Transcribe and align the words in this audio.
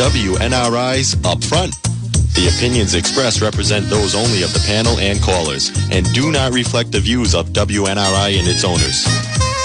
WNRI's 0.00 1.12
Upfront. 1.16 1.76
The 2.32 2.48
opinions 2.48 2.94
expressed 2.94 3.42
represent 3.42 3.90
those 3.90 4.14
only 4.14 4.42
of 4.42 4.50
the 4.54 4.64
panel 4.66 4.98
and 4.98 5.20
callers 5.20 5.70
and 5.92 6.10
do 6.14 6.32
not 6.32 6.54
reflect 6.54 6.90
the 6.90 7.00
views 7.00 7.34
of 7.34 7.50
WNRI 7.50 8.38
and 8.38 8.48
its 8.48 8.64
owners. 8.64 9.04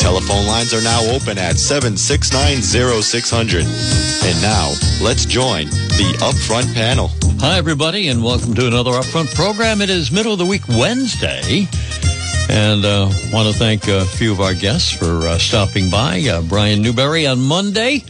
Telephone 0.01 0.45
lines 0.45 0.73
are 0.73 0.81
now 0.81 0.99
open 1.05 1.37
at 1.37 1.55
7690600. 1.55 3.63
And 4.25 4.41
now, 4.41 4.73
let's 5.01 5.23
join 5.23 5.67
the 5.67 6.17
Upfront 6.19 6.73
panel. 6.73 7.11
Hi, 7.39 7.57
everybody, 7.57 8.09
and 8.09 8.21
welcome 8.21 8.53
to 8.55 8.67
another 8.67 8.91
Upfront 8.91 9.33
program. 9.35 9.79
It 9.79 9.89
is 9.89 10.11
middle 10.11 10.33
of 10.33 10.39
the 10.39 10.45
week 10.45 10.67
Wednesday. 10.67 11.69
And 12.49 12.83
uh, 12.83 13.09
want 13.31 13.47
to 13.47 13.53
thank 13.57 13.87
a 13.87 14.03
few 14.03 14.33
of 14.33 14.41
our 14.41 14.53
guests 14.53 14.91
for 14.91 15.27
uh, 15.27 15.37
stopping 15.37 15.89
by. 15.89 16.27
Uh, 16.29 16.41
Brian 16.41 16.81
Newberry 16.81 17.25
on 17.25 17.39
Monday 17.39 18.03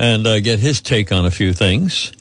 and 0.00 0.26
uh, 0.26 0.40
get 0.40 0.58
his 0.58 0.80
take 0.80 1.12
on 1.12 1.26
a 1.26 1.30
few 1.30 1.52
things. 1.52 2.12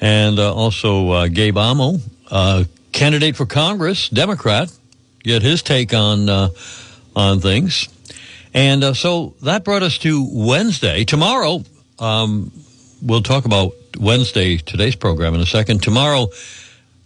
And 0.00 0.38
uh, 0.38 0.54
also 0.54 1.10
uh, 1.10 1.28
Gabe 1.28 1.58
Amo, 1.58 1.98
uh, 2.30 2.64
candidate 2.92 3.36
for 3.36 3.44
Congress, 3.44 4.08
Democrat, 4.08 4.72
get 5.22 5.42
his 5.42 5.62
take 5.62 5.92
on 5.92 6.30
uh, 6.30 6.48
on 7.14 7.40
things. 7.40 7.88
And 8.54 8.82
uh, 8.82 8.94
so 8.94 9.34
that 9.42 9.64
brought 9.64 9.82
us 9.82 9.98
to 9.98 10.26
Wednesday. 10.32 11.04
Tomorrow, 11.04 11.62
um, 11.98 12.50
we'll 13.02 13.22
talk 13.22 13.44
about 13.44 13.74
Wednesday, 13.98 14.56
today's 14.56 14.96
program 14.96 15.34
in 15.34 15.40
a 15.40 15.46
second. 15.46 15.82
Tomorrow, 15.82 16.28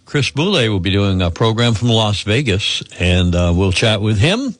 Chris 0.06 0.30
Boulay 0.30 0.68
will 0.68 0.78
be 0.78 0.92
doing 0.92 1.22
a 1.22 1.30
program 1.32 1.74
from 1.74 1.88
Las 1.88 2.22
Vegas, 2.22 2.84
and 3.00 3.34
uh, 3.34 3.52
we'll 3.54 3.72
chat 3.72 4.00
with 4.00 4.18
him, 4.18 4.54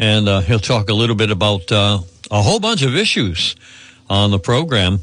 and 0.00 0.28
uh, 0.28 0.40
he'll 0.40 0.58
talk 0.58 0.90
a 0.90 0.94
little 0.94 1.16
bit 1.16 1.30
about 1.30 1.70
uh, 1.70 2.00
a 2.28 2.42
whole 2.42 2.58
bunch 2.58 2.82
of 2.82 2.96
issues 2.96 3.54
on 4.10 4.30
the 4.30 4.38
program, 4.38 5.00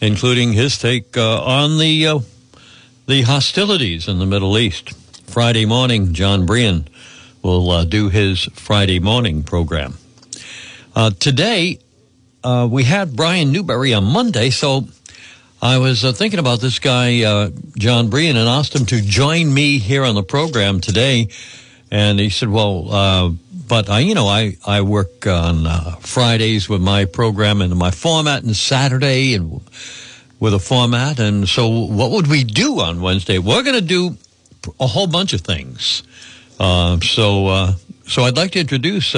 including 0.00 0.52
his 0.52 0.76
take 0.78 1.16
uh, 1.16 1.42
on 1.44 1.78
the 1.78 2.06
uh, 2.06 2.18
the 3.06 3.22
hostilities 3.22 4.08
in 4.08 4.18
the 4.18 4.26
Middle 4.26 4.58
East. 4.58 4.92
Friday 5.30 5.66
morning, 5.66 6.12
Jon 6.12 6.46
Brien 6.46 6.88
will 7.42 7.70
uh, 7.70 7.84
do 7.84 8.08
his 8.08 8.44
Friday 8.54 8.98
morning 8.98 9.44
program. 9.44 9.98
today, 11.20 11.78
we 12.68 12.82
had 12.82 13.14
Brian 13.14 13.52
Newberry 13.52 13.94
on 13.94 14.04
Monday, 14.04 14.50
so 14.50 14.88
I 15.60 15.78
was 15.78 16.04
uh, 16.04 16.12
thinking 16.12 16.38
about 16.38 16.60
this 16.60 16.78
guy, 16.78 17.22
uh, 17.22 17.50
Jon 17.78 18.10
Brien, 18.10 18.36
and 18.36 18.48
asked 18.48 18.74
him 18.74 18.84
to 18.86 19.00
join 19.00 19.52
me 19.52 19.78
here 19.78 20.04
on 20.04 20.14
the 20.14 20.22
program 20.22 20.80
today. 20.80 21.28
And 21.90 22.20
he 22.20 22.28
said, 22.28 22.50
well, 22.50 22.92
uh, 22.92 23.30
but 23.68 23.88
I, 23.88 24.00
you 24.00 24.14
know, 24.14 24.26
I, 24.26 24.56
I 24.66 24.82
work 24.82 25.26
on 25.26 25.66
uh, 25.66 25.96
Fridays 25.96 26.68
with 26.68 26.80
my 26.80 27.04
program 27.04 27.60
and 27.60 27.74
my 27.76 27.90
format 27.90 28.42
and 28.42 28.54
Saturday 28.56 29.34
and 29.34 29.60
with 30.38 30.54
a 30.54 30.58
format. 30.58 31.18
And 31.18 31.48
so 31.48 31.68
what 31.68 32.10
would 32.10 32.26
we 32.28 32.44
do 32.44 32.80
on 32.80 33.00
Wednesday? 33.00 33.38
We're 33.38 33.62
going 33.62 33.76
to 33.76 33.86
do 33.86 34.16
a 34.78 34.86
whole 34.86 35.06
bunch 35.06 35.32
of 35.32 35.40
things. 35.40 36.02
Uh, 36.58 37.00
so, 37.00 37.46
uh, 37.48 37.72
so 38.06 38.22
I'd 38.22 38.36
like 38.36 38.52
to 38.52 38.60
introduce 38.60 39.14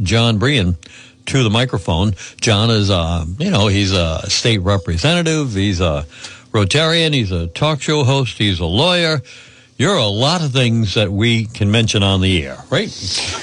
Jon 0.00 0.38
Brien 0.38 0.76
to 1.26 1.42
the 1.42 1.50
microphone. 1.50 2.14
John 2.40 2.70
is, 2.70 2.90
uh, 2.90 3.24
you 3.38 3.50
know, 3.50 3.68
he's 3.68 3.92
a 3.92 4.28
state 4.28 4.58
representative. 4.58 5.54
He's 5.54 5.80
a 5.80 6.06
Rotarian. 6.52 7.14
He's 7.14 7.32
a 7.32 7.46
talk 7.48 7.80
show 7.80 8.04
host. 8.04 8.38
He's 8.38 8.60
a 8.60 8.66
lawyer. 8.66 9.22
You're 9.76 9.96
a 9.96 10.06
lot 10.06 10.40
of 10.40 10.52
things 10.52 10.94
that 10.94 11.10
we 11.10 11.46
can 11.46 11.68
mention 11.68 12.04
on 12.04 12.20
the 12.20 12.46
air, 12.46 12.58
right? 12.70 12.88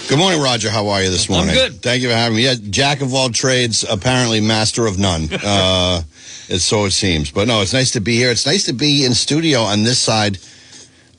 Good 0.07 0.17
morning, 0.17 0.41
Roger. 0.41 0.69
How 0.69 0.87
are 0.87 1.03
you 1.03 1.09
this 1.09 1.27
morning? 1.29 1.49
I'm 1.49 1.55
good. 1.55 1.81
Thank 1.81 2.03
you 2.03 2.07
for 2.07 2.15
having 2.15 2.37
me. 2.37 2.45
Yeah, 2.45 2.53
jack 2.69 3.01
of 3.01 3.13
all 3.13 3.29
trades, 3.29 3.83
apparently 3.89 4.39
master 4.39 4.85
of 4.85 4.97
none. 4.97 5.27
uh, 5.43 6.03
so 6.57 6.85
it 6.85 6.91
seems. 6.91 7.31
But 7.31 7.49
no, 7.49 7.61
it's 7.61 7.73
nice 7.73 7.91
to 7.91 7.99
be 7.99 8.15
here. 8.15 8.31
It's 8.31 8.45
nice 8.45 8.65
to 8.67 8.73
be 8.73 9.03
in 9.03 9.13
studio 9.13 9.59
on 9.59 9.83
this 9.83 9.99
side 9.99 10.37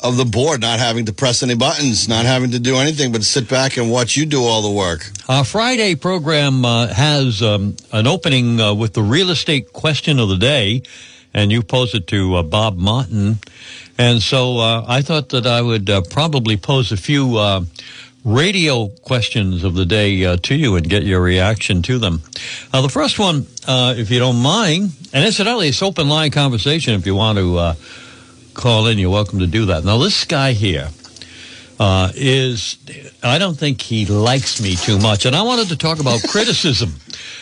of 0.01 0.17
the 0.17 0.25
board, 0.25 0.63
not 0.63 0.79
having 0.79 1.05
to 1.05 1.13
press 1.13 1.43
any 1.43 1.57
buttons, 1.57 2.09
not 2.09 2.25
having 2.25 2.53
to 2.53 2.59
do 2.59 2.77
anything 2.77 3.13
but 3.13 3.23
sit 3.23 3.51
back 3.51 3.77
and 3.77 3.91
watch 3.91 4.17
you 4.17 4.25
do 4.25 4.43
all 4.43 4.63
the 4.63 4.71
work. 4.71 5.11
Our 5.29 5.45
Friday 5.45 5.95
program 5.95 6.65
uh, 6.65 6.87
has 6.87 7.43
um, 7.43 7.77
an 7.93 8.07
opening 8.07 8.61
uh, 8.63 8.73
with 8.73 8.95
the 8.95 9.03
real 9.03 9.29
estate 9.29 9.75
question 9.75 10.19
of 10.19 10.31
the 10.31 10.39
day, 10.39 10.83
and 11.35 11.53
you 11.53 11.63
posed 11.63 11.95
it 11.95 12.07
to 12.09 12.37
uh, 12.37 12.43
Bob 12.43 12.79
Martin. 12.79 13.41
And 13.99 14.23
so 14.23 14.59
uh, 14.59 14.85
I 14.89 15.03
thought 15.03 15.31
that 15.31 15.47
I 15.47 15.63
would 15.63 15.89
uh, 15.91 16.03
probably 16.11 16.57
pose 16.57 16.93
a 16.93 16.97
few 16.97 17.37
uh, 17.37 17.65
radio 18.25 18.89
questions 18.89 19.65
of 19.65 19.75
the 19.75 19.85
day 19.85 20.37
to 20.37 20.55
you 20.55 20.77
and 20.77 20.89
get 20.89 21.03
your 21.03 21.21
reaction 21.21 21.83
to 21.83 21.99
them. 21.99 22.23
the 22.73 22.89
first 22.89 23.19
one, 23.19 23.47
if 23.67 24.11
you 24.11 24.19
don't 24.19 24.41
mind, 24.41 24.93
and 25.13 25.25
incidentally, 25.25 25.69
it's 25.69 25.83
open 25.83 26.09
line 26.09 26.31
conversation 26.31 26.95
if 26.95 27.05
you 27.05 27.15
want 27.15 27.39
to 27.39 27.77
call 28.55 28.87
in, 28.87 28.99
you're 28.99 29.11
welcome 29.11 29.41
to 29.41 29.47
do 29.47 29.67
that. 29.67 29.85
Now, 29.85 29.99
this 29.99 30.25
guy 30.25 30.53
here 30.53 30.89
uh, 31.81 32.13
is, 32.15 32.79
I 33.23 33.39
don't 33.39 33.57
think 33.57 33.81
he 33.81 34.07
likes 34.07 34.63
me 34.63 34.77
too 34.77 34.99
much. 34.99 35.27
And 35.27 35.35
I 35.35 35.43
wanted 35.43 35.69
to 35.69 35.77
talk 35.77 36.01
about 36.01 36.23
criticism 36.29 36.95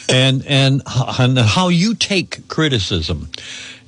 and, 0.09 0.45
and, 0.47 0.83
and 0.87 1.39
how 1.39 1.69
you 1.69 1.95
take 1.95 2.49
criticism. 2.49 3.29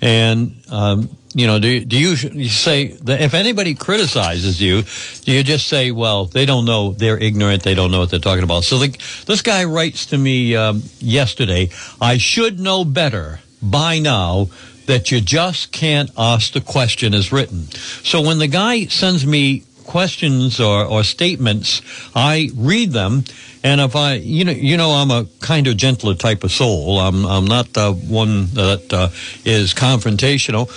And, 0.01 0.61
um, 0.69 1.17
you 1.35 1.47
know, 1.47 1.59
do, 1.59 1.85
do 1.85 1.99
you, 1.99 2.11
you 2.33 2.49
say 2.49 2.89
that 2.89 3.21
if 3.21 3.35
anybody 3.35 3.75
criticizes 3.75 4.61
you, 4.61 4.83
do 5.25 5.33
you 5.33 5.43
just 5.43 5.67
say, 5.67 5.91
well, 5.91 6.27
they 6.27 6.45
don't 6.45 6.65
know, 6.65 6.93
they're 6.93 7.19
ignorant, 7.19 7.63
they 7.63 7.75
don't 7.75 7.91
know 7.91 8.01
what 8.01 8.11
they're 8.11 8.21
talking 8.21 8.45
about? 8.45 8.65
So 8.65 8.79
the, 8.79 8.89
this 9.27 9.43
guy 9.43 9.65
writes 9.65 10.07
to 10.07 10.19
me 10.19 10.55
um, 10.57 10.83
yesterday, 10.99 11.71
I 12.01 12.19
should 12.19 12.61
know 12.61 12.85
better 12.85 13.41
by 13.63 13.99
now 13.99 14.49
that 14.87 15.11
you 15.11 15.21
just 15.21 15.73
can't 15.73 16.11
ask 16.19 16.53
the 16.53 16.61
question 16.61 17.15
as 17.15 17.33
written. 17.33 17.63
So 18.03 18.21
when 18.21 18.39
the 18.39 18.49
guy 18.49 18.87
sends 18.87 19.27
me 19.27 19.65
questions 19.85 20.61
or, 20.61 20.85
or 20.85 21.05
statements, 21.05 21.83
I 22.15 22.51
read 22.55 22.91
them. 22.91 23.25
And 23.65 23.81
if 23.81 23.95
I, 23.95 24.15
you 24.15 24.45
know, 24.45 24.53
you 24.53 24.77
know, 24.77 24.91
I'm 24.91 25.11
a 25.11 25.27
kind 25.41 25.67
of 25.67 25.77
gentler 25.77 26.15
type 26.15 26.45
of 26.45 26.51
soul. 26.51 26.99
I'm, 26.99 27.25
I'm 27.25 27.47
not 27.47 27.73
the 27.73 27.93
one 27.93 28.47
that 28.55 28.93
uh, 28.93 29.09
is 29.45 29.73
confrontational. 29.73 30.69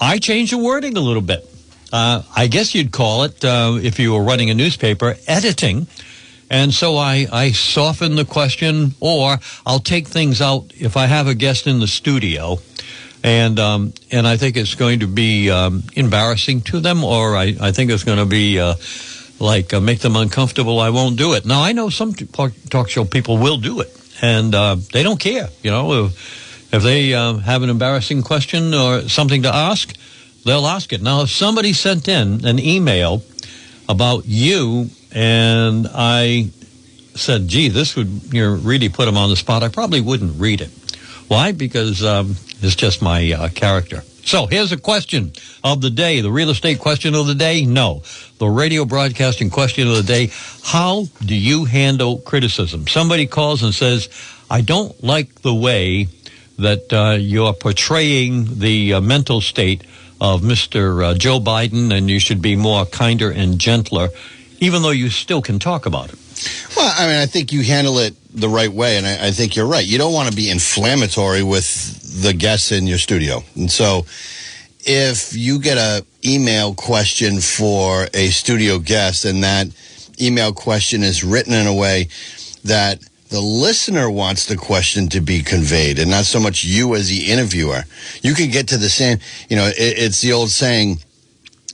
I 0.00 0.18
change 0.18 0.50
the 0.50 0.58
wording 0.58 0.96
a 0.96 1.00
little 1.00 1.22
bit. 1.22 1.48
Uh, 1.92 2.22
I 2.36 2.46
guess 2.46 2.74
you'd 2.74 2.92
call 2.92 3.24
it, 3.24 3.44
uh, 3.44 3.78
if 3.82 3.98
you 3.98 4.12
were 4.12 4.22
running 4.22 4.50
a 4.50 4.54
newspaper, 4.54 5.16
editing. 5.26 5.86
And 6.50 6.72
so 6.72 6.96
I, 6.96 7.26
I 7.32 7.52
soften 7.52 8.16
the 8.16 8.24
question, 8.24 8.94
or 9.00 9.38
I'll 9.66 9.80
take 9.80 10.06
things 10.06 10.40
out 10.40 10.72
if 10.74 10.96
I 10.96 11.06
have 11.06 11.26
a 11.26 11.34
guest 11.34 11.66
in 11.66 11.80
the 11.80 11.86
studio 11.86 12.58
and 13.22 13.58
um, 13.58 13.92
and 14.10 14.26
I 14.26 14.36
think 14.36 14.56
it's 14.56 14.74
going 14.74 15.00
to 15.00 15.06
be 15.06 15.50
um, 15.50 15.82
embarrassing 15.94 16.62
to 16.62 16.80
them, 16.80 17.04
or 17.04 17.36
I, 17.36 17.56
I 17.60 17.72
think 17.72 17.90
it's 17.90 18.04
going 18.04 18.18
to 18.18 18.26
be 18.26 18.60
uh, 18.60 18.74
like 19.40 19.74
uh, 19.74 19.80
make 19.80 20.00
them 20.00 20.16
uncomfortable. 20.16 20.80
I 20.80 20.90
won't 20.90 21.16
do 21.16 21.34
it. 21.34 21.44
Now 21.44 21.62
I 21.62 21.72
know 21.72 21.88
some 21.88 22.14
talk 22.14 22.88
show 22.88 23.04
people 23.04 23.38
will 23.38 23.58
do 23.58 23.80
it, 23.80 23.94
and 24.22 24.54
uh, 24.54 24.76
they 24.92 25.02
don't 25.02 25.20
care. 25.20 25.48
You 25.62 25.70
know, 25.70 26.10
if, 26.72 26.82
they 26.82 27.14
uh, 27.14 27.34
have 27.34 27.62
an 27.62 27.70
embarrassing 27.70 28.22
question 28.22 28.74
or 28.74 29.08
something 29.08 29.42
to 29.42 29.54
ask, 29.54 29.94
they'll 30.44 30.66
ask 30.66 30.92
it. 30.92 31.02
Now, 31.02 31.22
if 31.22 31.30
somebody 31.30 31.72
sent 31.72 32.08
in 32.08 32.44
an 32.44 32.58
email 32.58 33.22
about 33.88 34.26
you, 34.26 34.90
and 35.12 35.88
I 35.92 36.50
said, 37.14 37.48
"Gee, 37.48 37.68
this 37.68 37.96
would 37.96 38.32
you 38.32 38.42
know, 38.42 38.54
really 38.56 38.88
put 38.88 39.06
them 39.06 39.16
on 39.16 39.30
the 39.30 39.36
spot," 39.36 39.62
I 39.62 39.68
probably 39.68 40.00
wouldn't 40.00 40.40
read 40.40 40.60
it. 40.60 40.70
Why? 41.28 41.52
Because 41.52 42.04
um, 42.04 42.36
it's 42.60 42.76
just 42.76 43.02
my 43.02 43.32
uh, 43.32 43.48
character. 43.48 44.02
So 44.28 44.46
here's 44.46 44.72
a 44.72 44.76
question 44.76 45.32
of 45.64 45.80
the 45.80 45.88
day. 45.88 46.20
The 46.20 46.30
real 46.30 46.50
estate 46.50 46.78
question 46.78 47.14
of 47.14 47.26
the 47.26 47.34
day? 47.34 47.64
No. 47.64 48.02
The 48.36 48.46
radio 48.46 48.84
broadcasting 48.84 49.48
question 49.48 49.88
of 49.88 49.96
the 49.96 50.02
day. 50.02 50.30
How 50.62 51.06
do 51.24 51.34
you 51.34 51.64
handle 51.64 52.18
criticism? 52.18 52.86
Somebody 52.88 53.26
calls 53.26 53.62
and 53.62 53.74
says, 53.74 54.10
I 54.50 54.60
don't 54.60 55.02
like 55.02 55.40
the 55.40 55.54
way 55.54 56.08
that 56.58 56.92
uh, 56.92 57.16
you're 57.18 57.52
portraying 57.52 58.58
the 58.58 58.94
uh, 58.94 59.00
mental 59.00 59.40
state 59.40 59.82
of 60.20 60.42
Mr. 60.42 61.04
Uh, 61.04 61.14
Joe 61.14 61.38
Biden, 61.38 61.96
and 61.96 62.10
you 62.10 62.18
should 62.18 62.42
be 62.42 62.56
more 62.56 62.84
kinder 62.84 63.30
and 63.30 63.58
gentler, 63.58 64.08
even 64.58 64.82
though 64.82 64.90
you 64.90 65.10
still 65.10 65.40
can 65.40 65.58
talk 65.58 65.86
about 65.86 66.12
it. 66.12 66.18
Well, 66.76 66.92
I 66.96 67.06
mean, 67.06 67.16
I 67.16 67.26
think 67.26 67.52
you 67.52 67.62
handle 67.62 67.98
it 67.98 68.14
the 68.32 68.48
right 68.48 68.70
way, 68.70 68.96
and 68.96 69.06
I, 69.06 69.28
I 69.28 69.30
think 69.30 69.56
you're 69.56 69.66
right. 69.66 69.84
You 69.84 69.98
don't 69.98 70.12
want 70.12 70.28
to 70.28 70.36
be 70.36 70.50
inflammatory 70.50 71.42
with 71.42 72.22
the 72.22 72.32
guests 72.32 72.72
in 72.72 72.86
your 72.86 72.98
studio, 72.98 73.42
and 73.54 73.70
so 73.70 74.04
if 74.80 75.36
you 75.36 75.60
get 75.60 75.78
a 75.78 76.04
email 76.24 76.74
question 76.74 77.40
for 77.40 78.08
a 78.14 78.28
studio 78.28 78.78
guest, 78.78 79.24
and 79.24 79.44
that 79.44 79.68
email 80.20 80.52
question 80.52 81.02
is 81.02 81.22
written 81.22 81.52
in 81.52 81.66
a 81.66 81.74
way 81.74 82.08
that 82.64 83.00
the 83.30 83.40
listener 83.40 84.10
wants 84.10 84.46
the 84.46 84.56
question 84.56 85.08
to 85.10 85.20
be 85.20 85.42
conveyed 85.42 85.98
and 85.98 86.10
not 86.10 86.24
so 86.24 86.40
much 86.40 86.64
you 86.64 86.94
as 86.94 87.08
the 87.08 87.30
interviewer. 87.30 87.84
You 88.22 88.34
can 88.34 88.50
get 88.50 88.68
to 88.68 88.78
the 88.78 88.88
same, 88.88 89.18
you 89.48 89.56
know, 89.56 89.66
it, 89.66 89.74
it's 89.76 90.20
the 90.20 90.32
old 90.32 90.50
saying, 90.50 90.98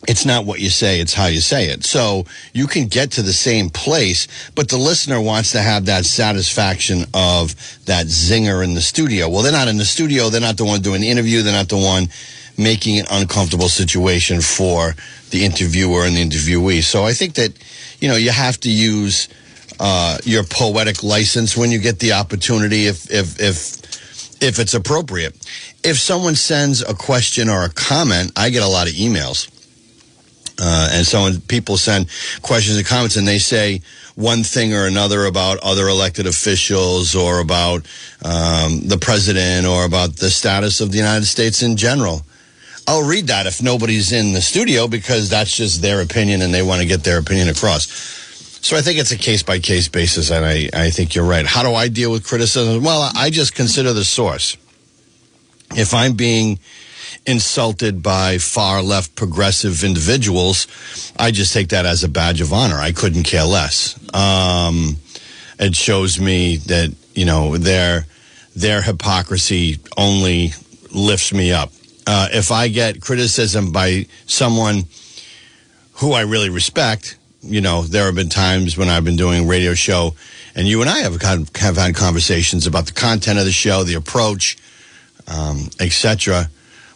it's 0.07 0.27
not 0.27 0.45
what 0.45 0.61
you 0.61 0.69
say, 0.69 1.01
it's 1.01 1.15
how 1.15 1.27
you 1.27 1.41
say 1.41 1.67
it. 1.71 1.85
So 1.85 2.25
you 2.53 2.67
can 2.67 2.89
get 2.89 3.13
to 3.13 3.23
the 3.23 3.33
same 3.33 3.71
place, 3.71 4.27
but 4.55 4.69
the 4.69 4.77
listener 4.77 5.21
wants 5.21 5.53
to 5.53 5.61
have 5.61 5.87
that 5.87 6.05
satisfaction 6.05 7.05
of 7.15 7.55
that 7.87 8.07
zinger 8.07 8.63
in 8.63 8.75
the 8.75 8.83
studio. 8.83 9.29
Well, 9.29 9.43
they're 9.43 9.53
not 9.53 9.69
in 9.69 9.79
the 9.79 9.85
studio. 9.85 10.29
They're 10.29 10.41
not 10.41 10.57
the 10.57 10.65
one 10.65 10.83
doing 10.83 11.01
the 11.01 11.09
interview. 11.09 11.43
They're 11.43 11.55
not 11.55 11.69
the 11.69 11.79
one 11.79 12.09
making 12.59 12.99
an 12.99 13.07
uncomfortable 13.11 13.69
situation 13.69 14.41
for 14.41 14.95
the 15.31 15.45
interviewer 15.45 16.05
and 16.05 16.17
the 16.17 16.25
interviewee. 16.25 16.83
So 16.83 17.05
I 17.05 17.13
think 17.13 17.35
that, 17.35 17.53
you 18.01 18.09
know, 18.09 18.17
you 18.17 18.31
have 18.31 18.61
to 18.61 18.71
use 18.71 19.29
uh, 19.81 20.19
your 20.25 20.45
poetic 20.45 21.03
license 21.03 21.57
when 21.57 21.71
you 21.71 21.79
get 21.79 21.99
the 21.99 22.13
opportunity 22.13 22.87
if, 22.87 23.11
if, 23.11 23.41
if, 23.41 24.43
if 24.43 24.59
it's 24.59 24.75
appropriate. 24.75 25.35
If 25.83 25.99
someone 25.99 26.35
sends 26.35 26.83
a 26.83 26.95
question 26.95 27.49
or 27.49 27.65
a 27.65 27.71
comment, 27.71 28.33
I 28.37 28.51
get 28.51 28.63
a 28.63 28.69
lot 28.69 28.89
of 28.89 28.95
emails 28.95 29.51
uh, 30.61 30.89
and 30.93 31.07
so 31.07 31.23
when 31.25 31.41
people 31.43 31.77
send 31.77 32.09
questions 32.43 32.77
and 32.77 32.87
comments 32.87 33.17
and 33.17 33.27
they 33.27 33.39
say 33.39 33.81
one 34.15 34.45
thing 34.45 34.73
or 34.73 34.87
another 34.87 35.25
about 35.25 35.59
other 35.59 35.89
elected 35.89 36.27
officials 36.27 37.17
or 37.17 37.41
about 37.41 37.87
um, 38.25 38.87
the 38.87 38.99
president 39.01 39.67
or 39.67 39.85
about 39.85 40.17
the 40.17 40.31
status 40.31 40.81
of 40.81 40.93
the 40.93 40.99
United 40.99 41.25
States 41.25 41.63
in 41.63 41.77
general, 41.77 42.23
I'll 42.87 43.07
read 43.07 43.27
that 43.29 43.47
if 43.47 43.63
nobody's 43.63 44.13
in 44.13 44.33
the 44.33 44.43
studio 44.43 44.87
because 44.87 45.29
that's 45.29 45.57
just 45.57 45.83
their 45.83 46.01
opinion 46.03 46.43
and 46.43 46.55
they 46.55 46.63
want 46.63 46.83
to 46.83 46.87
get 46.87 47.03
their 47.03 47.19
opinion 47.19 47.49
across. 47.49 48.23
So 48.65 48.79
I 48.79 48.81
think 48.81 48.99
it's 48.99 49.13
a 49.13 49.19
case 49.19 49.43
by 49.43 49.59
case 49.59 49.89
basis, 49.89 50.31
and 50.31 50.43
I, 50.43 50.71
I 50.73 50.89
think 50.89 51.15
you're 51.15 51.27
right. 51.27 51.45
How 51.45 51.63
do 51.63 51.75
I 51.75 51.89
deal 51.89 52.11
with 52.11 52.27
criticism? 52.27 52.83
Well, 52.83 53.11
I 53.15 53.29
just 53.29 53.55
consider 53.55 53.93
the 53.93 54.07
source. 54.07 54.57
If 55.77 55.93
I'm 55.93 56.15
being 56.15 56.59
insulted 57.27 58.03
by 58.03 58.39
far 58.39 58.81
left 58.81 59.17
progressive 59.17 59.85
individuals, 59.85 60.67
I 61.19 61.31
just 61.31 61.53
take 61.53 61.69
that 61.69 61.85
as 61.85 62.05
a 62.05 62.09
badge 62.09 62.41
of 62.41 62.55
honor. 62.55 62.77
I 62.77 62.93
couldn't 62.93 63.25
care 63.25 63.45
less. 63.45 63.99
Um, 64.15 64.97
it 65.59 65.77
shows 65.77 66.19
me 66.19 66.57
that 66.57 66.95
you 67.15 67.27
know 67.27 67.59
their 67.59 68.07
their 68.57 68.81
hypocrisy 68.81 69.79
only 69.99 70.55
lifts 70.91 71.35
me 71.35 71.53
up. 71.53 71.71
Uh, 72.07 72.29
if 72.33 72.51
I 72.51 72.69
get 72.69 73.03
criticism 73.03 73.73
by 73.73 74.07
someone 74.25 74.85
who 75.97 76.13
I 76.13 76.23
really 76.23 76.49
respect, 76.49 77.19
you 77.45 77.61
know, 77.61 77.83
there 77.83 78.07
have 78.07 78.15
been 78.15 78.29
times 78.29 78.77
when 78.77 78.89
I've 78.89 79.05
been 79.05 79.17
doing 79.17 79.45
a 79.45 79.47
radio 79.47 79.75
show, 79.75 80.15
and 80.55 80.67
you 80.67 80.81
and 80.81 80.91
I 80.91 80.99
have 80.99 81.21
have 81.23 81.77
had 81.77 81.95
conversations 81.95 82.67
about 82.67 82.87
the 82.87 82.93
content 82.93 83.39
of 83.39 83.45
the 83.45 83.53
show, 83.53 83.85
the 83.85 83.95
approach, 83.95 84.57
um, 85.27 85.69
etc. 85.81 86.49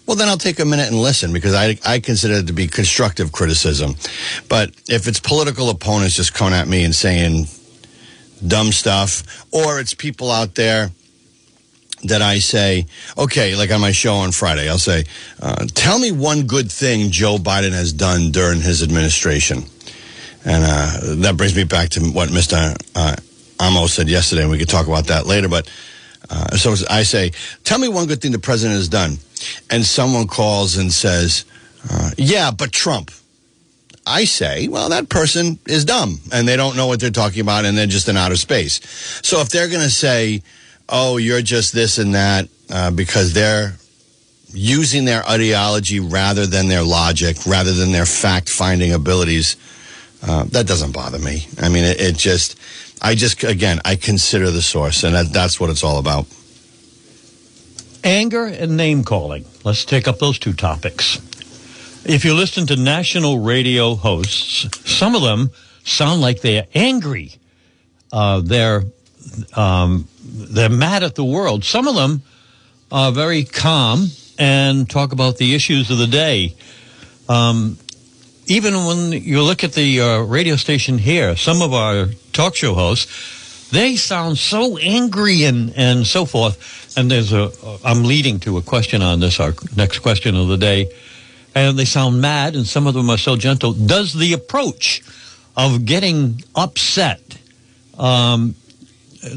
Well, 0.06 0.16
then 0.16 0.28
I'll 0.28 0.38
take 0.38 0.58
a 0.58 0.64
minute 0.64 0.88
and 0.88 0.98
listen 0.98 1.34
because 1.34 1.54
I, 1.54 1.78
I 1.84 2.00
consider 2.00 2.34
it 2.34 2.46
to 2.46 2.54
be 2.54 2.66
constructive 2.66 3.30
criticism. 3.30 3.94
But 4.48 4.70
if 4.88 5.06
it's 5.06 5.20
political 5.20 5.68
opponents 5.68 6.16
just 6.16 6.32
coming 6.32 6.54
at 6.54 6.66
me 6.66 6.82
and 6.82 6.94
saying 6.94 7.46
dumb 8.46 8.72
stuff, 8.72 9.44
or 9.52 9.78
it's 9.80 9.92
people 9.92 10.30
out 10.30 10.54
there 10.54 10.92
that 12.04 12.22
I 12.22 12.38
say, 12.38 12.86
okay, 13.18 13.54
like 13.54 13.70
on 13.70 13.80
my 13.80 13.92
show 13.92 14.14
on 14.14 14.32
Friday, 14.32 14.68
I'll 14.70 14.78
say, 14.78 15.04
uh, 15.42 15.66
tell 15.74 15.98
me 15.98 16.12
one 16.12 16.46
good 16.46 16.70
thing 16.70 17.10
Joe 17.10 17.36
Biden 17.36 17.72
has 17.72 17.92
done 17.92 18.30
during 18.30 18.60
his 18.60 18.82
administration. 18.82 19.64
And 20.44 20.64
uh, 20.64 21.22
that 21.22 21.36
brings 21.36 21.56
me 21.56 21.64
back 21.64 21.90
to 21.90 22.00
what 22.00 22.28
Mr. 22.28 22.76
Uh, 22.94 23.16
Amos 23.60 23.92
said 23.92 24.08
yesterday, 24.08 24.42
and 24.42 24.50
we 24.50 24.58
could 24.58 24.68
talk 24.68 24.86
about 24.86 25.06
that 25.06 25.26
later. 25.26 25.48
But 25.48 25.68
uh, 26.30 26.56
so 26.56 26.74
I 26.88 27.02
say, 27.02 27.32
tell 27.64 27.78
me 27.78 27.88
one 27.88 28.06
good 28.06 28.20
thing 28.20 28.32
the 28.32 28.38
president 28.38 28.76
has 28.76 28.88
done. 28.88 29.18
And 29.70 29.84
someone 29.84 30.26
calls 30.26 30.76
and 30.76 30.92
says, 30.92 31.44
uh, 31.90 32.10
yeah, 32.16 32.50
but 32.50 32.72
Trump. 32.72 33.10
I 34.06 34.24
say, 34.24 34.68
well, 34.68 34.88
that 34.88 35.10
person 35.10 35.58
is 35.66 35.84
dumb 35.84 36.18
and 36.32 36.48
they 36.48 36.56
don't 36.56 36.76
know 36.76 36.86
what 36.86 36.98
they're 36.98 37.10
talking 37.10 37.42
about 37.42 37.66
and 37.66 37.76
they're 37.76 37.86
just 37.86 38.08
in 38.08 38.16
outer 38.16 38.36
space. 38.36 38.80
So 39.22 39.40
if 39.40 39.50
they're 39.50 39.68
going 39.68 39.82
to 39.82 39.90
say, 39.90 40.42
oh, 40.88 41.18
you're 41.18 41.42
just 41.42 41.74
this 41.74 41.98
and 41.98 42.14
that 42.14 42.48
uh, 42.70 42.90
because 42.90 43.34
they're 43.34 43.76
using 44.50 45.04
their 45.04 45.26
ideology 45.28 46.00
rather 46.00 46.46
than 46.46 46.68
their 46.68 46.82
logic, 46.82 47.36
rather 47.46 47.72
than 47.72 47.92
their 47.92 48.06
fact 48.06 48.48
finding 48.48 48.92
abilities, 48.92 49.56
uh, 50.22 50.44
that 50.44 50.66
doesn't 50.66 50.92
bother 50.92 51.18
me. 51.18 51.46
I 51.60 51.68
mean, 51.68 51.84
it, 51.84 52.00
it 52.00 52.16
just 52.16 52.56
I 53.00 53.14
just, 53.14 53.44
again, 53.44 53.80
I 53.84 53.96
consider 53.96 54.50
the 54.50 54.62
source, 54.62 55.04
and 55.04 55.14
that, 55.14 55.32
that's 55.32 55.60
what 55.60 55.70
it's 55.70 55.84
all 55.84 55.98
about. 55.98 56.26
Anger 58.02 58.44
and 58.44 58.76
name 58.76 59.04
calling. 59.04 59.44
Let's 59.64 59.84
take 59.84 60.08
up 60.08 60.18
those 60.18 60.38
two 60.38 60.52
topics. 60.52 61.16
If 62.04 62.24
you 62.24 62.34
listen 62.34 62.66
to 62.68 62.76
national 62.76 63.40
radio 63.40 63.94
hosts, 63.94 64.66
some 64.90 65.14
of 65.14 65.22
them 65.22 65.50
sound 65.84 66.20
like 66.20 66.40
they're 66.40 66.66
angry. 66.74 67.32
Uh, 68.12 68.40
they're 68.40 68.84
um, 69.54 70.08
they're 70.24 70.70
mad 70.70 71.02
at 71.02 71.16
the 71.16 71.24
world. 71.24 71.64
Some 71.64 71.86
of 71.86 71.96
them 71.96 72.22
are 72.90 73.12
very 73.12 73.44
calm 73.44 74.08
and 74.38 74.88
talk 74.88 75.12
about 75.12 75.36
the 75.36 75.54
issues 75.54 75.90
of 75.90 75.98
the 75.98 76.06
day. 76.06 76.54
Um, 77.28 77.78
even 78.48 78.86
when 78.86 79.12
you 79.12 79.42
look 79.42 79.62
at 79.62 79.74
the 79.74 80.00
uh, 80.00 80.20
radio 80.22 80.56
station 80.56 80.96
here, 80.96 81.36
some 81.36 81.60
of 81.60 81.74
our 81.74 82.06
talk 82.32 82.56
show 82.56 82.74
hosts, 82.74 83.68
they 83.70 83.96
sound 83.96 84.38
so 84.38 84.78
angry 84.78 85.44
and, 85.44 85.72
and 85.76 86.06
so 86.06 86.24
forth. 86.24 86.96
And 86.96 87.10
there's 87.10 87.34
a, 87.34 87.50
I'm 87.84 88.04
leading 88.04 88.40
to 88.40 88.56
a 88.56 88.62
question 88.62 89.02
on 89.02 89.20
this, 89.20 89.38
our 89.38 89.52
next 89.76 89.98
question 89.98 90.34
of 90.34 90.48
the 90.48 90.56
day. 90.56 90.90
And 91.54 91.78
they 91.78 91.84
sound 91.84 92.22
mad, 92.22 92.56
and 92.56 92.66
some 92.66 92.86
of 92.86 92.94
them 92.94 93.10
are 93.10 93.18
so 93.18 93.36
gentle. 93.36 93.74
Does 93.74 94.14
the 94.14 94.32
approach 94.32 95.02
of 95.54 95.84
getting 95.84 96.42
upset, 96.54 97.38
um, 97.98 98.54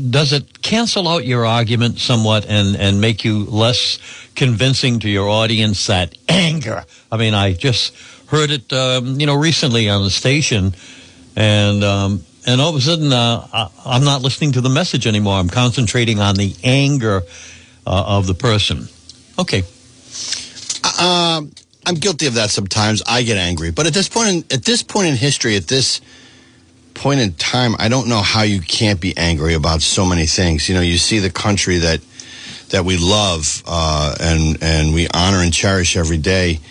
does 0.10 0.32
it 0.32 0.62
cancel 0.62 1.08
out 1.08 1.26
your 1.26 1.46
argument 1.46 2.00
somewhat 2.00 2.46
and, 2.46 2.78
and 2.78 3.02
make 3.02 3.26
you 3.26 3.44
less 3.46 4.00
convincing 4.36 5.00
to 5.00 5.10
your 5.10 5.28
audience 5.28 5.88
that 5.88 6.16
anger? 6.30 6.86
I 7.12 7.18
mean, 7.18 7.34
I 7.34 7.54
just 7.54 7.94
heard 8.32 8.50
it, 8.50 8.72
um, 8.74 9.20
you 9.20 9.26
know, 9.26 9.36
recently 9.36 9.90
on 9.90 10.04
the 10.04 10.10
station, 10.10 10.74
and 11.36 11.84
um, 11.84 12.24
and 12.48 12.62
all 12.62 12.70
of 12.70 12.76
a 12.76 12.82
sudden, 12.82 13.12
uh, 13.12 13.48
I, 13.86 13.96
am 13.96 14.06
not 14.06 14.22
listening 14.22 14.54
to 14.54 14.62
the 14.62 14.70
message 14.70 15.06
anymore. 15.06 15.36
I'm 15.36 15.50
concentrating 15.50 16.20
on 16.20 16.36
the 16.36 16.56
anger 16.64 17.22
uh, 17.86 18.04
of 18.08 18.28
the 18.28 18.34
person. 18.34 18.88
Okay. 19.38 19.64
Um, 21.00 21.52
I'm 21.86 21.96
guilty 21.96 22.26
of 22.26 22.36
that 22.36 22.50
sometimes. 22.50 23.04
I 23.06 23.24
get 23.24 23.38
angry, 23.38 23.72
but 23.72 23.86
at 23.86 23.94
this 23.94 24.08
point, 24.08 24.30
in, 24.30 24.38
at 24.50 24.64
this 24.64 24.82
point 24.82 25.08
in 25.08 25.16
history, 25.16 25.56
at 25.58 25.68
this 25.68 26.00
point 26.94 27.20
in 27.20 27.34
time, 27.34 27.76
I 27.80 27.90
don't 27.90 28.08
know 28.08 28.22
how 28.22 28.44
you 28.44 28.62
can't 28.62 29.02
be 29.02 29.16
angry 29.18 29.56
about 29.56 29.82
so 29.82 30.06
many 30.06 30.26
things. 30.26 30.70
You 30.70 30.76
know, 30.76 30.82
you 30.82 30.98
see 30.98 31.20
the 31.20 31.32
country 31.32 31.80
that 31.80 32.00
that 32.70 32.86
we 32.86 32.98
love 32.98 33.62
uh, 33.68 34.16
and 34.22 34.58
and 34.62 34.94
we 34.94 35.10
honor 35.14 35.40
and 35.40 35.52
cherish 35.52 35.98
every 35.98 36.18
day 36.18 36.62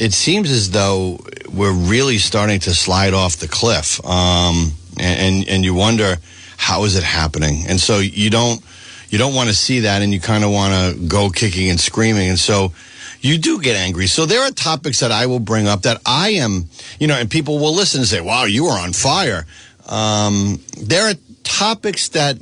it 0.00 0.14
seems 0.14 0.50
as 0.50 0.70
though 0.70 1.18
we're 1.52 1.74
really 1.74 2.16
starting 2.16 2.58
to 2.60 2.74
slide 2.74 3.12
off 3.12 3.36
the 3.36 3.46
cliff. 3.46 4.02
Um, 4.04 4.72
and, 4.98 5.46
and 5.46 5.62
you 5.62 5.74
wonder 5.74 6.16
how 6.56 6.84
is 6.84 6.96
it 6.96 7.02
happening? 7.02 7.64
And 7.68 7.78
so 7.78 7.98
you 7.98 8.30
don't 8.30 8.64
you 9.10 9.18
don't 9.18 9.34
want 9.34 9.48
to 9.48 9.54
see 9.54 9.80
that, 9.80 10.02
and 10.02 10.12
you 10.12 10.20
kind 10.20 10.44
of 10.44 10.50
want 10.52 10.72
to 10.72 11.06
go 11.06 11.30
kicking 11.30 11.68
and 11.68 11.80
screaming. 11.80 12.28
And 12.28 12.38
so 12.38 12.72
you 13.20 13.38
do 13.38 13.60
get 13.60 13.76
angry. 13.76 14.06
So 14.06 14.24
there 14.24 14.40
are 14.42 14.52
topics 14.52 15.00
that 15.00 15.10
I 15.10 15.26
will 15.26 15.40
bring 15.40 15.66
up 15.66 15.82
that 15.82 16.00
I 16.06 16.30
am, 16.30 16.68
you 17.00 17.08
know, 17.08 17.16
and 17.16 17.28
people 17.28 17.58
will 17.58 17.74
listen 17.74 18.00
and 18.00 18.08
say, 18.08 18.20
"Wow, 18.20 18.44
you 18.44 18.66
are 18.66 18.80
on 18.80 18.92
fire." 18.92 19.46
Um, 19.86 20.60
there 20.80 21.10
are 21.10 21.14
topics 21.42 22.08
that 22.10 22.38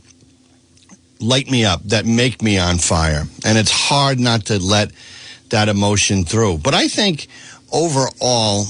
light 1.21 1.51
me 1.51 1.65
up, 1.65 1.83
that 1.85 2.07
make 2.07 2.41
me 2.41 2.59
on 2.59 2.79
fire, 2.79 3.25
and 3.45 3.59
it's 3.59 3.73
hard 3.73 4.21
not 4.21 4.47
to 4.47 4.59
let 4.59 4.93
that 5.51 5.69
emotion 5.69 6.25
through. 6.25 6.59
But 6.59 6.75
I 6.75 6.89
think 6.89 7.29
overall, 7.73 8.67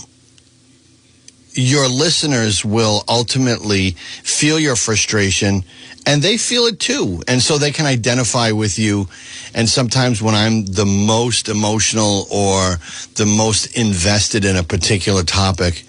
your 1.52 1.88
listeners 1.88 2.64
will 2.64 3.02
ultimately 3.08 3.92
feel 4.22 4.58
your 4.58 4.76
frustration 4.76 5.64
and 6.06 6.22
they 6.22 6.38
feel 6.38 6.66
it 6.66 6.78
too. 6.80 7.22
And 7.28 7.42
so 7.42 7.58
they 7.58 7.72
can 7.72 7.84
identify 7.84 8.52
with 8.52 8.78
you. 8.78 9.08
And 9.54 9.68
sometimes 9.68 10.22
when 10.22 10.34
I'm 10.34 10.64
the 10.64 10.86
most 10.86 11.48
emotional 11.48 12.26
or 12.30 12.78
the 13.16 13.26
most 13.26 13.76
invested 13.76 14.44
in 14.44 14.56
a 14.56 14.62
particular 14.62 15.22
topic, 15.22 15.84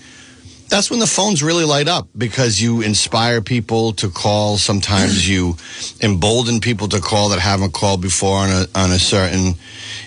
that's 0.69 0.91
when 0.91 0.99
the 0.99 1.07
phones 1.07 1.41
really 1.41 1.65
light 1.65 1.87
up 1.87 2.07
because 2.17 2.61
you 2.61 2.81
inspire 2.81 3.41
people 3.41 3.93
to 3.93 4.09
call. 4.09 4.57
Sometimes 4.57 5.27
you 5.27 5.55
embolden 6.01 6.59
people 6.59 6.87
to 6.89 6.99
call 6.99 7.29
that 7.29 7.39
haven't 7.39 7.73
called 7.73 8.01
before 8.01 8.39
on 8.39 8.49
a, 8.49 8.65
on 8.75 8.91
a 8.91 8.99
certain 8.99 9.53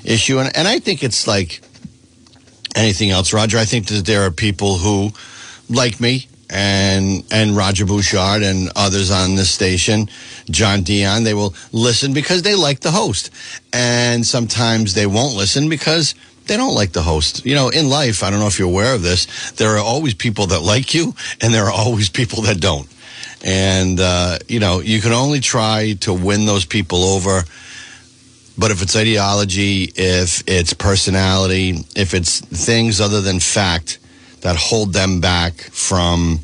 issue. 0.05 0.39
And, 0.39 0.55
and 0.57 0.69
I 0.69 0.79
think 0.79 1.03
it's 1.03 1.27
like 1.27 1.61
anything 2.75 3.11
else, 3.11 3.33
Roger. 3.33 3.59
I 3.59 3.65
think 3.65 3.87
that 3.87 4.07
there 4.07 4.23
are 4.23 4.31
people 4.31 4.79
who, 4.79 5.13
like 5.69 6.01
me, 6.01 6.29
and 6.53 7.25
and 7.31 7.57
Roger 7.57 7.87
Bouchard 7.87 8.43
and 8.43 8.71
others 8.77 9.11
on 9.11 9.37
this 9.37 9.51
station, 9.51 10.09
John 10.51 10.83
Dion, 10.83 11.25
they 11.25 11.35
will 11.35 11.55
listen 11.73 12.13
because 12.13 12.43
they 12.43 12.55
like 12.55 12.81
the 12.81 12.91
host. 12.91 13.31
And 13.73 14.27
sometimes 14.27 14.93
they 14.95 15.07
won't 15.07 15.35
listen 15.35 15.71
because 15.71 16.15
they 16.47 16.57
don't 16.57 16.75
like 16.75 16.93
the 16.93 17.03
host. 17.03 17.47
You 17.47 17.55
know, 17.55 17.71
in 17.71 17.89
life, 17.89 18.23
I 18.23 18.31
don't 18.31 18.41
know 18.41 18.49
if 18.49 18.59
you're 18.59 18.69
aware 18.69 18.95
of 18.95 19.03
this, 19.03 19.53
there 19.53 19.77
are 19.77 19.83
always 19.83 20.15
people 20.15 20.49
that 20.49 20.61
like 20.61 20.93
you 20.93 21.15
and 21.41 21.55
there 21.55 21.65
are 21.65 21.73
always 21.73 22.11
people 22.11 22.43
that 22.43 22.61
don't. 22.61 22.89
And, 23.45 23.99
uh, 23.99 24.39
you 24.47 24.61
know, 24.61 24.81
you 24.81 25.01
can 25.01 25.13
only 25.13 25.41
try 25.41 25.95
to 26.01 26.13
win 26.13 26.47
those 26.47 26.65
people 26.65 27.03
over. 27.03 27.43
But 28.63 28.71
if 28.71 28.81
it's 28.81 28.95
ideology, 28.95 29.93
if 29.97 30.45
it's 30.47 30.73
personality, 30.73 31.85
if 31.97 32.15
it's 32.15 32.39
things 32.39 33.01
other 33.01 33.21
than 33.21 33.41
fact 33.41 33.99
that 34.43 34.55
hold 34.55 34.93
them 34.93 35.21
back 35.21 35.55
from 35.55 36.39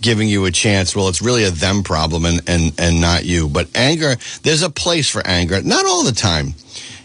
giving 0.00 0.28
you 0.28 0.46
a 0.46 0.50
chance, 0.50 0.96
well, 0.96 1.10
it's 1.10 1.20
really 1.20 1.44
a 1.44 1.50
them 1.50 1.82
problem 1.82 2.24
and, 2.24 2.40
and, 2.48 2.72
and 2.78 3.02
not 3.02 3.26
you. 3.26 3.50
But 3.50 3.68
anger, 3.76 4.16
there's 4.42 4.62
a 4.62 4.70
place 4.70 5.10
for 5.10 5.20
anger. 5.26 5.60
Not 5.60 5.84
all 5.84 6.04
the 6.04 6.12
time. 6.12 6.54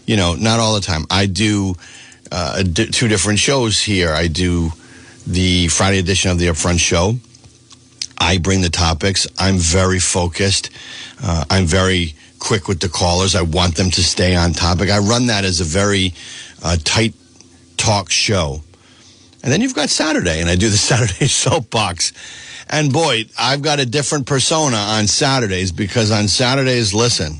You 0.06 0.16
know, 0.16 0.34
not 0.34 0.60
all 0.60 0.74
the 0.74 0.80
time. 0.80 1.04
I 1.10 1.26
do 1.26 1.74
uh, 2.32 2.62
two 2.62 3.06
different 3.06 3.40
shows 3.40 3.82
here. 3.82 4.12
I 4.14 4.28
do 4.28 4.70
the 5.26 5.68
Friday 5.68 5.98
edition 5.98 6.30
of 6.30 6.38
the 6.38 6.46
Upfront 6.46 6.78
Show. 6.78 7.18
I 8.16 8.38
bring 8.38 8.62
the 8.62 8.70
topics. 8.70 9.26
I'm 9.38 9.58
very 9.58 9.98
focused. 9.98 10.70
Uh, 11.22 11.44
I'm 11.50 11.66
very 11.66 12.14
quick 12.38 12.68
with 12.68 12.80
the 12.80 12.88
callers. 12.88 13.34
I 13.34 13.42
want 13.42 13.76
them 13.76 13.90
to 13.90 14.02
stay 14.02 14.36
on 14.36 14.52
topic. 14.52 14.90
I 14.90 14.98
run 14.98 15.26
that 15.26 15.44
as 15.44 15.60
a 15.60 15.64
very 15.64 16.14
uh, 16.62 16.76
tight 16.82 17.14
talk 17.76 18.10
show. 18.10 18.62
And 19.42 19.52
then 19.52 19.60
you've 19.60 19.74
got 19.74 19.88
Saturday, 19.88 20.40
and 20.40 20.50
I 20.50 20.56
do 20.56 20.68
the 20.68 20.76
Saturday 20.76 21.26
soapbox. 21.26 22.12
And 22.68 22.92
boy, 22.92 23.24
I've 23.38 23.62
got 23.62 23.80
a 23.80 23.86
different 23.86 24.26
persona 24.26 24.76
on 24.76 25.06
Saturdays 25.06 25.72
because 25.72 26.10
on 26.10 26.28
Saturdays, 26.28 26.92
listen, 26.92 27.38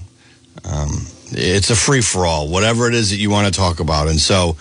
um, 0.65 1.07
it's 1.31 1.71
a 1.71 1.77
free 1.77 2.01
for 2.01 2.25
all, 2.25 2.49
whatever 2.49 2.89
it 2.89 2.95
is 2.95 3.11
that 3.11 3.17
you 3.17 3.31
want 3.31 3.53
to 3.53 3.53
talk 3.53 3.81
about. 3.81 4.09
And 4.09 4.19
so 4.19 4.57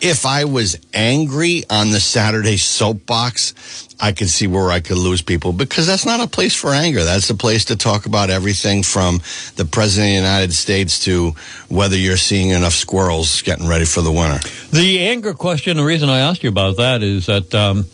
if 0.00 0.26
I 0.26 0.44
was 0.44 0.78
angry 0.92 1.64
on 1.70 1.90
the 1.90 2.00
Saturday 2.00 2.56
soapbox, 2.56 3.88
I 4.00 4.12
could 4.12 4.28
see 4.28 4.46
where 4.46 4.70
I 4.70 4.80
could 4.80 4.98
lose 4.98 5.22
people 5.22 5.52
because 5.52 5.86
that's 5.86 6.04
not 6.04 6.20
a 6.20 6.26
place 6.26 6.54
for 6.54 6.70
anger. 6.70 7.04
That's 7.04 7.30
a 7.30 7.34
place 7.34 7.66
to 7.66 7.76
talk 7.76 8.06
about 8.06 8.30
everything 8.30 8.82
from 8.82 9.20
the 9.56 9.64
President 9.64 10.08
of 10.08 10.10
the 10.10 10.28
United 10.28 10.52
States 10.52 11.04
to 11.04 11.30
whether 11.68 11.96
you're 11.96 12.16
seeing 12.16 12.50
enough 12.50 12.74
squirrels 12.74 13.42
getting 13.42 13.68
ready 13.68 13.84
for 13.84 14.02
the 14.02 14.12
winter. 14.12 14.46
The 14.70 15.06
anger 15.06 15.34
question, 15.34 15.76
the 15.76 15.84
reason 15.84 16.08
I 16.08 16.20
asked 16.20 16.42
you 16.42 16.50
about 16.50 16.76
that 16.78 17.02
is 17.02 17.26
that 17.26 17.54
um, 17.54 17.86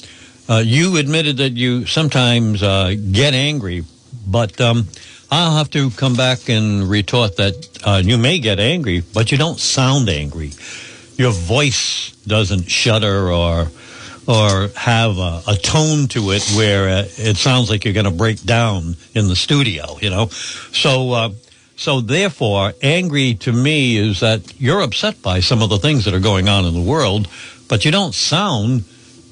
uh, 0.49 0.63
you 0.65 0.97
admitted 0.97 1.37
that 1.37 1.53
you 1.53 1.87
sometimes 1.87 2.63
uh, 2.63 2.95
get 3.13 3.35
angry, 3.35 3.85
but. 4.27 4.61
Um, 4.61 4.89
I'll 5.31 5.57
have 5.57 5.71
to 5.71 5.91
come 5.91 6.15
back 6.15 6.49
and 6.49 6.89
retort 6.89 7.37
that 7.37 7.69
uh, 7.85 8.01
you 8.03 8.17
may 8.17 8.39
get 8.39 8.59
angry, 8.59 9.03
but 9.13 9.31
you 9.31 9.37
don't 9.37 9.59
sound 9.59 10.09
angry. 10.09 10.53
Your 11.17 11.33
voice 11.33 12.13
doesn't 12.27 12.71
shudder 12.71 13.31
or 13.31 13.69
or 14.27 14.69
have 14.77 15.17
a, 15.17 15.43
a 15.49 15.57
tone 15.57 16.07
to 16.09 16.33
it 16.33 16.47
where 16.55 16.89
uh, 16.89 17.09
it 17.17 17.37
sounds 17.37 17.71
like 17.71 17.85
you're 17.85 17.95
going 17.95 18.05
to 18.05 18.11
break 18.11 18.43
down 18.45 18.95
in 19.15 19.29
the 19.29 19.37
studio. 19.37 19.99
You 20.01 20.11
know, 20.11 20.27
so. 20.29 21.13
Uh, 21.13 21.31
so 21.77 22.01
therefore, 22.01 22.73
angry 22.83 23.35
to 23.35 23.53
me 23.53 23.99
is 23.99 24.19
that 24.19 24.61
you're 24.61 24.83
upset 24.83 25.23
by 25.23 25.39
some 25.39 25.63
of 25.63 25.71
the 25.71 25.79
things 25.79 26.07
that 26.07 26.13
are 26.13 26.19
going 26.19 26.49
on 26.49 26.65
in 26.65 26.75
the 26.75 26.83
world, 26.83 27.29
but 27.69 27.85
you 27.85 27.93
don't 27.93 28.13
sound 28.13 28.83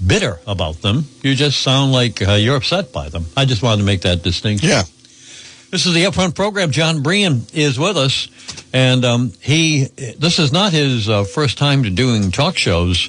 bitter 0.06 0.38
about 0.46 0.80
them. 0.80 1.06
You 1.22 1.34
just 1.34 1.60
sound 1.60 1.90
like 1.90 2.22
uh, 2.22 2.34
you're 2.34 2.54
upset 2.54 2.92
by 2.92 3.08
them. 3.08 3.24
I 3.36 3.46
just 3.46 3.64
wanted 3.64 3.78
to 3.78 3.84
make 3.84 4.02
that 4.02 4.22
distinction. 4.22 4.68
Yeah. 4.68 4.84
This 5.70 5.84
is 5.84 5.94
the 5.94 6.04
Upfront 6.04 6.36
program. 6.36 6.70
Jon 6.70 7.02
Brien 7.02 7.42
is 7.52 7.76
with 7.76 7.96
us, 7.96 8.28
and 8.72 9.04
um, 9.04 9.32
he. 9.40 9.86
This 10.16 10.38
is 10.38 10.52
not 10.52 10.72
his 10.72 11.08
uh, 11.08 11.24
first 11.24 11.58
time 11.58 11.82
to 11.82 11.90
doing 11.90 12.30
talk 12.30 12.56
shows. 12.56 13.08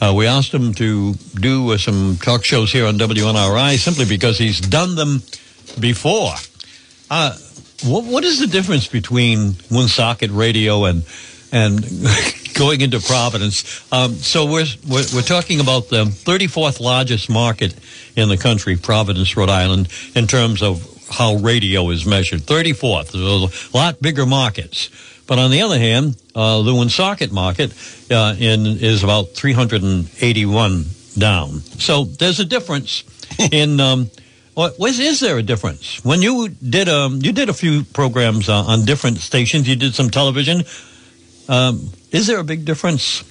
Uh, 0.00 0.12
we 0.12 0.26
asked 0.26 0.52
him 0.52 0.74
to 0.74 1.14
do 1.14 1.70
uh, 1.70 1.78
some 1.78 2.16
talk 2.16 2.44
shows 2.44 2.72
here 2.72 2.86
on 2.86 2.98
WNRI 2.98 3.78
simply 3.78 4.04
because 4.04 4.36
he's 4.36 4.60
done 4.60 4.96
them 4.96 5.22
before. 5.78 6.32
Uh, 7.08 7.36
what, 7.84 8.04
what 8.04 8.24
is 8.24 8.40
the 8.40 8.48
difference 8.48 8.88
between 8.88 9.54
Woonsocket 9.70 10.32
Radio 10.32 10.86
and 10.86 11.04
and 11.52 11.84
going 12.54 12.80
into 12.80 12.98
Providence? 12.98 13.80
Um, 13.92 14.14
so 14.14 14.46
we're, 14.46 14.66
we're 14.88 15.04
we're 15.14 15.22
talking 15.22 15.60
about 15.60 15.88
the 15.88 16.06
34th 16.06 16.80
largest 16.80 17.30
market 17.30 17.76
in 18.16 18.28
the 18.28 18.36
country, 18.36 18.76
Providence, 18.76 19.36
Rhode 19.36 19.50
Island, 19.50 19.88
in 20.16 20.26
terms 20.26 20.64
of 20.64 20.91
how 21.12 21.36
radio 21.36 21.90
is 21.90 22.06
measured. 22.06 22.40
34th, 22.40 23.12
There's 23.12 23.72
a 23.72 23.76
lot 23.76 24.00
bigger 24.00 24.26
markets. 24.26 24.88
But 25.26 25.38
on 25.38 25.50
the 25.50 25.62
other 25.62 25.78
hand, 25.78 26.16
uh, 26.34 26.62
the 26.62 26.74
Woonsocket 26.74 27.32
market 27.32 27.72
uh, 28.10 28.34
in, 28.38 28.66
is 28.66 29.04
about 29.04 29.34
381 29.34 30.84
down. 31.16 31.60
So 31.60 32.04
there's 32.04 32.40
a 32.40 32.44
difference 32.44 33.04
in. 33.52 33.80
Um, 33.80 34.10
was, 34.54 34.98
is 34.98 35.20
there 35.20 35.38
a 35.38 35.42
difference 35.42 36.04
when 36.04 36.20
you 36.20 36.50
did 36.50 36.88
a 36.88 36.94
um, 36.94 37.20
you 37.22 37.32
did 37.32 37.48
a 37.48 37.54
few 37.54 37.84
programs 37.84 38.50
uh, 38.50 38.62
on 38.64 38.84
different 38.84 39.18
stations? 39.18 39.66
You 39.66 39.76
did 39.76 39.94
some 39.94 40.10
television. 40.10 40.64
Um, 41.48 41.90
is 42.10 42.26
there 42.26 42.38
a 42.38 42.44
big 42.44 42.66
difference, 42.66 43.24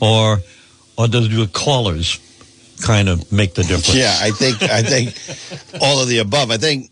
or 0.00 0.38
or 0.96 1.08
does 1.08 1.28
the 1.28 1.48
callers 1.48 2.20
kind 2.80 3.08
of 3.08 3.32
make 3.32 3.54
the 3.54 3.62
difference? 3.62 3.94
Yeah, 3.94 4.14
I 4.20 4.30
think 4.30 4.62
I 4.62 4.82
think 4.82 5.82
all 5.82 6.00
of 6.00 6.08
the 6.08 6.18
above. 6.18 6.52
I 6.52 6.58
think 6.58 6.90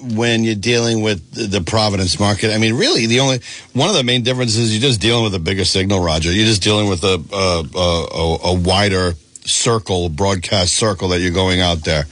when 0.00 0.44
you're 0.44 0.54
dealing 0.54 1.02
with 1.02 1.32
the 1.32 1.60
Providence 1.60 2.20
market. 2.20 2.54
I 2.54 2.58
mean, 2.58 2.74
really, 2.74 3.06
the 3.06 3.20
only 3.20 3.40
one 3.72 3.88
of 3.88 3.94
the 3.94 4.04
main 4.04 4.22
differences 4.22 4.72
you're 4.72 4.80
just 4.80 5.00
dealing 5.00 5.24
with 5.24 5.34
a 5.34 5.38
bigger 5.38 5.64
signal, 5.64 6.02
Roger. 6.02 6.32
You're 6.32 6.46
just 6.46 6.62
dealing 6.62 6.88
with 6.88 7.02
a 7.04 7.22
a, 7.32 7.78
a, 7.78 8.38
a 8.50 8.54
wider 8.54 9.14
circle, 9.44 10.08
broadcast 10.08 10.74
circle 10.74 11.08
that 11.08 11.20
you're 11.20 11.32
going 11.32 11.60
out 11.60 11.78
there. 11.78 12.04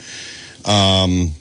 Um, 0.64 1.32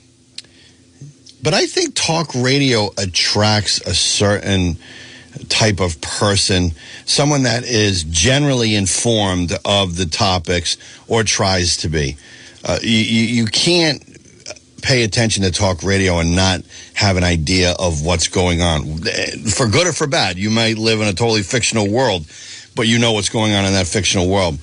but 1.42 1.54
I 1.54 1.66
think 1.66 1.94
talk 1.94 2.34
radio 2.34 2.90
attracts 2.98 3.80
a 3.80 3.94
certain 3.94 4.76
type 5.48 5.80
of 5.80 6.00
person, 6.00 6.72
someone 7.04 7.42
that 7.42 7.64
is 7.64 8.04
generally 8.04 8.74
informed 8.74 9.52
of 9.64 9.96
the 9.96 10.06
topics 10.06 10.76
or 11.08 11.24
tries 11.24 11.76
to 11.78 11.88
be. 11.88 12.16
Uh, 12.64 12.78
you, 12.82 12.98
you 12.98 13.46
can't 13.46 14.15
pay 14.82 15.02
attention 15.02 15.42
to 15.42 15.50
talk 15.50 15.82
radio 15.82 16.18
and 16.18 16.36
not 16.36 16.60
have 16.94 17.16
an 17.16 17.24
idea 17.24 17.74
of 17.78 18.04
what's 18.04 18.28
going 18.28 18.62
on. 18.62 18.98
For 19.50 19.68
good 19.68 19.86
or 19.86 19.92
for 19.92 20.06
bad, 20.06 20.38
you 20.38 20.50
might 20.50 20.78
live 20.78 21.00
in 21.00 21.08
a 21.08 21.12
totally 21.12 21.42
fictional 21.42 21.90
world, 21.90 22.26
but 22.74 22.86
you 22.86 22.98
know 22.98 23.12
what's 23.12 23.28
going 23.28 23.54
on 23.54 23.64
in 23.64 23.72
that 23.72 23.86
fictional 23.86 24.28
world. 24.28 24.58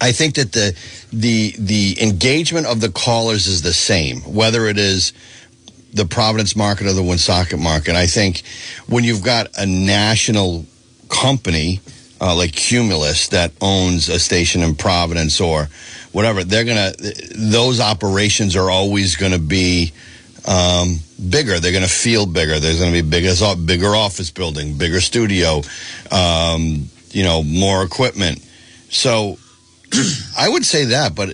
I 0.00 0.12
think 0.12 0.36
that 0.36 0.52
the 0.52 0.76
the 1.12 1.54
the 1.58 1.96
engagement 2.00 2.66
of 2.66 2.80
the 2.80 2.90
callers 2.90 3.46
is 3.46 3.62
the 3.62 3.72
same, 3.72 4.20
whether 4.20 4.66
it 4.66 4.78
is 4.78 5.12
the 5.92 6.04
Providence 6.04 6.54
market 6.54 6.86
or 6.86 6.92
the 6.92 7.02
Woonsocket 7.02 7.58
market. 7.58 7.96
I 7.96 8.06
think 8.06 8.42
when 8.86 9.02
you've 9.02 9.24
got 9.24 9.48
a 9.58 9.66
national 9.66 10.66
company 11.08 11.80
uh, 12.20 12.36
like 12.36 12.52
Cumulus 12.52 13.28
that 13.28 13.52
owns 13.60 14.08
a 14.08 14.18
station 14.18 14.62
in 14.62 14.74
Providence 14.74 15.40
or 15.40 15.68
whatever, 16.12 16.44
they're 16.44 16.64
gonna 16.64 16.92
those 17.34 17.80
operations 17.80 18.56
are 18.56 18.70
always 18.70 19.16
going 19.16 19.32
to 19.32 19.38
be 19.38 19.92
um, 20.46 20.98
bigger. 21.28 21.60
They're 21.60 21.72
going 21.72 21.84
to 21.84 21.90
feel 21.90 22.26
bigger. 22.26 22.58
There's 22.58 22.78
going 22.78 22.92
to 22.92 23.02
be 23.02 23.08
bigger, 23.08 23.32
bigger 23.56 23.94
office 23.94 24.30
building, 24.30 24.76
bigger 24.76 25.00
studio, 25.00 25.62
um, 26.10 26.88
you 27.10 27.24
know, 27.24 27.42
more 27.42 27.82
equipment. 27.82 28.38
So 28.88 29.38
I 30.38 30.48
would 30.48 30.64
say 30.64 30.86
that, 30.86 31.14
but 31.14 31.30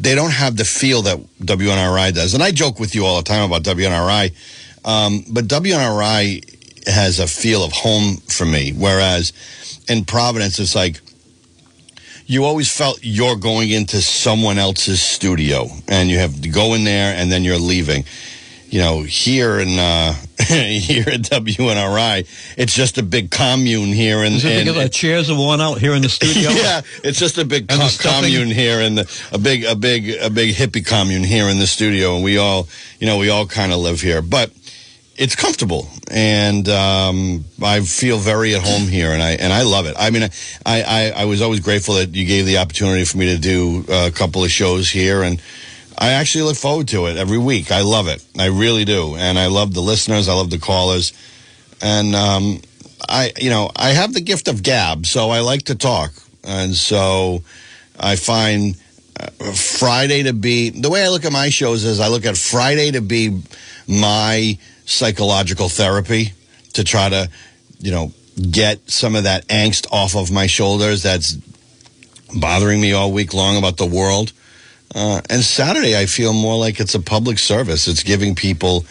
they 0.00 0.14
don't 0.14 0.32
have 0.32 0.56
the 0.56 0.64
feel 0.64 1.02
that 1.02 1.18
WNRI 1.38 2.14
does. 2.14 2.34
And 2.34 2.42
I 2.42 2.50
joke 2.50 2.78
with 2.78 2.94
you 2.94 3.04
all 3.04 3.16
the 3.16 3.22
time 3.22 3.44
about 3.44 3.62
WNRI, 3.62 4.32
um, 4.84 5.24
but 5.30 5.46
WNRI 5.46 6.88
has 6.88 7.20
a 7.20 7.26
feel 7.26 7.64
of 7.64 7.72
home 7.72 8.16
for 8.16 8.44
me. 8.44 8.72
Whereas 8.72 9.32
in 9.88 10.04
Providence, 10.04 10.58
it's 10.58 10.74
like 10.74 11.00
you 12.26 12.44
always 12.44 12.74
felt 12.74 13.00
you're 13.02 13.36
going 13.36 13.70
into 13.70 14.00
someone 14.00 14.58
else's 14.58 15.00
studio 15.00 15.68
and 15.88 16.08
you 16.08 16.18
have 16.18 16.40
to 16.40 16.48
go 16.48 16.74
in 16.74 16.84
there 16.84 17.14
and 17.14 17.30
then 17.30 17.44
you're 17.44 17.58
leaving. 17.58 18.04
You 18.70 18.78
know, 18.78 19.02
here 19.02 19.60
in 19.60 19.78
uh, 19.78 20.14
here 20.48 21.04
at 21.06 21.20
WNRI, 21.20 22.26
it's 22.56 22.74
just 22.74 22.96
a 22.96 23.02
big 23.02 23.30
commune 23.30 23.92
here. 23.92 24.22
And, 24.22 24.36
Is 24.36 24.44
it 24.46 24.64
because 24.64 24.82
the 24.82 24.88
chairs 24.88 25.28
are 25.28 25.36
worn 25.36 25.60
out 25.60 25.78
here 25.78 25.92
in 25.94 26.00
the 26.00 26.08
studio? 26.08 26.50
yeah, 26.52 26.80
it's 27.04 27.18
just 27.18 27.36
a 27.36 27.44
big 27.44 27.68
co- 27.68 27.88
commune 28.00 28.48
here, 28.48 28.80
and 28.80 29.00
a 29.30 29.38
big, 29.38 29.64
a 29.64 29.76
big, 29.76 30.16
a 30.22 30.30
big 30.30 30.54
hippie 30.54 30.86
commune 30.86 31.22
here 31.22 31.48
in 31.48 31.58
the 31.58 31.66
studio, 31.66 32.14
and 32.14 32.24
we 32.24 32.38
all, 32.38 32.66
you 32.98 33.06
know, 33.06 33.18
we 33.18 33.28
all 33.28 33.44
kind 33.44 33.72
of 33.72 33.80
live 33.80 34.00
here. 34.00 34.22
But 34.22 34.50
it's 35.22 35.36
comfortable, 35.36 35.86
and 36.10 36.68
um, 36.68 37.44
I 37.62 37.80
feel 37.82 38.18
very 38.18 38.56
at 38.56 38.62
home 38.62 38.88
here, 38.88 39.12
and 39.12 39.22
I 39.22 39.32
and 39.32 39.52
I 39.52 39.62
love 39.62 39.86
it. 39.86 39.94
I 39.96 40.10
mean, 40.10 40.24
I, 40.24 40.82
I 40.82 41.12
I 41.22 41.24
was 41.26 41.40
always 41.40 41.60
grateful 41.60 41.94
that 41.94 42.12
you 42.12 42.26
gave 42.26 42.44
the 42.44 42.58
opportunity 42.58 43.04
for 43.04 43.18
me 43.18 43.26
to 43.26 43.38
do 43.38 43.84
a 43.88 44.10
couple 44.10 44.42
of 44.42 44.50
shows 44.50 44.90
here, 44.90 45.22
and 45.22 45.40
I 45.96 46.14
actually 46.14 46.42
look 46.42 46.56
forward 46.56 46.88
to 46.88 47.06
it 47.06 47.16
every 47.16 47.38
week. 47.38 47.70
I 47.70 47.82
love 47.82 48.08
it, 48.08 48.24
I 48.36 48.46
really 48.46 48.84
do, 48.84 49.14
and 49.14 49.38
I 49.38 49.46
love 49.46 49.74
the 49.74 49.80
listeners, 49.80 50.28
I 50.28 50.34
love 50.34 50.50
the 50.50 50.58
callers, 50.58 51.12
and 51.80 52.16
um, 52.16 52.60
I 53.08 53.32
you 53.38 53.50
know 53.50 53.70
I 53.76 53.90
have 53.90 54.14
the 54.14 54.22
gift 54.22 54.48
of 54.48 54.64
gab, 54.64 55.06
so 55.06 55.30
I 55.30 55.38
like 55.38 55.62
to 55.64 55.76
talk, 55.76 56.12
and 56.42 56.74
so 56.74 57.44
I 57.98 58.16
find. 58.16 58.76
Uh, 59.20 59.26
Friday 59.52 60.22
to 60.22 60.32
be 60.32 60.70
the 60.70 60.88
way 60.88 61.04
I 61.04 61.08
look 61.08 61.26
at 61.26 61.32
my 61.32 61.50
shows 61.50 61.84
is 61.84 62.00
I 62.00 62.08
look 62.08 62.24
at 62.24 62.34
Friday 62.34 62.92
to 62.92 63.02
be 63.02 63.42
my 63.86 64.56
psychological 64.92 65.68
therapy 65.68 66.32
to 66.74 66.84
try 66.84 67.08
to, 67.08 67.28
you 67.80 67.90
know, 67.90 68.12
get 68.50 68.90
some 68.90 69.14
of 69.14 69.24
that 69.24 69.46
angst 69.48 69.86
off 69.92 70.16
of 70.16 70.30
my 70.30 70.46
shoulders 70.46 71.02
that's 71.02 71.36
bothering 72.34 72.80
me 72.80 72.92
all 72.92 73.12
week 73.12 73.34
long 73.34 73.56
about 73.56 73.76
the 73.76 73.86
world. 73.86 74.32
Uh, 74.94 75.20
and 75.30 75.42
Saturday, 75.42 75.96
I 75.96 76.06
feel 76.06 76.32
more 76.32 76.58
like 76.58 76.78
it's 76.78 76.94
a 76.94 77.00
public 77.00 77.38
service. 77.38 77.88
It's 77.88 78.02
giving 78.02 78.34
people, 78.34 78.84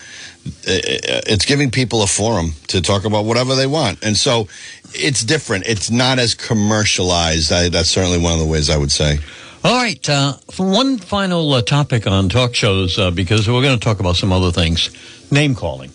uh, 0.45 1.21
it's 1.27 1.45
giving 1.45 1.69
people 1.69 2.01
a 2.01 2.07
forum 2.07 2.53
to 2.67 2.81
talk 2.81 3.05
about 3.05 3.25
whatever 3.25 3.55
they 3.55 3.67
want, 3.67 4.03
and 4.03 4.17
so 4.17 4.47
it's 4.93 5.23
different. 5.23 5.67
It's 5.67 5.91
not 5.91 6.17
as 6.17 6.33
commercialized. 6.33 7.51
I, 7.51 7.69
that's 7.69 7.89
certainly 7.89 8.17
one 8.17 8.33
of 8.33 8.39
the 8.39 8.45
ways 8.45 8.69
I 8.69 8.77
would 8.77 8.91
say. 8.91 9.19
All 9.63 9.75
right. 9.75 10.09
Uh, 10.09 10.33
for 10.51 10.67
one 10.67 10.97
final 10.97 11.53
uh, 11.53 11.61
topic 11.61 12.07
on 12.07 12.29
talk 12.29 12.55
shows, 12.55 12.97
uh, 12.97 13.11
because 13.11 13.47
we're 13.47 13.61
going 13.61 13.77
to 13.77 13.83
talk 13.83 13.99
about 13.99 14.15
some 14.15 14.31
other 14.31 14.51
things, 14.51 14.89
name 15.31 15.53
calling. 15.53 15.91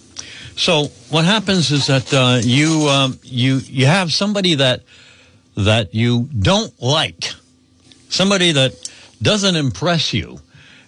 So 0.55 0.85
what 1.11 1.25
happens 1.25 1.73
is 1.73 1.89
that 1.89 2.15
uh, 2.15 2.41
you 2.43 2.87
um, 2.89 3.19
you 3.25 3.57
you 3.65 3.87
have 3.87 4.13
somebody 4.13 4.55
that 4.55 4.83
that 5.57 5.95
you 5.97 6.29
don't 6.39 6.81
like, 6.81 7.33
somebody 8.09 8.53
that 8.53 8.91
doesn't 9.21 9.57
impress 9.57 10.15
you, 10.15 10.39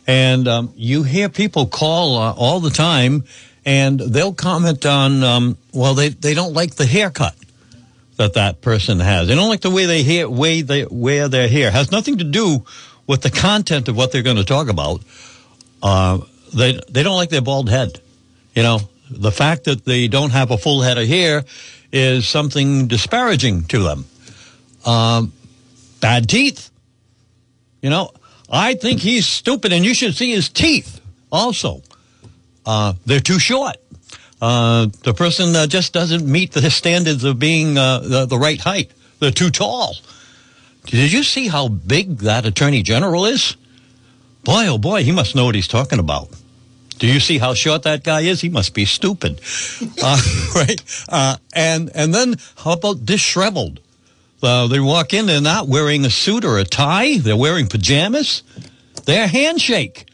and 0.06 0.46
um, 0.46 0.72
you 0.76 1.02
hear 1.02 1.28
people 1.28 1.66
call 1.66 2.16
uh, 2.16 2.32
all 2.32 2.60
the 2.60 2.70
time, 2.70 3.24
and 3.66 3.98
they'll 3.98 4.32
comment 4.32 4.86
on 4.86 5.24
um, 5.24 5.58
well 5.72 5.94
they 5.94 6.10
they 6.10 6.32
don't 6.32 6.54
like 6.54 6.76
the 6.76 6.86
haircut 6.86 7.34
that 8.18 8.34
that 8.34 8.60
person 8.60 9.00
has. 9.00 9.28
They 9.28 9.34
don't 9.34 9.48
like 9.48 9.62
the 9.62 9.70
way 9.70 9.86
they 9.86 10.02
hear, 10.02 10.28
way 10.28 10.62
they 10.62 10.84
wear 10.84 11.28
their 11.28 11.48
hair. 11.48 11.70
Has 11.70 11.90
nothing 11.90 12.18
to 12.18 12.24
do 12.24 12.64
with 13.06 13.22
the 13.22 13.30
content 13.30 13.88
of 13.88 13.96
what 13.96 14.12
they're 14.12 14.22
going 14.22 14.36
to 14.36 14.44
talk 14.44 14.68
about. 14.68 15.02
Uh, 15.82 16.18
they 16.54 16.80
they 16.88 17.02
don't 17.02 17.16
like 17.16 17.30
their 17.30 17.40
bald 17.40 17.70
head. 17.70 18.00
You 18.54 18.62
know, 18.64 18.80
the 19.10 19.30
fact 19.30 19.64
that 19.64 19.84
they 19.84 20.08
don't 20.08 20.30
have 20.30 20.50
a 20.50 20.58
full 20.58 20.82
head 20.82 20.98
of 20.98 21.06
hair 21.06 21.44
is 21.92 22.28
something 22.28 22.88
disparaging 22.88 23.64
to 23.64 23.82
them. 23.82 24.04
Um, 24.84 25.32
bad 26.00 26.28
teeth. 26.28 26.70
You 27.80 27.90
know, 27.90 28.10
I 28.50 28.74
think 28.74 29.00
he's 29.00 29.26
stupid, 29.26 29.72
and 29.72 29.84
you 29.84 29.94
should 29.94 30.16
see 30.16 30.32
his 30.32 30.48
teeth. 30.48 31.00
Also, 31.30 31.82
uh, 32.66 32.94
they're 33.06 33.20
too 33.20 33.38
short. 33.38 33.76
Uh, 34.40 34.86
the 35.02 35.12
person 35.12 35.54
uh, 35.56 35.66
just 35.66 35.92
doesn't 35.92 36.24
meet 36.24 36.52
the 36.52 36.70
standards 36.70 37.24
of 37.24 37.38
being 37.38 37.76
uh, 37.76 37.98
the, 37.98 38.26
the, 38.26 38.38
right 38.38 38.60
height. 38.60 38.92
They're 39.18 39.32
too 39.32 39.50
tall. 39.50 39.96
Did 40.86 41.12
you 41.12 41.24
see 41.24 41.48
how 41.48 41.68
big 41.68 42.18
that 42.18 42.46
attorney 42.46 42.82
general 42.82 43.26
is? 43.26 43.56
Boy, 44.44 44.66
oh 44.68 44.78
boy, 44.78 45.02
he 45.02 45.12
must 45.12 45.34
know 45.34 45.44
what 45.44 45.56
he's 45.56 45.68
talking 45.68 45.98
about. 45.98 46.28
Do 46.98 47.06
you 47.06 47.20
see 47.20 47.38
how 47.38 47.54
short 47.54 47.82
that 47.82 48.04
guy 48.04 48.22
is? 48.22 48.40
He 48.40 48.48
must 48.48 48.74
be 48.74 48.84
stupid, 48.84 49.40
uh, 50.02 50.20
right? 50.54 51.04
Uh, 51.08 51.36
and 51.52 51.90
and 51.94 52.14
then 52.14 52.36
how 52.56 52.72
about 52.72 53.04
disheveled? 53.04 53.80
they 54.40 54.80
walk 54.80 55.12
in, 55.12 55.26
they're 55.26 55.40
not 55.40 55.66
wearing 55.66 56.04
a 56.04 56.10
suit 56.10 56.44
or 56.44 56.58
a 56.58 56.64
tie. 56.64 57.18
They're 57.18 57.36
wearing 57.36 57.66
pajamas. 57.66 58.44
Their 59.04 59.26
handshake 59.26 60.07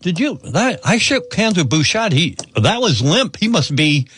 did 0.00 0.18
you? 0.18 0.36
That, 0.38 0.80
I 0.84 0.98
shook 0.98 1.32
hands 1.34 1.58
with 1.58 1.68
Bouchard. 1.68 2.12
He 2.12 2.36
that 2.56 2.80
was 2.80 3.02
limp. 3.02 3.36
He 3.36 3.48
must 3.48 3.76
be, 3.76 4.08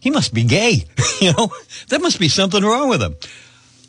he 0.00 0.10
must 0.10 0.34
be 0.34 0.44
gay. 0.44 0.84
you 1.20 1.32
know, 1.32 1.50
there 1.88 1.98
must 1.98 2.18
be 2.18 2.28
something 2.28 2.62
wrong 2.62 2.88
with 2.88 3.02
him. 3.02 3.16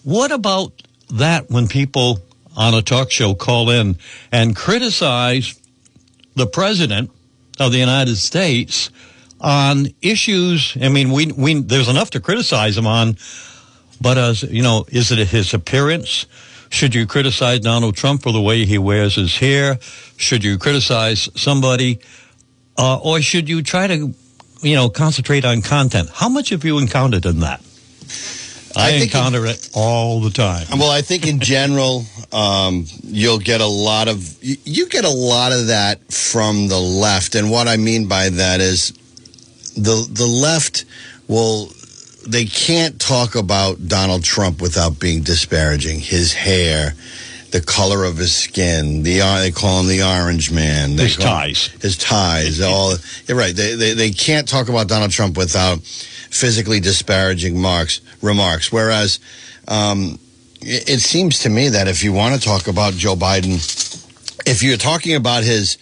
What 0.04 0.32
about 0.32 0.82
that 1.12 1.50
when 1.50 1.68
people 1.68 2.20
on 2.56 2.74
a 2.74 2.82
talk 2.82 3.12
show 3.12 3.36
call 3.36 3.70
in 3.70 3.98
and 4.32 4.56
criticize 4.56 5.60
the 6.36 6.48
president 6.48 7.12
of 7.60 7.72
the 7.72 7.80
United 7.80 8.16
States 8.16 8.90
on 9.42 9.88
issues? 10.02 10.78
I 10.82 10.88
mean, 10.88 11.12
we 11.12 11.28
we 11.34 11.62
there's 11.62 11.90
enough 11.90 12.12
to 12.12 12.22
criticize 12.22 12.78
him 12.78 12.88
on, 12.88 13.18
but 14.00 14.18
as 14.18 14.44
you 14.44 14.64
know, 14.64 14.86
is 14.88 15.12
it 15.12 15.28
his 15.28 15.54
appearance? 15.54 16.26
Should 16.70 16.94
you 16.96 17.08
criticize 17.08 17.60
Donald 17.60 17.96
Trump 17.96 18.22
for 18.22 18.32
the 18.32 18.42
way 18.42 18.66
he 18.66 18.78
wears 18.78 19.16
his 19.16 19.38
hair? 19.38 19.80
Should 20.18 20.44
you 20.44 20.58
criticize 20.58 21.30
somebody? 21.36 22.00
Uh, 22.78 23.00
or 23.00 23.22
should 23.22 23.50
you 23.50 23.62
try 23.62 23.88
to, 23.88 24.14
you 24.62 24.76
know, 24.76 24.90
concentrate 24.90 25.46
on 25.46 25.62
content? 25.62 26.10
How 26.14 26.30
much 26.30 26.50
have 26.50 26.64
you 26.64 26.78
encountered 26.78 27.26
in 27.26 27.40
that? 27.42 27.62
I, 28.76 28.92
I 28.92 28.92
encounter 29.04 29.46
in, 29.46 29.52
it 29.52 29.70
all 29.74 30.22
the 30.22 30.30
time. 30.30 30.68
Well, 30.78 30.92
I 30.92 31.02
think 31.02 31.28
in 31.28 31.40
general, 31.40 32.06
um, 32.32 32.86
you'll 33.04 33.40
get 33.40 33.62
a 33.62 33.68
lot 33.68 34.08
of 34.08 34.44
you, 34.44 34.58
you 34.64 34.88
get 34.88 35.06
a 35.06 35.10
lot 35.10 35.52
of 35.52 35.68
that 35.68 36.14
from 36.14 36.68
the 36.68 36.80
left, 36.80 37.36
and 37.36 37.50
what 37.50 37.68
I 37.68 37.78
mean 37.78 38.08
by 38.08 38.30
that 38.30 38.62
is 38.62 38.94
the 39.76 40.08
the 40.12 40.28
left 40.28 40.86
will 41.28 41.72
they 42.28 42.46
can't 42.46 43.00
talk 43.00 43.36
about 43.36 43.88
Donald 43.88 44.24
Trump 44.24 44.62
without 44.62 45.00
being 45.00 45.22
disparaging. 45.22 46.00
His 46.00 46.34
hair, 46.34 46.94
the 47.52 47.62
color 47.62 48.04
of 48.04 48.18
his 48.18 48.36
skin, 48.36 49.04
the 49.04 49.20
they 49.20 49.52
call 49.52 49.82
him 49.82 49.88
the 49.88 50.04
Orange 50.04 50.52
Man. 50.52 50.96
They 50.96 51.06
his 51.06 51.18
ties, 51.18 51.68
his 51.82 51.98
ties. 51.98 52.62
all 52.62 52.96
you're 53.28 53.38
right. 53.38 53.56
They, 53.56 53.76
they 53.76 53.94
they 53.94 54.12
can't 54.12 54.48
talk 54.48 54.70
about 54.70 54.88
Donald 54.88 55.12
Trump 55.12 55.38
without 55.38 55.80
physically 55.82 56.80
disparaging 56.80 57.60
marks 57.60 58.02
remarks. 58.22 58.72
Whereas, 58.72 59.20
um, 59.68 60.20
it, 60.62 60.90
it 60.90 61.00
seems 61.00 61.40
to 61.40 61.50
me 61.50 61.70
that 61.70 61.88
if 61.88 62.04
you 62.04 62.14
want 62.14 62.36
to 62.36 62.42
talk 62.42 62.68
about 62.68 62.94
Joe 62.94 63.16
Biden, 63.16 63.56
if 64.46 64.62
you're 64.62 64.78
talking 64.78 65.16
about 65.16 65.44
his 65.44 65.78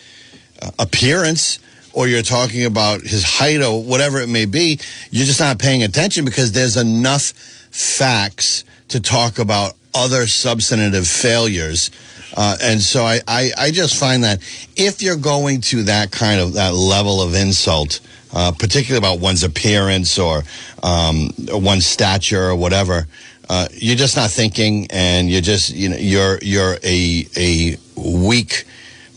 uh, 0.62 0.72
appearance 0.80 1.60
or 1.98 2.08
you're 2.08 2.22
talking 2.22 2.64
about 2.64 3.02
his 3.02 3.24
height 3.24 3.60
or 3.60 3.84
whatever 3.84 4.20
it 4.20 4.30
may 4.30 4.46
be, 4.46 4.80
you're 5.10 5.26
just 5.26 5.40
not 5.40 5.58
paying 5.58 5.82
attention 5.82 6.24
because 6.26 6.52
there's 6.52 6.78
enough 6.78 7.32
facts 7.72 8.64
to 8.90 9.00
talk 9.00 9.40
about 9.40 9.74
other 9.96 10.28
substantive 10.28 11.08
failures. 11.08 11.90
Uh, 12.36 12.56
and 12.62 12.80
so 12.80 13.04
I, 13.04 13.20
I, 13.28 13.52
I, 13.58 13.72
just 13.72 14.00
find 14.00 14.24
that 14.26 14.44
if 14.76 15.02
you're 15.02 15.18
going 15.18 15.62
to 15.62 15.86
that 15.86 16.12
kind 16.12 16.40
of 16.40 16.54
that 16.54 16.76
level 16.76 17.20
of 17.20 17.34
insult, 17.34 18.00
uh, 18.32 18.52
particularly 18.52 19.00
about 19.00 19.20
one's 19.20 19.44
appearance 19.44 20.20
or 20.20 20.44
um, 20.84 21.32
one's 21.48 21.88
stature 21.88 22.44
or 22.44 22.56
whatever, 22.56 23.08
uh, 23.50 23.70
you're 23.74 23.96
just 23.96 24.16
not 24.16 24.30
thinking, 24.30 24.86
and 24.92 25.32
you're 25.32 25.42
just 25.42 25.72
you 25.72 25.90
know 25.90 25.98
you're 25.98 26.38
you're 26.44 26.78
a 26.84 27.26
a 27.36 27.76
weak 27.96 28.66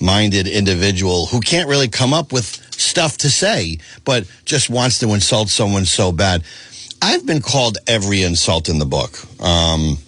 minded 0.01 0.49
individual 0.49 1.27
who 1.27 1.41
can't 1.41 1.69
really 1.69 1.89
come 1.89 2.15
up 2.15 2.33
with 2.33 2.70
stuff 2.81 3.19
to 3.19 3.31
say, 3.31 3.79
but 4.05 4.25
just 4.45 4.71
wants 4.71 4.99
to 5.01 5.09
insult 5.13 5.49
someone 5.49 5.85
so 5.85 6.13
bad. 6.13 6.43
I've 7.03 7.25
been 7.25 7.41
called 7.41 7.79
every 7.87 8.23
insult 8.23 8.69
in 8.69 8.79
the 8.79 8.87
book. 8.87 9.19
Um, 9.41 9.99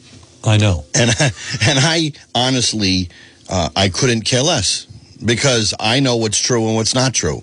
I 0.45 0.57
know, 0.57 0.85
and 0.95 1.11
and 1.21 1.79
I 1.79 2.13
honestly, 2.35 3.09
uh, 3.49 3.71
I 3.77 3.89
couldn't 3.89 4.23
care 4.23 4.43
less 4.43 4.87
because 5.25 5.75
I 5.79 6.01
know 6.01 6.17
what's 6.17 6.39
true 6.39 6.67
and 6.67 6.77
what's 6.77 6.95
not 6.95 7.15
true. 7.15 7.43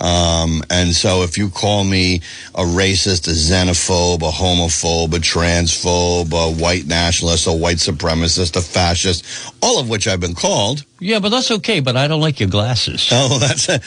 Um, 0.00 0.62
and 0.70 0.94
so 0.94 1.22
if 1.22 1.38
you 1.38 1.50
call 1.50 1.84
me 1.84 2.20
a 2.54 2.62
racist, 2.62 3.28
a 3.28 3.30
xenophobe, 3.30 4.22
a 4.22 4.30
homophobe, 4.30 5.14
a 5.14 5.18
transphobe, 5.18 6.32
a 6.32 6.54
white 6.60 6.86
nationalist, 6.86 7.46
a 7.46 7.52
white 7.52 7.76
supremacist, 7.76 8.56
a 8.56 8.60
fascist, 8.60 9.24
all 9.62 9.78
of 9.78 9.88
which 9.88 10.08
I've 10.08 10.20
been 10.20 10.34
called. 10.34 10.84
Yeah, 11.00 11.20
but 11.20 11.28
that's 11.28 11.50
okay, 11.50 11.80
but 11.80 11.96
I 11.96 12.08
don't 12.08 12.20
like 12.20 12.40
your 12.40 12.48
glasses. 12.48 13.08
Oh, 13.12 13.38
that's 13.40 13.68
a, 13.68 13.80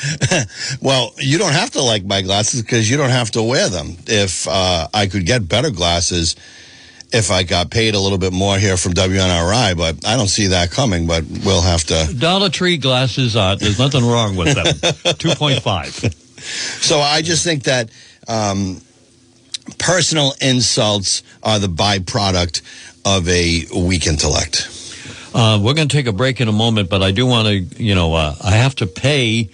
well, 0.81 1.13
you 1.17 1.37
don't 1.37 1.53
have 1.53 1.71
to 1.71 1.81
like 1.81 2.05
my 2.05 2.21
glasses 2.21 2.61
because 2.61 2.89
you 2.89 2.97
don't 2.97 3.09
have 3.09 3.31
to 3.31 3.43
wear 3.43 3.69
them. 3.69 3.97
If 4.05 4.47
uh, 4.47 4.87
I 4.93 5.07
could 5.07 5.25
get 5.25 5.47
better 5.47 5.71
glasses, 5.71 6.35
if 7.11 7.31
I 7.31 7.43
got 7.43 7.69
paid 7.71 7.95
a 7.95 7.99
little 7.99 8.17
bit 8.17 8.33
more 8.33 8.57
here 8.57 8.77
from 8.77 8.93
WNRI, 8.93 9.77
but 9.77 10.05
I 10.05 10.17
don't 10.17 10.27
see 10.27 10.47
that 10.47 10.71
coming. 10.71 11.07
But 11.07 11.23
we'll 11.45 11.61
have 11.61 11.83
to. 11.85 12.13
Dollar 12.17 12.49
Tree 12.49 12.77
glasses, 12.77 13.35
uh, 13.35 13.55
there's 13.55 13.79
nothing 13.79 14.05
wrong 14.05 14.35
with 14.35 14.55
them. 14.55 14.65
2.5. 14.65 16.13
So 16.83 16.99
I 16.99 17.21
just 17.21 17.43
think 17.43 17.63
that 17.63 17.89
um, 18.27 18.81
personal 19.79 20.33
insults 20.41 21.23
are 21.43 21.59
the 21.59 21.67
byproduct 21.67 22.61
of 23.05 23.27
a 23.29 23.63
weak 23.75 24.07
intellect. 24.07 24.69
Uh, 25.33 25.59
we're 25.61 25.73
going 25.73 25.87
to 25.87 25.95
take 25.95 26.07
a 26.07 26.11
break 26.13 26.41
in 26.41 26.47
a 26.47 26.53
moment, 26.53 26.89
but 26.89 27.03
I 27.03 27.11
do 27.11 27.25
want 27.25 27.47
to, 27.47 27.83
you 27.83 27.95
know, 27.95 28.13
uh, 28.13 28.35
I 28.43 28.51
have 28.51 28.75
to 28.75 28.87
pay 28.87 29.49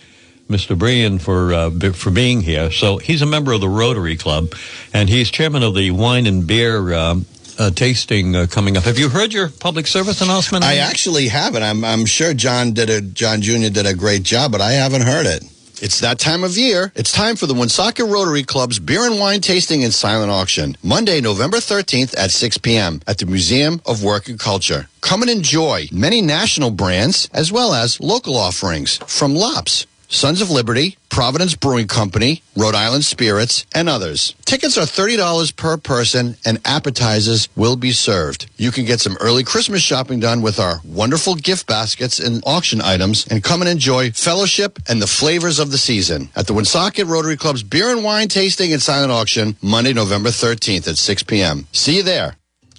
Mr. 0.49 0.77
Brien 0.77 1.19
for 1.19 1.53
uh, 1.53 1.69
b- 1.69 1.89
for 1.91 2.11
being 2.11 2.41
here. 2.41 2.71
So 2.71 2.97
he's 2.97 3.21
a 3.21 3.25
member 3.25 3.51
of 3.53 3.61
the 3.61 3.69
Rotary 3.69 4.15
Club, 4.17 4.53
and 4.93 5.09
he's 5.09 5.29
chairman 5.31 5.63
of 5.63 5.73
the 5.73 5.91
wine 5.91 6.25
and 6.27 6.45
beer 6.45 6.93
um, 6.93 7.25
uh, 7.59 7.71
tasting 7.71 8.35
uh, 8.35 8.47
coming 8.49 8.77
up. 8.77 8.83
Have 8.83 8.99
you 8.99 9.09
heard 9.09 9.33
your 9.33 9.49
public 9.49 9.87
service 9.87 10.21
announcement? 10.21 10.63
I 10.63 10.77
actually 10.77 11.27
haven't. 11.27 11.63
I'm 11.63 11.83
I'm 11.83 12.05
sure 12.05 12.33
John 12.33 12.73
did 12.73 12.89
a 12.89 13.01
John 13.01 13.41
Jr. 13.41 13.69
did 13.69 13.85
a 13.85 13.93
great 13.93 14.23
job, 14.23 14.51
but 14.51 14.61
I 14.61 14.73
haven't 14.73 15.01
heard 15.03 15.25
it. 15.25 15.43
It's 15.81 15.99
that 15.99 16.17
time 16.17 16.45
of 16.45 16.57
year. 16.57 16.93
It's 16.95 17.11
time 17.11 17.35
for 17.35 17.45
the 17.45 17.53
Woonsocket 17.53 18.05
Rotary 18.05 18.43
Club's 18.43 18.79
beer 18.79 19.05
and 19.05 19.19
wine 19.19 19.41
tasting 19.41 19.83
and 19.83 19.93
silent 19.93 20.31
auction. 20.31 20.77
Monday, 20.81 21.19
November 21.19 21.57
13th 21.57 22.17
at 22.17 22.31
6 22.31 22.59
p.m. 22.59 23.01
at 23.05 23.17
the 23.17 23.25
Museum 23.25 23.81
of 23.85 24.01
Work 24.01 24.29
and 24.29 24.39
Culture. 24.39 24.87
Come 25.01 25.23
and 25.23 25.29
enjoy 25.29 25.89
many 25.91 26.21
national 26.21 26.71
brands 26.71 27.27
as 27.33 27.51
well 27.51 27.73
as 27.73 27.99
local 27.99 28.37
offerings 28.37 28.95
from 29.07 29.35
Lops, 29.35 29.85
Sons 30.13 30.41
of 30.41 30.51
Liberty, 30.51 30.95
Providence 31.09 31.55
Brewing 31.55 31.87
Company, 31.87 32.43
Rhode 32.55 32.75
Island 32.75 33.03
Spirits, 33.03 33.65
and 33.73 33.89
others. 33.89 34.35
Tickets 34.45 34.77
are 34.77 34.85
$30 34.85 35.55
per 35.55 35.75
person 35.77 36.37
and 36.45 36.59
appetizers 36.65 37.49
will 37.55 37.75
be 37.75 37.91
served. 37.91 38.47
You 38.55 38.69
can 38.69 38.85
get 38.85 38.99
some 38.99 39.17
early 39.19 39.43
Christmas 39.43 39.81
shopping 39.81 40.19
done 40.19 40.43
with 40.43 40.59
our 40.59 40.81
wonderful 40.85 41.33
gift 41.33 41.65
baskets 41.65 42.19
and 42.19 42.43
auction 42.45 42.79
items 42.79 43.25
and 43.27 43.43
come 43.43 43.61
and 43.63 43.69
enjoy 43.69 44.11
fellowship 44.11 44.77
and 44.87 45.01
the 45.01 45.07
flavors 45.07 45.57
of 45.57 45.71
the 45.71 45.79
season 45.79 46.29
at 46.35 46.45
the 46.45 46.53
Woonsocket 46.53 47.07
Rotary 47.07 47.35
Club's 47.35 47.63
beer 47.63 47.89
and 47.89 48.03
wine 48.03 48.27
tasting 48.27 48.71
and 48.71 48.81
silent 48.81 49.11
auction 49.11 49.57
Monday, 49.63 49.93
November 49.93 50.29
13th 50.29 50.87
at 50.87 50.97
6 50.97 51.23
p.m. 51.23 51.65
See 51.71 51.97
you 51.97 52.03
there. 52.03 52.35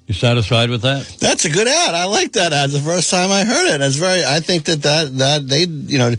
You 0.06 0.12
satisfied 0.12 0.68
with 0.68 0.82
that? 0.82 1.06
That's 1.18 1.46
a 1.46 1.50
good 1.50 1.66
ad. 1.66 1.94
I 1.94 2.04
like 2.04 2.32
that 2.32 2.52
ad. 2.52 2.70
The 2.70 2.80
first 2.80 3.10
time 3.10 3.30
I 3.30 3.44
heard 3.44 3.74
it, 3.74 3.80
it's 3.80 3.96
very. 3.96 4.22
I 4.22 4.40
think 4.40 4.64
that 4.64 4.82
that 4.82 5.16
that 5.18 5.48
they, 5.48 5.64
you 5.64 5.98
know, 5.98 6.14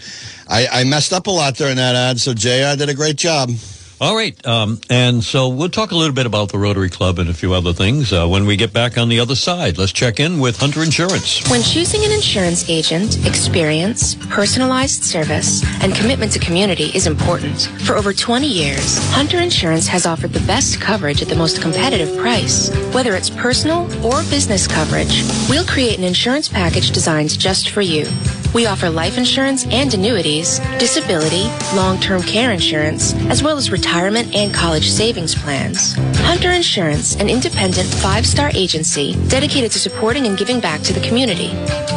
I, 0.48 0.68
I 0.68 0.84
messed 0.86 1.14
up 1.14 1.28
a 1.28 1.32
lot 1.32 1.56
during 1.56 1.76
that 1.76 1.94
ad. 1.94 2.20
So 2.20 2.34
Jr. 2.34 2.76
did 2.78 2.90
a 2.90 2.96
great 2.96 3.16
job. 3.16 3.52
All 4.02 4.14
right. 4.14 4.46
Um, 4.46 4.82
and 4.90 5.24
so 5.24 5.48
we'll 5.48 5.70
talk 5.70 5.92
a 5.92 5.96
little 5.96 6.14
bit 6.14 6.26
about 6.26 6.52
the 6.52 6.58
Rotary 6.58 6.90
Club 6.90 7.18
and 7.18 7.30
a 7.30 7.34
few 7.34 7.54
other 7.54 7.72
things 7.72 8.12
uh, 8.12 8.28
when 8.28 8.46
we 8.46 8.58
get 8.58 8.74
back 8.74 8.98
on 8.98 9.08
the 9.08 9.22
other 9.22 9.36
side. 9.36 9.78
Let's 9.78 9.94
check 9.94 10.20
in 10.20 10.40
with 10.40 10.60
Hunter 10.60 10.84
Insurance. 10.84 11.50
When 11.50 11.62
choosing 11.62 12.04
an 12.04 12.12
insurance 12.12 12.70
agent, 12.70 13.26
experience, 13.26 14.16
personalized 14.30 15.06
service, 15.06 15.64
and 15.82 15.96
commitment 15.96 16.34
to 16.34 16.40
community 16.40 16.92
is 16.94 17.08
important. 17.08 17.70
For 17.86 17.96
over 17.96 18.12
20 18.12 18.46
years, 18.46 19.00
Hunter 19.14 19.40
Insurance 19.40 19.88
has 19.88 20.06
offered 20.06 20.34
the 20.34 20.46
best 20.46 20.82
coverage 20.82 21.22
at 21.22 21.30
the 21.30 21.36
most 21.36 21.62
competitive 21.62 22.18
price. 22.18 22.70
Whether 22.94 23.16
it's 23.16 23.30
personal 23.30 23.84
or 24.06 24.24
business 24.24 24.68
coverage, 24.68 25.24
we'll 25.50 25.66
create 25.66 25.98
an 25.98 26.04
insurance 26.04 26.50
package 26.50 26.92
designed 26.92 27.40
just 27.40 27.70
for 27.70 27.82
you. 27.82 28.06
We 28.54 28.68
offer 28.68 28.90
life 28.90 29.18
insurance 29.18 29.66
and 29.68 29.94
annuities, 29.94 30.60
disability, 30.80 31.44
long-term 31.76 32.24
care 32.24 32.52
insurance, 32.52 33.14
as 33.30 33.44
well 33.44 33.58
as 33.58 33.70
retirement 33.70 33.85
and 33.88 34.54
college 34.54 34.90
savings 34.90 35.34
plans. 35.36 35.94
Hunter 36.20 36.52
Insurance, 36.52 37.16
an 37.16 37.30
independent 37.30 37.88
five-star 37.88 38.52
agency 38.54 39.16
dedicated 39.28 39.72
to 39.72 39.80
supporting 39.80 40.28
and 40.28 40.38
giving 40.38 40.60
back 40.60 40.82
to 40.82 40.92
the 40.94 41.00
community. 41.02 41.48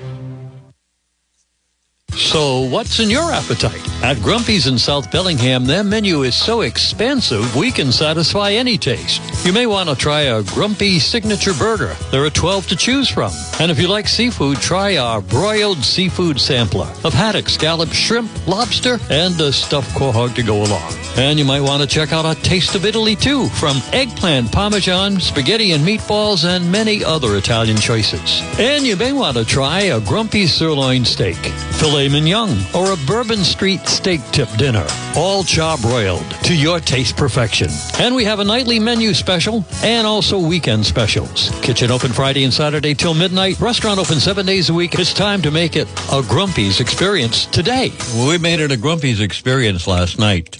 So, 2.15 2.61
what's 2.61 2.99
in 2.99 3.09
your 3.09 3.31
appetite? 3.31 3.81
At 4.03 4.21
Grumpy's 4.21 4.67
in 4.67 4.77
South 4.77 5.11
Bellingham, 5.11 5.65
their 5.65 5.83
menu 5.83 6.21
is 6.21 6.35
so 6.35 6.61
expansive 6.61 7.55
we 7.55 7.71
can 7.71 7.91
satisfy 7.91 8.51
any 8.51 8.77
taste. 8.77 9.21
You 9.45 9.51
may 9.51 9.65
want 9.65 9.89
to 9.89 9.95
try 9.95 10.21
a 10.21 10.43
Grumpy 10.43 10.99
signature 10.99 11.53
burger. 11.53 11.95
There 12.11 12.23
are 12.23 12.29
12 12.29 12.67
to 12.67 12.75
choose 12.75 13.09
from. 13.09 13.31
And 13.59 13.71
if 13.71 13.79
you 13.79 13.87
like 13.87 14.07
seafood, 14.07 14.57
try 14.57 14.97
our 14.97 15.21
broiled 15.21 15.83
seafood 15.83 16.39
sampler 16.39 16.91
of 17.03 17.13
haddock, 17.13 17.49
scallop, 17.49 17.89
shrimp, 17.89 18.29
lobster, 18.47 18.99
and 19.09 19.39
a 19.41 19.51
stuffed 19.51 19.95
quahog 19.95 20.35
to 20.35 20.43
go 20.43 20.63
along. 20.63 20.93
And 21.17 21.39
you 21.39 21.45
might 21.45 21.61
want 21.61 21.81
to 21.81 21.87
check 21.87 22.13
out 22.13 22.25
a 22.25 22.39
Taste 22.43 22.75
of 22.75 22.85
Italy 22.85 23.15
too, 23.15 23.47
from 23.49 23.77
eggplant, 23.91 24.51
parmesan, 24.51 25.19
spaghetti 25.19 25.71
and 25.71 25.83
meatballs, 25.83 26.45
and 26.45 26.71
many 26.71 27.03
other 27.03 27.37
Italian 27.37 27.77
choices. 27.77 28.41
And 28.59 28.85
you 28.85 28.95
may 28.95 29.13
want 29.13 29.37
to 29.37 29.45
try 29.45 29.81
a 29.81 29.99
Grumpy 30.01 30.45
sirloin 30.45 31.05
steak, 31.05 31.37
filet 31.37 32.02
mignon, 32.09 32.49
or 32.73 32.91
a 32.91 32.97
Bourbon 33.05 33.43
Street 33.43 33.81
steak 33.87 34.21
tip 34.31 34.49
dinner, 34.57 34.85
all 35.15 35.43
charbroiled 35.43 36.27
to 36.43 36.55
your 36.55 36.79
taste 36.79 37.17
perfection. 37.17 37.69
And 37.99 38.15
we 38.15 38.25
have 38.25 38.39
a 38.39 38.43
nightly 38.43 38.79
menu 38.79 39.13
special 39.13 39.65
and 39.83 40.05
also 40.05 40.39
weekend 40.39 40.85
specials. 40.85 41.49
Kitchen 41.61 41.91
open 41.91 42.11
Friday 42.11 42.43
and 42.43 42.53
Saturday 42.53 42.93
till 42.93 43.13
midnight. 43.13 43.59
Restaurant 43.59 43.99
open 43.99 44.19
seven 44.19 44.45
days 44.45 44.69
a 44.69 44.73
week. 44.73 44.95
It's 44.95 45.13
time 45.13 45.41
to 45.41 45.51
make 45.51 45.75
it 45.75 45.87
a 46.11 46.21
Grumpy's 46.21 46.79
experience 46.79 47.45
today. 47.45 47.91
We 48.27 48.37
made 48.37 48.59
it 48.59 48.71
a 48.71 48.77
Grumpy's 48.77 49.21
experience 49.21 49.87
last 49.87 50.19
night. 50.19 50.57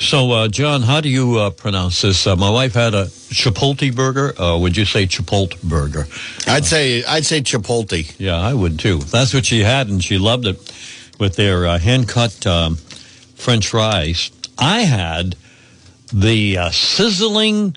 So, 0.00 0.32
uh, 0.32 0.48
John, 0.48 0.80
how 0.80 1.02
do 1.02 1.10
you 1.10 1.38
uh, 1.38 1.50
pronounce 1.50 2.00
this? 2.00 2.26
Uh, 2.26 2.34
my 2.34 2.48
wife 2.48 2.72
had 2.72 2.94
a 2.94 3.04
Chipotle 3.04 3.94
burger. 3.94 4.32
Uh, 4.40 4.56
would 4.56 4.74
you 4.74 4.86
say 4.86 5.04
Chipotle 5.04 5.60
burger? 5.62 6.06
I'd 6.46 6.64
say 6.64 7.04
I'd 7.04 7.26
say 7.26 7.42
Chipotle. 7.42 8.14
Yeah, 8.18 8.36
I 8.36 8.54
would 8.54 8.78
too. 8.78 8.96
That's 8.96 9.34
what 9.34 9.44
she 9.44 9.60
had, 9.60 9.88
and 9.88 10.02
she 10.02 10.16
loved 10.16 10.46
it 10.46 10.56
with 11.18 11.36
their 11.36 11.66
uh, 11.66 11.78
hand 11.78 12.08
cut 12.08 12.46
um, 12.46 12.76
French 13.34 13.68
fries. 13.68 14.30
I 14.58 14.80
had 14.80 15.36
the 16.14 16.56
uh, 16.56 16.70
sizzling 16.70 17.76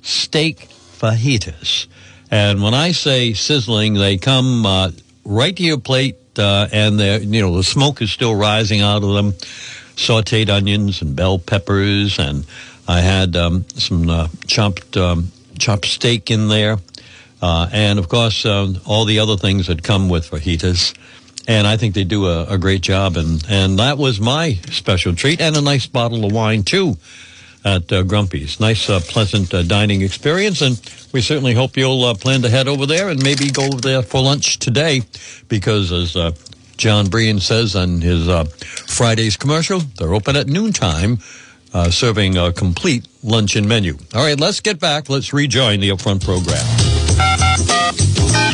steak 0.00 0.68
fajitas, 0.68 1.88
and 2.30 2.62
when 2.62 2.72
I 2.72 2.92
say 2.92 3.32
sizzling, 3.32 3.94
they 3.94 4.16
come 4.16 4.64
uh, 4.64 4.90
right 5.24 5.56
to 5.56 5.62
your 5.64 5.80
plate, 5.80 6.38
uh, 6.38 6.68
and 6.72 7.00
they 7.00 7.18
you 7.18 7.42
know 7.42 7.56
the 7.56 7.64
smoke 7.64 8.00
is 8.00 8.12
still 8.12 8.36
rising 8.36 8.80
out 8.80 9.02
of 9.02 9.12
them. 9.12 9.34
Sautéed 9.96 10.48
onions 10.48 11.02
and 11.02 11.14
bell 11.14 11.38
peppers, 11.38 12.18
and 12.18 12.44
I 12.88 13.00
had 13.00 13.36
um, 13.36 13.64
some 13.74 14.10
uh, 14.10 14.28
chopped 14.46 14.96
um, 14.96 15.30
chopped 15.58 15.86
steak 15.86 16.30
in 16.30 16.48
there, 16.48 16.78
uh, 17.40 17.68
and 17.72 17.98
of 17.98 18.08
course 18.08 18.44
um, 18.44 18.80
all 18.86 19.04
the 19.04 19.18
other 19.18 19.36
things 19.36 19.68
that 19.68 19.82
come 19.82 20.08
with 20.08 20.30
fajitas 20.30 20.94
and 21.46 21.66
I 21.66 21.76
think 21.76 21.94
they 21.94 22.04
do 22.04 22.26
a, 22.26 22.44
a, 22.46 22.58
great 22.58 22.80
job. 22.80 23.16
And, 23.16 23.44
and 23.48 23.78
that 23.78 23.98
was 23.98 24.20
my 24.20 24.54
special 24.70 25.14
treat, 25.14 25.40
and 25.40 25.56
a 25.56 25.60
nice 25.60 25.86
bottle 25.86 26.24
of 26.24 26.32
wine 26.32 26.62
too 26.62 26.96
at 27.64 27.90
uh, 27.92 28.02
Grumpy's. 28.02 28.60
Nice, 28.60 28.88
uh, 28.88 29.00
pleasant 29.00 29.52
uh, 29.52 29.62
dining 29.62 30.02
experience, 30.02 30.60
and 30.60 30.80
we 31.12 31.20
certainly 31.20 31.54
hope 31.54 31.76
you'll 31.76 32.04
uh, 32.04 32.14
plan 32.14 32.42
to 32.42 32.50
head 32.50 32.68
over 32.68 32.86
there 32.86 33.08
and 33.08 33.22
maybe 33.22 33.50
go 33.50 33.64
over 33.64 33.80
there 33.80 34.02
for 34.02 34.22
lunch 34.22 34.58
today, 34.58 35.02
because 35.48 35.92
as 35.92 36.16
Jon 36.76 37.08
Brien 37.08 37.40
says 37.40 37.74
on 37.76 38.00
his 38.00 38.28
uh, 38.28 38.44
Friday's 38.44 39.36
commercial, 39.36 39.80
they're 39.80 40.14
open 40.14 40.36
at 40.36 40.46
noontime. 40.46 41.18
serving 41.90 42.36
a 42.36 42.52
complete 42.52 43.06
luncheon 43.22 43.66
menu. 43.66 43.96
All 44.14 44.22
right, 44.22 44.38
let's 44.38 44.60
get 44.60 44.78
back. 44.78 45.08
Let's 45.08 45.32
rejoin 45.32 45.80
the 45.80 45.90
Upfront 45.90 46.24
program. 46.24 46.64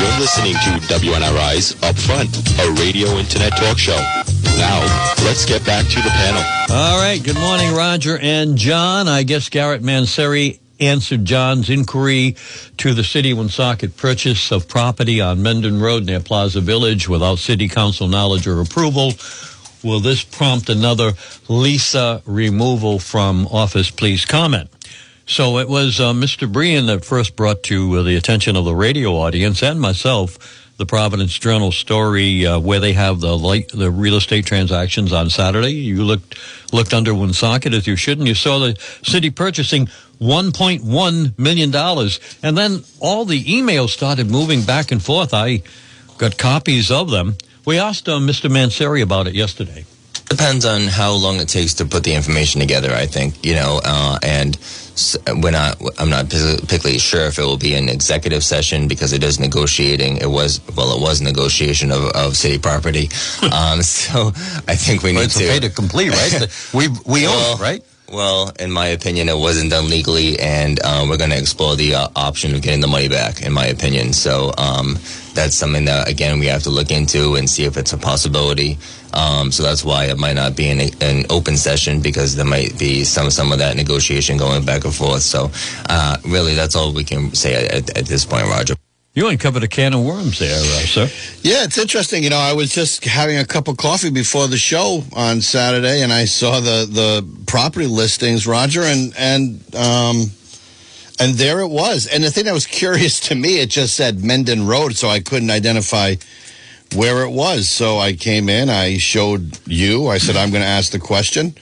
You're 0.00 0.18
listening 0.20 0.54
to 0.54 0.80
WNRI's 0.94 1.74
Upfront, 1.76 2.32
a 2.58 2.72
radio 2.80 3.08
internet 3.18 3.56
talk 3.56 3.78
show. 3.78 3.98
Now, 4.56 4.80
let's 5.24 5.44
get 5.44 5.64
back 5.64 5.86
to 5.86 5.96
the 6.02 6.10
panel. 6.10 6.42
All 6.70 7.00
right. 7.00 7.22
Good 7.22 7.36
morning, 7.38 7.74
Roger 7.74 8.18
and 8.18 8.56
John. 8.56 9.08
I 9.08 9.22
guess 9.22 9.48
Garrett 9.48 9.82
Manseri 9.82 10.59
answered 10.80 11.24
John's 11.24 11.70
inquiry 11.70 12.36
to 12.78 12.94
the 12.94 13.04
city 13.04 13.32
Woonsocket 13.32 13.96
purchase 13.96 14.50
of 14.50 14.68
property 14.68 15.20
on 15.20 15.42
Mendon 15.42 15.80
Road 15.80 16.06
near 16.06 16.20
Plaza 16.20 16.60
Village 16.60 17.08
without 17.08 17.38
city 17.38 17.68
council 17.68 18.08
knowledge 18.08 18.46
or 18.46 18.60
approval. 18.60 19.12
Will 19.82 20.00
this 20.00 20.24
prompt 20.24 20.68
another 20.68 21.12
Lisa 21.48 22.22
removal 22.26 22.98
from 22.98 23.46
office? 23.48 23.90
Please 23.90 24.24
comment. 24.24 24.68
So 25.26 25.58
it 25.58 25.68
was 25.68 26.00
uh, 26.00 26.12
Mr. 26.12 26.50
Brien 26.50 26.86
that 26.86 27.04
first 27.04 27.36
brought 27.36 27.62
to 27.64 27.98
uh, 27.98 28.02
the 28.02 28.16
attention 28.16 28.56
of 28.56 28.64
the 28.64 28.74
radio 28.74 29.12
audience 29.12 29.62
and 29.62 29.80
myself 29.80 30.66
the 30.80 30.86
Providence 30.86 31.38
Journal 31.38 31.72
story 31.72 32.46
uh, 32.46 32.58
where 32.58 32.80
they 32.80 32.94
have 32.94 33.20
the 33.20 33.36
light, 33.36 33.68
the 33.68 33.90
real 33.90 34.16
estate 34.16 34.46
transactions 34.46 35.12
on 35.12 35.28
Saturday. 35.28 35.72
You 35.72 36.04
looked 36.04 36.38
looked 36.72 36.94
under 36.94 37.14
Woonsocket 37.14 37.74
as 37.74 37.86
you 37.86 37.96
should, 37.96 38.18
and 38.18 38.26
you 38.26 38.34
saw 38.34 38.58
the 38.58 38.78
city 39.02 39.28
purchasing 39.28 39.90
1.1 40.20 41.38
million 41.38 41.70
dollars, 41.70 42.20
and 42.42 42.56
then 42.56 42.82
all 43.00 43.24
the 43.24 43.42
emails 43.44 43.88
started 43.90 44.30
moving 44.30 44.62
back 44.62 44.92
and 44.92 45.02
forth. 45.02 45.32
I 45.32 45.62
got 46.18 46.36
copies 46.38 46.90
of 46.90 47.10
them. 47.10 47.36
We 47.64 47.78
asked 47.78 48.08
uh, 48.08 48.18
Mr. 48.18 48.50
Manseri 48.50 49.02
about 49.02 49.26
it 49.26 49.34
yesterday. 49.34 49.84
Depends 50.28 50.64
on 50.64 50.82
how 50.82 51.12
long 51.12 51.40
it 51.40 51.48
takes 51.48 51.74
to 51.74 51.84
put 51.84 52.04
the 52.04 52.14
information 52.14 52.60
together. 52.60 52.92
I 52.92 53.06
think 53.06 53.44
you 53.44 53.54
know, 53.54 53.80
uh, 53.84 54.18
and 54.22 54.56
we're 55.42 55.50
not. 55.50 55.80
I'm 55.98 56.10
not 56.10 56.30
particularly 56.30 56.98
sure 56.98 57.22
if 57.26 57.38
it 57.38 57.42
will 57.42 57.56
be 57.56 57.74
an 57.74 57.88
executive 57.88 58.44
session 58.44 58.86
because 58.86 59.12
it 59.12 59.24
is 59.24 59.40
negotiating. 59.40 60.18
It 60.18 60.30
was 60.30 60.60
well, 60.76 60.96
it 60.96 61.00
was 61.02 61.20
negotiation 61.20 61.90
of, 61.90 62.04
of 62.14 62.36
city 62.36 62.58
property. 62.58 63.08
um, 63.42 63.82
so 63.82 64.28
I 64.68 64.76
think 64.76 65.02
we 65.02 65.12
need 65.12 65.22
it's 65.22 65.38
to 65.38 65.44
pay 65.48 65.60
to 65.60 65.70
complete, 65.70 66.10
right? 66.10 66.46
we 66.74 66.88
we 67.06 67.22
Well, 67.26 67.52
own 67.54 67.58
it, 67.58 67.62
right? 67.62 67.82
Well, 68.10 68.50
in 68.58 68.72
my 68.72 68.86
opinion, 68.88 69.28
it 69.28 69.36
wasn't 69.38 69.70
done 69.70 69.88
legally, 69.88 70.36
and 70.40 70.82
um, 70.82 71.08
we're 71.08 71.16
going 71.16 71.30
to 71.30 71.38
explore 71.38 71.76
the 71.76 71.94
uh, 71.94 72.08
option 72.16 72.52
of 72.56 72.60
getting 72.60 72.80
the 72.80 72.88
money 72.88 73.08
back. 73.08 73.42
In 73.42 73.52
my 73.52 73.66
opinion, 73.66 74.12
so 74.12 74.52
um, 74.58 74.98
that's 75.32 75.54
something 75.54 75.84
that 75.84 76.08
again 76.08 76.40
we 76.40 76.46
have 76.46 76.64
to 76.64 76.70
look 76.70 76.90
into 76.90 77.36
and 77.36 77.48
see 77.48 77.64
if 77.64 77.76
it's 77.76 77.92
a 77.92 77.98
possibility. 77.98 78.78
Um, 79.14 79.52
so 79.52 79.62
that's 79.62 79.84
why 79.84 80.06
it 80.06 80.18
might 80.18 80.34
not 80.34 80.56
be 80.56 80.68
an, 80.70 80.80
an 81.00 81.24
open 81.30 81.56
session 81.56 82.00
because 82.00 82.34
there 82.34 82.44
might 82.44 82.76
be 82.78 83.04
some 83.04 83.30
some 83.30 83.52
of 83.52 83.58
that 83.58 83.76
negotiation 83.76 84.38
going 84.38 84.64
back 84.64 84.84
and 84.84 84.94
forth. 84.94 85.22
So 85.22 85.52
uh, 85.88 86.16
really, 86.24 86.54
that's 86.56 86.74
all 86.74 86.92
we 86.92 87.04
can 87.04 87.32
say 87.32 87.66
at, 87.68 87.96
at 87.96 88.06
this 88.06 88.24
point, 88.24 88.46
Roger. 88.46 88.74
You 89.12 89.26
uncovered 89.26 89.64
a 89.64 89.68
can 89.68 89.92
of 89.92 90.04
worms 90.04 90.38
there, 90.38 90.56
uh, 90.56 90.86
sir. 90.86 91.08
Yeah, 91.42 91.64
it's 91.64 91.78
interesting. 91.78 92.22
You 92.22 92.30
know, 92.30 92.38
I 92.38 92.52
was 92.52 92.72
just 92.72 93.04
having 93.04 93.38
a 93.38 93.44
cup 93.44 93.66
of 93.66 93.76
coffee 93.76 94.10
before 94.10 94.46
the 94.46 94.56
show 94.56 95.02
on 95.16 95.40
Saturday, 95.40 96.02
and 96.02 96.12
I 96.12 96.26
saw 96.26 96.60
the 96.60 96.86
the 96.88 97.44
property 97.46 97.86
listings, 97.86 98.46
Roger, 98.46 98.82
and 98.82 99.12
and 99.18 99.74
um, 99.74 100.30
and 101.18 101.34
there 101.34 101.58
it 101.58 101.70
was. 101.70 102.06
And 102.06 102.22
the 102.22 102.30
thing 102.30 102.44
that 102.44 102.54
was 102.54 102.66
curious 102.66 103.18
to 103.28 103.34
me, 103.34 103.58
it 103.58 103.70
just 103.70 103.96
said 103.96 104.22
Mendon 104.22 104.68
Road, 104.68 104.94
so 104.94 105.08
I 105.08 105.18
couldn't 105.18 105.50
identify 105.50 106.14
where 106.94 107.24
it 107.24 107.30
was. 107.30 107.68
So 107.68 107.98
I 107.98 108.12
came 108.12 108.48
in, 108.48 108.70
I 108.70 108.98
showed 108.98 109.58
you, 109.66 110.06
I 110.06 110.18
said 110.18 110.36
I'm 110.36 110.50
going 110.50 110.62
to 110.62 110.68
ask 110.68 110.92
the 110.92 110.98
question. 110.98 111.54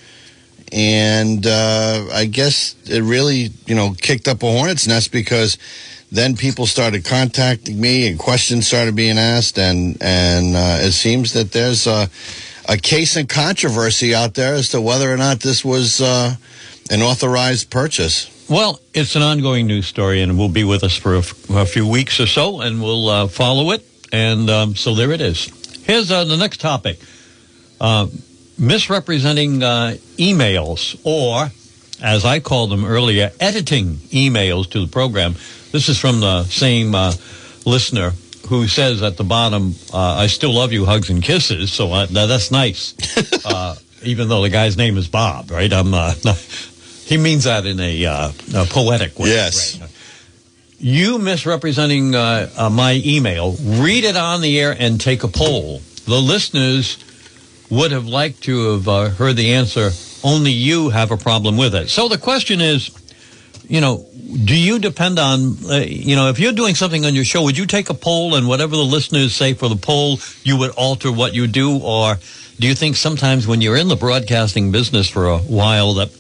And 0.71 1.47
uh, 1.47 2.09
I 2.13 2.27
guess 2.27 2.77
it 2.85 3.03
really, 3.03 3.51
you 3.67 3.75
know, 3.75 3.95
kicked 3.99 4.29
up 4.29 4.43
a 4.43 4.47
hornet's 4.47 4.87
nest 4.87 5.13
because 5.13 5.57
then 6.11 6.37
people 6.37 6.67
started 6.67 7.05
contacting 7.05 7.81
me 7.81 8.09
and 8.09 8.19
questions 8.19 8.67
started 8.67 8.97
being 8.97 9.19
asked, 9.19 9.59
and 9.59 9.97
and 10.01 10.57
uh, 10.57 10.79
it 10.81 10.93
seems 10.93 11.33
that 11.35 11.53
there's 11.53 11.87
a, 11.87 12.09
a 12.69 12.77
case 12.77 13.17
in 13.17 13.27
controversy 13.27 14.15
out 14.15 14.35
there 14.35 14.55
as 14.55 14.71
to 14.71 14.81
whether 14.81 15.13
or 15.13 15.17
not 15.17 15.41
this 15.41 15.65
was 15.65 16.01
uh, 16.01 16.35
an 16.91 17.03
authorized 17.03 17.71
purchase. 17.71 18.35
Well, 18.49 18.81
it's 18.95 19.15
an 19.15 19.23
ongoing 19.23 19.67
news 19.67 19.87
story, 19.87 20.23
and 20.23 20.39
will 20.39 20.49
be 20.49 20.65
with 20.65 20.83
us 20.83 20.97
for 20.97 21.17
a, 21.17 21.19
f- 21.19 21.51
a 21.51 21.67
few 21.67 21.87
weeks 21.87 22.19
or 22.19 22.27
so, 22.27 22.63
and 22.63 22.83
we'll 22.83 23.09
uh, 23.09 23.29
follow 23.29 23.73
it. 23.73 23.85
And 24.11 24.49
um, 24.49 24.75
so 24.75 24.95
there 24.95 25.13
it 25.13 25.21
is. 25.21 25.51
Here's 25.85 26.11
uh, 26.11 26.25
the 26.25 26.39
next 26.39 26.59
topic: 26.61 26.99
uh, 27.79 28.07
misrepresenting 28.59 29.63
uh, 29.63 29.97
emails, 30.17 30.99
or 31.05 31.51
as 32.03 32.25
I 32.25 32.41
called 32.41 32.71
them 32.71 32.85
earlier, 32.85 33.31
editing 33.41 33.97
emails 34.11 34.71
to 34.71 34.81
the 34.85 34.91
program. 34.91 35.35
This 35.73 35.89
is 35.89 35.99
from 35.99 36.21
the 36.21 36.45
same 36.45 36.95
uh, 36.95 37.13
listener 37.65 38.13
who 38.49 38.67
says 38.67 39.03
at 39.03 39.17
the 39.17 39.25
bottom, 39.25 39.75
uh, 39.93 39.99
"I 39.99 40.27
still 40.27 40.55
love 40.55 40.73
you, 40.73 40.85
hugs 40.85 41.11
and 41.11 41.23
kisses." 41.23 41.73
So 41.73 41.93
uh, 41.93 42.07
now 42.11 42.27
that's 42.27 42.51
nice, 42.51 42.95
uh, 43.45 43.77
even 44.03 44.29
though 44.29 44.43
the 44.43 44.49
guy's 44.49 44.77
name 44.77 44.97
is 44.97 45.09
Bob, 45.09 45.51
right? 45.51 45.73
I'm. 45.73 45.93
Uh, 45.93 46.15
he 47.05 47.17
means 47.17 47.45
that 47.45 47.67
in 47.67 47.81
a, 47.81 48.07
uh, 48.07 48.33
a 48.55 48.65
poetic 48.67 49.19
way. 49.19 49.31
Yes. 49.31 49.81
Right. 49.81 49.91
You 50.81 51.19
misrepresenting 51.19 52.15
uh, 52.15 52.49
uh, 52.57 52.71
my 52.71 53.03
email, 53.05 53.57
read 53.61 54.05
it 54.05 54.17
on 54.17 54.43
the 54.43 54.61
air 54.61 54.77
and 54.79 55.01
take 55.01 55.25
a 55.25 55.29
poll. 55.29 55.81
The 56.05 56.21
listeners 56.21 56.99
would 57.69 57.91
have 57.91 58.07
liked 58.07 58.43
to 58.45 58.75
have 58.75 58.89
uh, 58.89 59.09
heard 59.11 59.37
the 59.37 59.55
answer. 59.55 59.91
Only 60.23 60.51
you 60.51 60.91
have 60.91 61.11
a 61.11 61.17
problem 61.17 61.57
with 61.57 61.75
it. 61.75 61.89
So 61.89 62.09
the 62.09 62.19
question 62.19 62.61
is, 62.61 62.91
you 63.69 63.81
know, 63.81 64.07
do 64.45 64.57
you 64.57 64.79
depend 64.79 65.19
on, 65.19 65.57
uh, 65.71 65.77
you 65.77 66.17
know, 66.17 66.29
if 66.29 66.39
you're 66.39 66.53
doing 66.53 66.75
something 66.75 67.05
on 67.05 67.15
your 67.15 67.25
show, 67.25 67.43
would 67.43 67.57
you 67.57 67.67
take 67.67 67.91
a 67.91 67.95
poll 67.95 68.35
and 68.35 68.49
whatever 68.49 68.77
the 68.77 68.83
listeners 68.83 69.35
say 69.35 69.55
for 69.55 69.69
the 69.69 69.77
poll, 69.77 70.19
you 70.43 70.57
would 70.57 70.71
alter 70.73 71.13
what 71.13 71.35
you 71.35 71.47
do? 71.47 71.79
Or 71.79 72.17
do 72.59 72.67
you 72.67 72.75
think 72.75 72.97
sometimes 72.97 73.47
when 73.47 73.61
you're 73.61 73.77
in 73.77 73.89
the 73.89 73.97
broadcasting 73.97 74.73
business 74.73 75.09
for 75.09 75.29
a 75.29 75.39
while 75.39 75.95
that, 75.95 76.11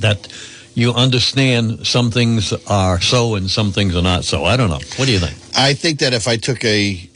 that 0.00 0.28
you 0.74 0.92
understand 0.92 1.86
some 1.86 2.10
things 2.10 2.52
are 2.66 3.00
so 3.00 3.34
and 3.34 3.50
some 3.50 3.72
things 3.72 3.94
are 3.94 4.02
not 4.02 4.24
so? 4.24 4.44
I 4.44 4.56
don't 4.56 4.70
know. 4.70 4.80
What 4.96 5.06
do 5.06 5.12
you 5.12 5.18
think? 5.18 5.36
I 5.56 5.74
think 5.74 6.00
that 6.00 6.14
if 6.14 6.26
I 6.26 6.36
took 6.36 6.64
a, 6.64 7.08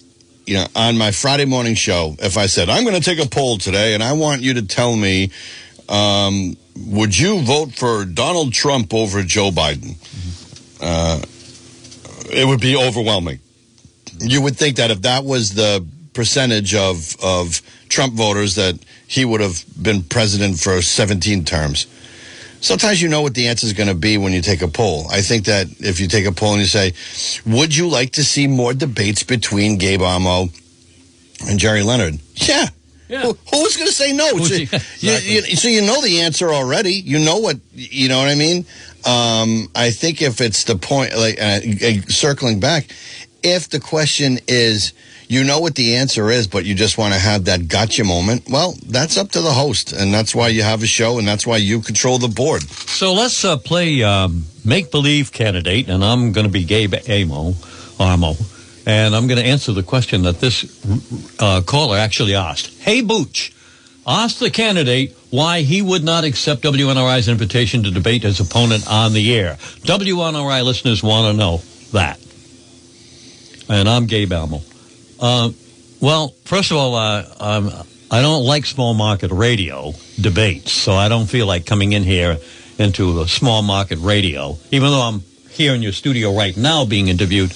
you 0.47 0.55
know, 0.55 0.67
on 0.77 0.99
my 0.99 1.13
Friday 1.13 1.47
morning 1.47 1.75
show, 1.75 2.15
if 2.19 2.37
I 2.37 2.47
said, 2.47 2.69
I'm 2.69 2.85
going 2.85 3.01
to 3.01 3.03
take 3.03 3.25
a 3.25 3.29
poll 3.29 3.59
today 3.59 3.95
and 3.95 4.03
I 4.03 4.13
want 4.13 4.43
you 4.43 4.55
to 4.55 4.63
tell 4.63 4.95
me, 4.95 5.31
um, 5.93 6.57
would 6.87 7.17
you 7.17 7.43
vote 7.43 7.73
for 7.75 8.05
Donald 8.05 8.53
Trump 8.53 8.95
over 8.95 9.23
Joe 9.23 9.51
Biden? 9.51 9.97
Uh, 10.81 11.21
it 12.33 12.47
would 12.47 12.61
be 12.61 12.75
overwhelming. 12.77 13.39
You 14.19 14.41
would 14.43 14.57
think 14.57 14.77
that 14.77 14.91
if 14.91 15.03
that 15.03 15.25
was 15.25 15.55
the 15.55 15.87
percentage 16.15 16.75
of, 16.75 17.15
of 17.23 17.61
Trump 17.89 18.15
voters, 18.15 18.55
that 18.55 18.79
he 19.07 19.25
would 19.25 19.41
have 19.41 19.65
been 19.81 20.03
president 20.03 20.59
for 20.59 20.81
17 20.81 21.45
terms. 21.45 21.87
Sometimes 22.61 23.03
you 23.03 23.09
know 23.09 23.23
what 23.23 23.35
the 23.35 23.49
answer 23.49 23.67
is 23.67 23.73
going 23.73 23.89
to 23.89 23.95
be 23.95 24.17
when 24.17 24.33
you 24.33 24.41
take 24.41 24.63
a 24.63 24.69
poll. 24.69 25.07
I 25.11 25.21
think 25.21 25.45
that 25.47 25.67
if 25.81 26.01
you 26.01 26.07
take 26.07 26.27
a 26.27 26.33
poll 26.33 26.53
and 26.53 26.61
you 26.61 26.67
say, 26.67 26.93
would 27.45 27.77
you 27.77 27.89
like 27.89 28.13
to 28.13 28.25
see 28.25 28.47
more 28.47 28.73
debates 28.73 29.25
between 29.25 29.79
Gabe 29.79 30.01
Amo 30.01 30.49
and 31.47 31.59
Gerry 31.59 31.83
Leonard? 31.83 32.21
Yeah. 32.37 32.69
Yeah. 33.13 33.23
Who, 33.23 33.37
who's 33.51 33.77
going 33.77 33.89
to 33.89 33.93
say 33.93 34.13
no? 34.13 34.39
So, 34.39 34.55
yeah, 35.01 35.19
you, 35.19 35.43
you, 35.43 35.57
so 35.57 35.69
you 35.69 35.83
know 35.83 36.01
the 36.01 36.23
answer 36.23 36.49
already. 36.49 36.95
You 36.95 37.19
know 37.19 37.39
what, 37.39 37.59
you 37.75 38.09
know 38.09 38.19
what 38.19 38.29
I 38.29 38.35
mean? 38.35 38.65
Um, 39.05 39.69
I 39.75 39.91
think 39.91 40.23
if 40.23 40.41
it's 40.41 40.65
the 40.65 40.77
point, 40.77 41.15
like 41.15 41.39
uh, 41.39 41.61
uh, 41.61 42.01
circling 42.09 42.59
back, 42.59 42.87
if 43.43 43.69
the 43.69 43.81
question 43.81 44.39
is, 44.49 44.95
you 45.29 45.45
know 45.45 45.61
what 45.61 45.75
the 45.75 45.97
answer 45.97 46.31
is, 46.31 46.47
but 46.47 46.65
you 46.65 46.75
just 46.75 46.97
want 46.97 47.13
to 47.15 47.21
have 47.21 47.45
that 47.47 47.69
gotcha 47.69 48.05
moment, 48.05 48.49
well, 48.49 48.75
that's 48.87 49.17
up 49.19 49.31
to 49.33 49.41
the 49.41 49.53
host. 49.53 49.93
And 49.93 50.13
that's 50.13 50.35
why 50.35 50.49
you 50.49 50.63
have 50.63 50.83
a 50.83 50.87
show 50.87 51.19
and 51.19 51.29
that's 51.29 51.47
why 51.47 51.59
you 51.59 51.81
control 51.81 52.19
the 52.19 52.29
board. 52.29 52.63
So 52.63 53.13
let's 53.13 53.45
uh, 53.45 53.57
play 53.57 54.03
um, 54.03 54.45
make 54.65 54.91
believe 54.91 55.33
candidate, 55.33 55.89
and 55.89 56.05
I'm 56.05 56.33
going 56.33 56.47
to 56.47 56.53
be 56.53 56.65
Gabe 56.65 56.95
Amo, 57.09 57.55
Amo, 57.99 58.35
and 58.87 59.15
I'm 59.15 59.27
going 59.27 59.41
to 59.41 59.47
answer 59.47 59.73
the 59.73 59.83
question 59.83 60.23
that 60.23 60.41
this 60.41 60.65
uh, 61.39 61.63
caller 61.63 61.99
actually 61.99 62.35
asked. 62.35 62.73
Hey, 62.81 63.01
Booch, 63.01 63.53
ask 64.07 64.39
the 64.39 64.51
candidate 64.51 65.17
why 65.31 65.63
he 65.63 65.83
would 65.83 66.05
not 66.05 66.25
accept 66.25 66.63
WNRI's 66.63 67.29
invitation 67.29 67.85
to 67.85 67.91
debate 67.91 68.23
his 68.23 68.41
opponent 68.41 68.91
on 68.91 69.13
the 69.13 69.35
air. 69.35 69.55
WNRI 69.83 70.65
listeners 70.65 71.03
want 71.03 71.33
to 71.33 71.39
know 71.39 71.63
that. 71.93 72.21
And 73.69 73.89
I'm 73.89 74.07
Gabe 74.07 74.33
Amo. 74.33 74.61
Uh, 75.21 75.51
well, 76.01 76.35
first 76.45 76.73
of 76.73 76.77
all, 76.77 76.97
uh, 76.97 77.25
um, 77.39 77.71
I 78.11 78.21
don't 78.21 78.45
like 78.45 78.67
small 78.67 78.93
market 78.93 79.31
radio 79.31 79.93
debates, 80.21 80.73
so 80.73 80.93
I 80.93 81.09
don't 81.09 81.27
feel 81.27 81.47
like 81.47 81.65
coming 81.65 81.93
in 81.93 82.03
here 82.03 82.39
into 82.79 83.21
a 83.21 83.29
small 83.29 83.63
market 83.63 83.99
radio, 84.01 84.59
even 84.71 84.91
though 84.91 85.01
I'm 85.01 85.23
here 85.49 85.75
in 85.75 85.83
your 85.83 85.93
studio 85.93 86.37
right 86.37 86.57
now 86.57 86.85
being 86.85 87.09
interviewed. 87.09 87.53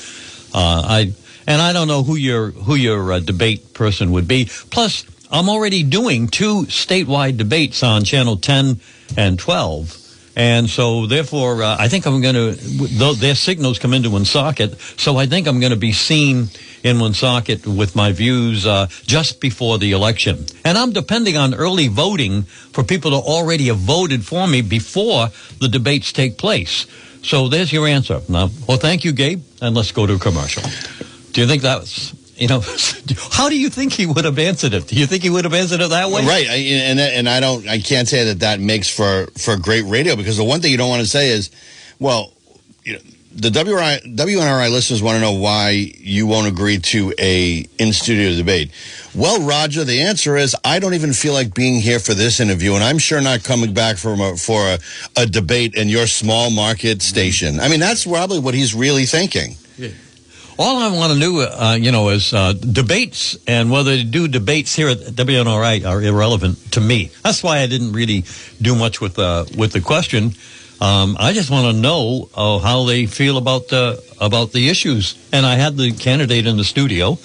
Uh, 0.54 0.82
I 0.84 1.12
and 1.46 1.62
I 1.62 1.72
don't 1.72 1.88
know 1.88 2.02
who 2.02 2.16
your 2.16 2.50
who 2.50 2.74
your 2.74 3.12
uh, 3.12 3.20
debate 3.20 3.74
person 3.74 4.12
would 4.12 4.26
be. 4.26 4.48
Plus, 4.70 5.04
I'm 5.30 5.48
already 5.48 5.82
doing 5.82 6.28
two 6.28 6.62
statewide 6.66 7.36
debates 7.36 7.82
on 7.82 8.04
channel 8.04 8.36
10 8.36 8.80
and 9.16 9.38
12. 9.38 10.02
And 10.36 10.68
so, 10.68 11.06
therefore, 11.06 11.62
uh, 11.62 11.76
I 11.78 11.88
think 11.88 12.04
I'm 12.06 12.20
going 12.20 12.34
to, 12.34 13.14
their 13.14 13.34
signals 13.34 13.78
come 13.78 13.94
into 13.94 14.10
Woonsocket, 14.10 14.78
so 14.78 15.16
I 15.16 15.24
think 15.24 15.48
I'm 15.48 15.60
going 15.60 15.72
to 15.72 15.78
be 15.78 15.92
seen 15.92 16.48
in 16.82 17.00
Woonsocket 17.00 17.66
with 17.66 17.96
my 17.96 18.12
views 18.12 18.66
uh, 18.66 18.86
just 19.06 19.40
before 19.40 19.78
the 19.78 19.92
election. 19.92 20.44
And 20.62 20.76
I'm 20.76 20.92
depending 20.92 21.38
on 21.38 21.54
early 21.54 21.88
voting 21.88 22.42
for 22.42 22.84
people 22.84 23.12
to 23.12 23.16
already 23.16 23.68
have 23.68 23.78
voted 23.78 24.26
for 24.26 24.46
me 24.46 24.60
before 24.60 25.30
the 25.58 25.68
debates 25.68 26.12
take 26.12 26.36
place. 26.36 26.86
So 27.26 27.48
there's 27.48 27.72
your 27.72 27.88
answer. 27.88 28.20
Now, 28.28 28.50
well, 28.68 28.76
thank 28.78 29.04
you, 29.04 29.12
Gabe, 29.12 29.42
and 29.60 29.74
let's 29.74 29.90
go 29.90 30.06
to 30.06 30.14
a 30.14 30.18
commercial. 30.18 30.62
Do 31.32 31.40
you 31.40 31.48
think 31.48 31.60
that's, 31.60 32.14
you 32.36 32.46
know, 32.46 32.60
how 33.32 33.48
do 33.48 33.58
you 33.58 33.68
think 33.68 33.92
he 33.92 34.06
would 34.06 34.24
have 34.24 34.38
answered 34.38 34.74
it? 34.74 34.86
Do 34.86 34.94
you 34.94 35.06
think 35.06 35.24
he 35.24 35.30
would 35.30 35.44
have 35.44 35.52
answered 35.52 35.80
it 35.80 35.90
that 35.90 36.08
way? 36.08 36.24
Right, 36.24 36.46
I, 36.48 36.54
and 36.54 37.00
and 37.00 37.28
I 37.28 37.40
don't, 37.40 37.68
I 37.68 37.80
can't 37.80 38.06
say 38.06 38.26
that 38.26 38.40
that 38.40 38.60
makes 38.60 38.88
for 38.88 39.26
for 39.36 39.56
great 39.56 39.84
radio 39.86 40.14
because 40.14 40.36
the 40.36 40.44
one 40.44 40.60
thing 40.60 40.70
you 40.70 40.78
don't 40.78 40.88
want 40.88 41.02
to 41.02 41.08
say 41.08 41.30
is, 41.30 41.50
well, 41.98 42.32
you 42.84 42.92
know, 42.92 43.00
the 43.36 43.50
WRI, 43.50 44.00
WNRI 44.16 44.70
listeners 44.70 45.02
want 45.02 45.16
to 45.16 45.20
know 45.20 45.32
why 45.32 45.70
you 45.70 46.26
won't 46.26 46.46
agree 46.46 46.78
to 46.78 47.12
a 47.18 47.66
in 47.78 47.92
studio 47.92 48.34
debate. 48.34 48.70
Well, 49.14 49.42
Roger, 49.42 49.84
the 49.84 50.00
answer 50.00 50.36
is 50.36 50.56
I 50.64 50.78
don't 50.78 50.94
even 50.94 51.12
feel 51.12 51.34
like 51.34 51.54
being 51.54 51.80
here 51.80 51.98
for 51.98 52.14
this 52.14 52.40
interview, 52.40 52.74
and 52.74 52.82
I'm 52.82 52.98
sure 52.98 53.20
not 53.20 53.44
coming 53.44 53.74
back 53.74 53.98
from 53.98 54.20
a, 54.20 54.36
for 54.36 54.62
a, 54.62 54.78
a 55.16 55.26
debate 55.26 55.74
in 55.74 55.90
your 55.90 56.06
small 56.06 56.50
market 56.50 57.02
station. 57.02 57.60
I 57.60 57.68
mean, 57.68 57.80
that's 57.80 58.06
probably 58.06 58.38
what 58.38 58.54
he's 58.54 58.74
really 58.74 59.04
thinking. 59.04 59.56
All 60.58 60.78
I 60.78 60.96
want 60.96 61.12
to 61.12 61.20
do, 61.20 61.40
uh, 61.42 61.76
you 61.78 61.92
know, 61.92 62.08
is 62.08 62.32
uh, 62.32 62.54
debates 62.54 63.36
and 63.46 63.70
whether 63.70 63.94
they 63.94 64.04
do 64.04 64.26
debates 64.26 64.74
here 64.74 64.88
at 64.88 64.98
WNRI 64.98 65.86
are 65.86 66.02
irrelevant 66.02 66.72
to 66.72 66.80
me. 66.80 67.10
That's 67.22 67.42
why 67.42 67.58
I 67.58 67.66
didn't 67.66 67.92
really 67.92 68.24
do 68.62 68.74
much 68.74 69.02
with 69.02 69.18
uh, 69.18 69.44
with 69.54 69.72
the 69.72 69.82
question. 69.82 70.32
Um, 70.80 71.16
I 71.18 71.32
just 71.32 71.50
want 71.50 71.74
to 71.74 71.80
know 71.80 72.28
uh, 72.34 72.58
how 72.58 72.84
they 72.84 73.06
feel 73.06 73.38
about 73.38 73.68
the 73.68 74.02
about 74.20 74.52
the 74.52 74.68
issues. 74.68 75.16
And 75.32 75.46
I 75.46 75.54
had 75.54 75.76
the 75.76 75.92
candidate 75.92 76.46
in 76.46 76.56
the 76.56 76.64
studio, 76.64 77.18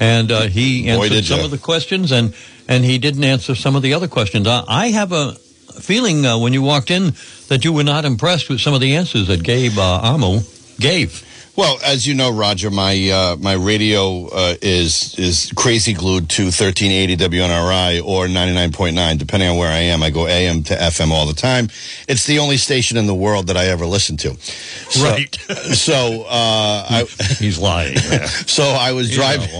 and 0.00 0.30
uh, 0.32 0.42
he 0.42 0.88
answered 0.88 1.10
did 1.10 1.24
some 1.24 1.38
ya. 1.38 1.44
of 1.44 1.50
the 1.50 1.58
questions, 1.58 2.10
and 2.12 2.34
and 2.66 2.84
he 2.84 2.98
didn't 2.98 3.24
answer 3.24 3.54
some 3.54 3.76
of 3.76 3.82
the 3.82 3.94
other 3.94 4.08
questions. 4.08 4.46
I, 4.46 4.64
I 4.66 4.88
have 4.88 5.12
a 5.12 5.34
feeling 5.80 6.26
uh, 6.26 6.38
when 6.38 6.52
you 6.52 6.62
walked 6.62 6.90
in 6.90 7.12
that 7.48 7.64
you 7.64 7.72
were 7.72 7.84
not 7.84 8.04
impressed 8.04 8.48
with 8.48 8.60
some 8.60 8.74
of 8.74 8.80
the 8.80 8.96
answers 8.96 9.28
that 9.28 9.42
Gabe 9.42 9.78
uh, 9.78 10.00
Amo 10.02 10.40
gave. 10.78 11.24
Well, 11.58 11.76
as 11.84 12.06
you 12.06 12.14
know, 12.14 12.30
Roger, 12.30 12.70
my 12.70 13.10
uh, 13.10 13.36
my 13.40 13.54
radio 13.54 14.28
uh, 14.28 14.54
is 14.62 15.18
is 15.18 15.52
crazy 15.56 15.92
glued 15.92 16.30
to 16.30 16.44
1380 16.44 17.16
WNRI 17.16 18.00
or 18.04 18.26
99.9, 18.26 19.18
depending 19.18 19.48
on 19.48 19.56
where 19.56 19.68
I 19.68 19.78
am. 19.78 20.04
I 20.04 20.10
go 20.10 20.28
AM 20.28 20.62
to 20.62 20.74
FM 20.76 21.10
all 21.10 21.26
the 21.26 21.32
time. 21.32 21.66
It's 22.06 22.26
the 22.26 22.38
only 22.38 22.58
station 22.58 22.96
in 22.96 23.08
the 23.08 23.14
world 23.14 23.48
that 23.48 23.56
I 23.56 23.64
ever 23.70 23.86
listen 23.86 24.16
to. 24.18 24.36
So, 24.36 25.02
Right. 25.02 25.36
So, 25.74 26.22
uh, 26.28 26.86
I, 26.90 27.06
He's 27.40 27.58
lying. 27.58 27.96
so 28.46 28.62
I 28.62 28.92
was 28.92 29.10
driving. 29.10 29.50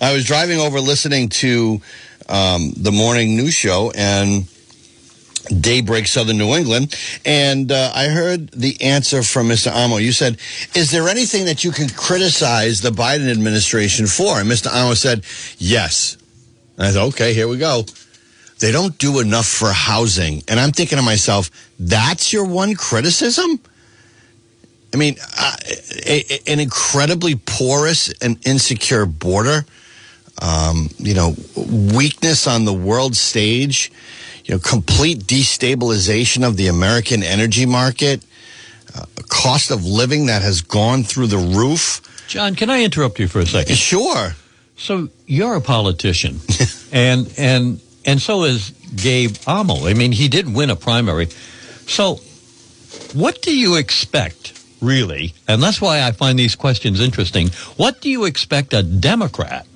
I 0.00 0.12
was 0.12 0.24
driving 0.24 0.58
over 0.58 0.80
listening 0.80 1.28
to 1.28 1.80
um, 2.28 2.72
the 2.76 2.90
morning 2.90 3.36
news 3.36 3.54
show 3.54 3.92
and 3.94 4.48
Daybreak 5.48 6.06
Southern 6.06 6.38
New 6.38 6.54
England, 6.54 6.94
and 7.24 7.70
uh, 7.72 7.90
I 7.94 8.08
heard 8.08 8.50
the 8.50 8.80
answer 8.82 9.22
from 9.22 9.48
Mr. 9.48 9.72
Amo. 9.74 9.96
You 9.96 10.12
said, 10.12 10.38
"Is 10.74 10.90
there 10.90 11.08
anything 11.08 11.44
that 11.46 11.64
you 11.64 11.70
can 11.72 11.88
criticize 11.88 12.80
the 12.80 12.90
Biden 12.90 13.30
administration 13.30 14.06
for?" 14.06 14.40
And 14.40 14.48
Mr. 14.50 14.72
Amo 14.72 14.94
said, 14.94 15.24
"Yes." 15.58 16.16
And 16.76 16.86
I 16.86 16.92
thought, 16.92 17.08
"Okay, 17.08 17.34
here 17.34 17.48
we 17.48 17.58
go." 17.58 17.84
They 18.60 18.72
don't 18.72 18.98
do 18.98 19.20
enough 19.20 19.46
for 19.46 19.72
housing, 19.72 20.42
and 20.48 20.58
I'm 20.58 20.72
thinking 20.72 20.98
to 20.98 21.02
myself, 21.04 21.50
"That's 21.78 22.32
your 22.32 22.44
one 22.44 22.74
criticism." 22.74 23.60
I 24.92 24.96
mean, 24.96 25.16
uh, 25.38 25.56
a, 26.06 26.24
a- 26.32 26.52
an 26.52 26.60
incredibly 26.60 27.34
porous 27.34 28.08
and 28.22 28.38
insecure 28.46 29.04
border, 29.06 29.66
um, 30.40 30.88
you 30.98 31.14
know, 31.14 31.36
weakness 31.56 32.46
on 32.46 32.64
the 32.64 32.72
world 32.72 33.14
stage, 33.16 33.92
you 34.48 34.54
know, 34.54 34.58
complete 34.60 35.18
destabilization 35.20 36.46
of 36.46 36.56
the 36.56 36.68
American 36.68 37.22
energy 37.22 37.66
market, 37.66 38.24
uh, 38.96 39.04
a 39.18 39.22
cost 39.24 39.70
of 39.70 39.84
living 39.84 40.26
that 40.26 40.40
has 40.40 40.62
gone 40.62 41.04
through 41.04 41.26
the 41.26 41.36
roof. 41.36 42.00
Jon, 42.28 42.54
can 42.54 42.70
I 42.70 42.82
interrupt 42.82 43.18
you 43.18 43.28
for 43.28 43.40
a 43.40 43.46
second? 43.46 43.76
Sure. 43.76 44.34
So 44.76 45.08
you're 45.26 45.54
a 45.54 45.60
politician, 45.60 46.40
and 46.92 47.32
and 47.36 47.80
and 48.06 48.22
so 48.22 48.44
is 48.44 48.70
Gabe 48.96 49.36
Amo. 49.46 49.86
I 49.86 49.92
mean, 49.92 50.12
he 50.12 50.28
did 50.28 50.52
win 50.52 50.70
a 50.70 50.76
primary. 50.76 51.26
So, 51.86 52.20
what 53.12 53.42
do 53.42 53.56
you 53.56 53.76
expect, 53.76 54.62
really? 54.80 55.34
And 55.46 55.62
that's 55.62 55.80
why 55.80 56.02
I 56.02 56.12
find 56.12 56.38
these 56.38 56.54
questions 56.54 57.00
interesting. 57.00 57.48
What 57.76 58.00
do 58.00 58.08
you 58.08 58.24
expect 58.24 58.72
a 58.72 58.82
Democrat 58.82 59.66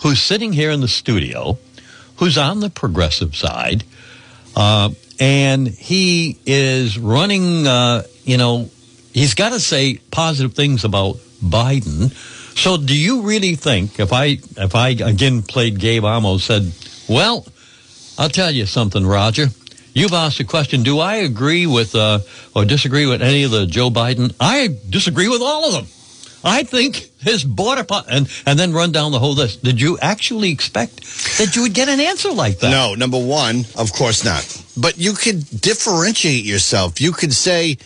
who's 0.00 0.20
sitting 0.20 0.52
here 0.52 0.70
in 0.70 0.80
the 0.80 0.88
studio, 0.88 1.58
who's 2.18 2.38
on 2.38 2.60
the 2.60 2.70
progressive 2.70 3.34
side, 3.34 3.84
uh, 4.54 4.90
and 5.18 5.66
he 5.66 6.38
is 6.46 6.98
running? 6.98 7.66
Uh, 7.66 8.04
you 8.24 8.36
know, 8.36 8.70
he's 9.12 9.34
got 9.34 9.50
to 9.50 9.60
say 9.60 10.00
positive 10.10 10.54
things 10.54 10.84
about 10.84 11.16
Biden. 11.42 12.12
So, 12.56 12.76
do 12.76 12.96
you 12.96 13.22
really 13.22 13.54
think 13.54 14.00
if 14.00 14.12
I 14.12 14.38
if 14.56 14.74
I 14.74 14.90
again 14.90 15.42
played 15.42 15.78
Gabe 15.78 16.04
Amo 16.04 16.38
said, 16.38 16.72
"Well, 17.08 17.46
I'll 18.18 18.28
tell 18.28 18.50
you 18.50 18.66
something, 18.66 19.06
Roger. 19.06 19.46
You've 19.94 20.12
asked 20.12 20.40
a 20.40 20.44
question. 20.44 20.82
Do 20.82 20.98
I 20.98 21.16
agree 21.16 21.66
with 21.66 21.94
uh, 21.94 22.20
or 22.54 22.64
disagree 22.64 23.06
with 23.06 23.22
any 23.22 23.44
of 23.44 23.50
the 23.50 23.66
Joe 23.66 23.90
Biden? 23.90 24.34
I 24.38 24.76
disagree 24.88 25.28
with 25.28 25.40
all 25.40 25.66
of 25.66 25.72
them. 25.72 25.86
I 26.44 26.62
think 26.62 27.10
his 27.20 27.44
border 27.44 27.84
and 28.08 28.28
and 28.46 28.58
then 28.58 28.72
run 28.72 28.92
down 28.92 29.12
the 29.12 29.18
whole 29.18 29.34
list. 29.34 29.62
Did 29.62 29.80
you 29.80 29.98
actually 29.98 30.50
expect 30.50 31.02
that 31.38 31.56
you 31.56 31.62
would 31.62 31.74
get 31.74 31.88
an 31.88 32.00
answer 32.00 32.30
like 32.30 32.60
that? 32.60 32.70
No, 32.70 32.94
number 32.94 33.18
one, 33.18 33.64
of 33.76 33.92
course 33.92 34.24
not. 34.24 34.44
But 34.76 34.98
you 34.98 35.12
could 35.14 35.44
differentiate 35.60 36.44
yourself. 36.44 37.00
You 37.00 37.12
could 37.12 37.32
say, 37.32 37.78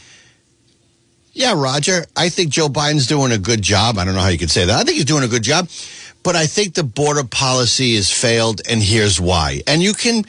yeah, 1.33 1.55
Roger, 1.57 2.05
I 2.15 2.29
think 2.29 2.51
Joe 2.51 2.69
Biden's 2.69 3.07
doing 3.07 3.33
a 3.33 3.39
good 3.39 3.63
job. 3.63 3.97
I 3.99 4.05
don't 4.05 4.15
know 4.15 4.21
how 4.21 4.29
you 4.29 4.39
could 4.39 4.51
say 4.51 4.67
that. 4.67 4.79
I 4.79 4.85
think 4.85 4.97
he's 4.97 5.07
doing 5.07 5.25
a 5.25 5.29
good 5.29 5.43
job. 5.43 5.69
But 6.23 6.37
I 6.37 6.47
think 6.47 6.75
the 6.75 6.85
border 6.85 7.25
policy 7.25 7.97
has 7.97 8.11
failed, 8.11 8.61
and 8.69 8.81
here's 8.81 9.21
why. 9.21 9.63
And 9.67 9.83
you 9.83 9.93
can 9.93 10.25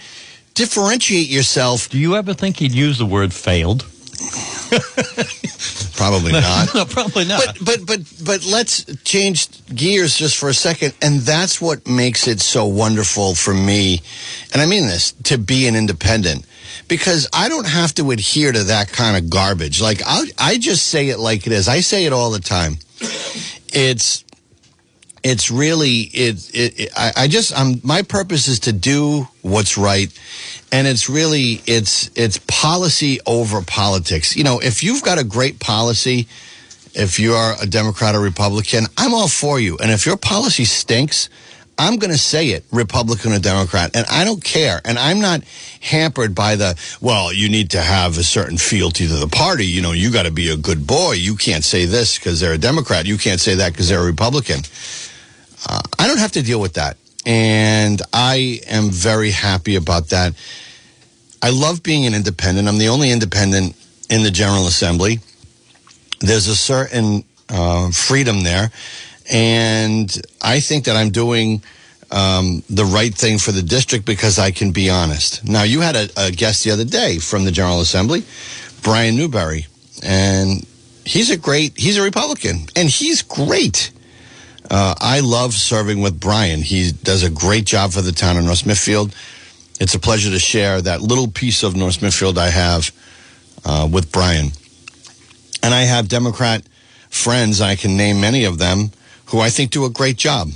differentiate 0.55 1.27
yourself. 1.27 1.89
Do 1.89 1.99
you 1.99 2.15
ever 2.15 2.33
think 2.33 2.57
he'd 2.57 2.71
use 2.71 2.97
the 2.97 3.05
word 3.05 3.31
failed? 3.31 3.85
Probably 5.95 6.31
not. 6.31 6.73
no, 6.73 6.85
probably 6.85 7.25
not. 7.25 7.45
But 7.45 7.65
but 7.65 7.85
but 7.85 7.99
but 8.25 8.45
let's 8.45 8.83
change 9.03 9.47
gears 9.73 10.17
just 10.17 10.37
for 10.37 10.49
a 10.49 10.53
second, 10.53 10.93
and 11.01 11.21
that's 11.21 11.61
what 11.61 11.87
makes 11.87 12.27
it 12.27 12.41
so 12.41 12.65
wonderful 12.65 13.35
for 13.35 13.53
me, 13.53 14.01
and 14.51 14.61
I 14.61 14.65
mean 14.65 14.87
this 14.87 15.11
to 15.23 15.37
be 15.37 15.67
an 15.67 15.75
independent 15.75 16.45
because 16.87 17.27
I 17.31 17.47
don't 17.47 17.67
have 17.67 17.93
to 17.95 18.11
adhere 18.11 18.51
to 18.51 18.63
that 18.65 18.91
kind 18.91 19.17
of 19.17 19.29
garbage. 19.29 19.81
Like 19.81 20.01
I 20.05 20.25
I 20.37 20.57
just 20.57 20.87
say 20.87 21.09
it 21.09 21.19
like 21.19 21.45
it 21.47 21.53
is. 21.53 21.67
I 21.67 21.81
say 21.81 22.05
it 22.05 22.13
all 22.13 22.31
the 22.31 22.39
time. 22.39 22.77
It's 23.71 24.23
it's 25.23 25.49
really 25.49 26.01
it, 26.13 26.49
it, 26.53 26.79
it 26.79 26.89
I, 26.95 27.13
I 27.15 27.27
just 27.27 27.57
I'm 27.57 27.79
my 27.83 28.01
purpose 28.01 28.47
is 28.47 28.59
to 28.61 28.73
do 28.73 29.27
what's 29.41 29.77
right. 29.77 30.11
And 30.71 30.87
it's 30.87 31.09
really 31.09 31.61
it's 31.65 32.11
it's 32.15 32.39
policy 32.47 33.19
over 33.25 33.61
politics. 33.61 34.35
You 34.35 34.43
know 34.43 34.59
if 34.59 34.83
you've 34.83 35.03
got 35.03 35.17
a 35.17 35.23
great 35.23 35.59
policy 35.59 36.27
if 36.93 37.19
you 37.19 37.33
are 37.33 37.55
a 37.59 37.65
democrat 37.65 38.13
or 38.13 38.19
republican 38.19 38.85
i'm 38.97 39.13
all 39.13 39.29
for 39.29 39.59
you. 39.59 39.77
And 39.77 39.89
if 39.91 40.05
your 40.05 40.17
policy 40.17 40.65
stinks 40.65 41.29
i'm 41.79 41.97
going 41.97 42.11
to 42.11 42.19
say 42.19 42.49
it 42.49 42.65
republican 42.71 43.31
or 43.31 43.39
democrat. 43.39 43.95
And 43.95 44.05
i 44.11 44.25
don't 44.25 44.43
care. 44.43 44.81
And 44.83 44.99
i'm 44.99 45.21
not 45.21 45.43
hampered 45.79 46.35
by 46.35 46.57
the 46.57 46.77
well 46.99 47.31
you 47.31 47.49
need 47.49 47.71
to 47.71 47.81
have 47.81 48.17
a 48.17 48.23
certain 48.23 48.57
fealty 48.57 49.07
to 49.07 49.15
the 49.15 49.27
party. 49.27 49.65
You 49.65 49.81
know 49.81 49.93
you 49.93 50.11
got 50.11 50.23
to 50.23 50.31
be 50.31 50.49
a 50.49 50.57
good 50.57 50.85
boy. 50.85 51.13
You 51.13 51.37
can't 51.37 51.63
say 51.63 51.85
this 51.85 52.19
because 52.19 52.41
they're 52.41 52.53
a 52.53 52.57
democrat. 52.57 53.05
You 53.05 53.17
can't 53.17 53.39
say 53.39 53.55
that 53.55 53.71
because 53.71 53.87
they're 53.87 54.01
a 54.01 54.05
republican 54.05 54.63
uh, 55.67 55.81
I 55.99 56.07
don't 56.07 56.19
have 56.19 56.33
to 56.33 56.43
deal 56.43 56.59
with 56.59 56.73
that. 56.73 56.97
And 57.25 58.01
I 58.11 58.59
am 58.67 58.89
very 58.89 59.31
happy 59.31 59.75
about 59.75 60.09
that. 60.09 60.33
I 61.41 61.49
love 61.49 61.83
being 61.83 62.05
an 62.05 62.13
independent. 62.13 62.67
I'm 62.67 62.77
the 62.77 62.89
only 62.89 63.11
independent 63.11 63.75
in 64.09 64.23
the 64.23 64.31
General 64.31 64.67
Assembly. 64.67 65.19
There's 66.19 66.47
a 66.47 66.55
certain 66.55 67.23
uh, 67.49 67.91
freedom 67.91 68.43
there. 68.43 68.71
And 69.31 70.21
I 70.41 70.59
think 70.59 70.85
that 70.85 70.95
I'm 70.95 71.09
doing 71.09 71.63
um, 72.11 72.63
the 72.69 72.85
right 72.85 73.13
thing 73.13 73.39
for 73.39 73.51
the 73.51 73.63
district 73.63 74.05
because 74.05 74.37
I 74.37 74.51
can 74.51 74.71
be 74.71 74.89
honest. 74.89 75.43
Now, 75.43 75.63
you 75.63 75.81
had 75.81 75.95
a, 75.95 76.09
a 76.17 76.31
guest 76.31 76.63
the 76.63 76.71
other 76.71 76.85
day 76.85 77.19
from 77.19 77.45
the 77.45 77.51
General 77.51 77.81
Assembly, 77.81 78.23
Brian 78.81 79.15
Newberry. 79.15 79.67
And 80.03 80.65
he's 81.05 81.31
a 81.31 81.37
great, 81.37 81.77
he's 81.77 81.97
a 81.97 82.03
Republican. 82.03 82.67
And 82.75 82.89
he's 82.89 83.21
great. 83.21 83.91
Uh, 84.73 84.95
I 84.99 85.19
love 85.19 85.53
serving 85.53 86.01
with 86.01 86.19
Brian. 86.19 86.63
He 86.63 86.91
does 86.91 87.21
a 87.21 87.29
great 87.29 87.63
job 87.63 87.91
for 87.91 88.01
the 88.01 88.11
town 88.11 88.37
of 88.37 88.45
North 88.45 88.57
Smithfield. 88.57 89.13
It's 89.79 89.93
a 89.93 89.99
pleasure 89.99 90.31
to 90.31 90.39
share 90.39 90.81
that 90.81 90.99
little 90.99 91.27
piece 91.27 91.61
of 91.61 91.75
North 91.75 91.93
Smithfield 91.93 92.39
I 92.39 92.49
have 92.49 92.91
uh, 93.63 93.87
with 93.91 94.11
Brian. 94.11 94.47
And 95.61 95.75
I 95.75 95.81
have 95.81 96.07
Democrat 96.07 96.63
friends, 97.11 97.61
I 97.61 97.75
can 97.75 97.95
name 97.97 98.19
many 98.19 98.45
of 98.45 98.57
them, 98.57 98.89
who 99.27 99.39
I 99.39 99.51
think 99.51 99.69
do 99.69 99.85
a 99.85 99.91
great 99.91 100.17
job. 100.17 100.49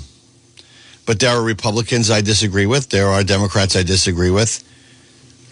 But 1.05 1.19
there 1.19 1.29
are 1.29 1.43
Republicans 1.43 2.09
I 2.09 2.21
disagree 2.21 2.65
with. 2.65 2.89
There 2.89 3.09
are 3.09 3.23
Democrats 3.23 3.75
I 3.75 3.83
disagree 3.83 4.31
with. 4.31 4.63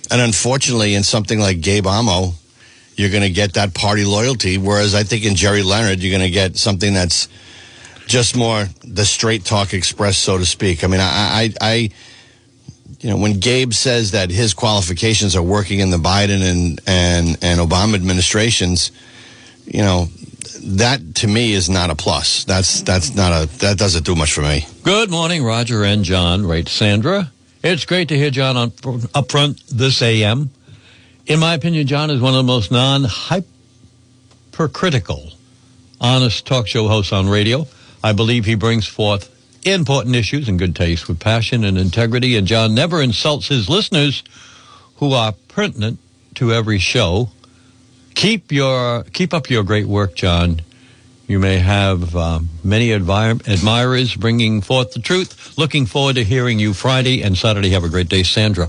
And 0.10 0.20
unfortunately, 0.20 0.96
in 0.96 1.04
something 1.04 1.40
like 1.40 1.62
Gabe 1.62 1.86
Amo, 1.86 2.34
you're 2.96 3.12
going 3.12 3.22
to 3.22 3.30
get 3.30 3.54
that 3.54 3.76
party 3.76 4.06
loyalty. 4.06 4.58
Whereas 4.58 4.96
I 4.96 5.04
think 5.04 5.24
in 5.24 5.36
Gerry 5.36 5.62
Leonard, 5.62 6.00
you're 6.00 6.18
going 6.18 6.28
to 6.28 6.34
get 6.34 6.58
something 6.58 6.96
that's 6.96 7.30
just 8.06 8.36
more 8.36 8.66
the 8.84 9.06
straight 9.06 9.46
talk 9.46 9.74
express, 9.74 10.18
so 10.18 10.38
to 10.38 10.46
speak. 10.46 10.84
I 10.84 10.88
mean, 10.88 11.00
I, 11.00 11.06
I, 11.06 11.54
I, 11.62 11.90
you 13.00 13.10
know, 13.10 13.18
when 13.18 13.40
Gabe 13.40 13.74
says 13.74 14.12
that 14.12 14.30
his 14.30 14.54
qualifications 14.54 15.36
are 15.36 15.44
working 15.44 15.80
in 15.80 15.90
the 15.92 15.98
Biden 15.98 16.42
and 16.42 16.80
and 16.88 17.38
and 17.42 17.60
Obama 17.60 17.96
administrations, 17.96 18.92
you 19.66 19.82
know, 19.82 20.08
that 20.64 21.16
to 21.16 21.28
me 21.28 21.54
is 21.54 21.70
not 21.70 21.90
a 21.90 21.96
plus. 21.96 22.46
That's 22.46 22.82
that's 22.82 23.16
not 23.16 23.32
a 23.32 23.48
that 23.60 23.78
doesn't 23.78 24.06
do 24.06 24.16
much 24.16 24.34
for 24.34 24.42
me. 24.42 24.66
Good 24.84 25.12
morning, 25.12 25.44
Roger 25.44 25.84
and 25.84 26.04
Jon. 26.04 26.46
Right, 26.46 26.68
Sandra. 26.68 27.32
It's 27.64 27.86
great 27.86 28.10
to 28.10 28.18
hear 28.18 28.30
Jon 28.30 28.58
on, 28.58 28.74
up 29.16 29.32
front 29.32 29.66
this 29.68 30.04
AM. 30.04 30.52
In 31.26 31.40
my 31.40 31.56
opinion, 31.56 31.88
Jon 31.88 32.12
is 32.12 32.22
one 32.22 32.34
of 32.34 32.38
the 32.38 32.44
most 32.44 32.72
non-hypercritical, 32.72 35.32
honest 36.00 36.46
talk 36.46 36.68
show 36.68 36.88
hosts 36.88 37.12
on 37.12 37.28
radio. 37.28 37.66
I 38.06 38.14
believe 38.14 38.46
he 38.46 38.54
brings 38.54 38.86
forth 38.86 39.32
important 39.66 40.16
issues 40.16 40.48
in 40.48 40.58
good 40.58 40.76
taste 40.76 41.08
with 41.08 41.20
passion 41.20 41.64
and 41.64 41.76
integrity, 41.76 42.38
and 42.38 42.46
Jon 42.46 42.76
never 42.76 43.02
insults 43.02 43.48
his 43.48 43.68
listeners 43.68 44.24
who 44.98 45.14
are 45.14 45.34
pertinent 45.48 45.98
to 46.36 46.54
every 46.54 46.78
show. 46.78 47.30
Keep 48.14 48.52
your 48.52 49.06
keep 49.06 49.34
up 49.34 49.50
your 49.50 49.64
great 49.64 49.88
work, 49.88 50.14
Jon. 50.14 50.62
You 51.28 51.40
may 51.40 51.58
have 51.58 52.16
uh, 52.16 52.42
many 52.64 52.90
admir- 52.90 53.42
admirers 53.48 54.14
bringing 54.16 54.62
forth 54.62 54.92
the 54.92 55.00
truth. 55.00 55.58
Looking 55.58 55.88
forward 55.88 56.18
to 56.18 56.24
hearing 56.24 56.60
you 56.60 56.76
Friday 56.76 57.24
and 57.24 57.36
Saturday. 57.36 57.70
Have 57.70 57.86
a 57.86 57.90
great 57.90 58.08
day, 58.08 58.22
Sandra. 58.22 58.68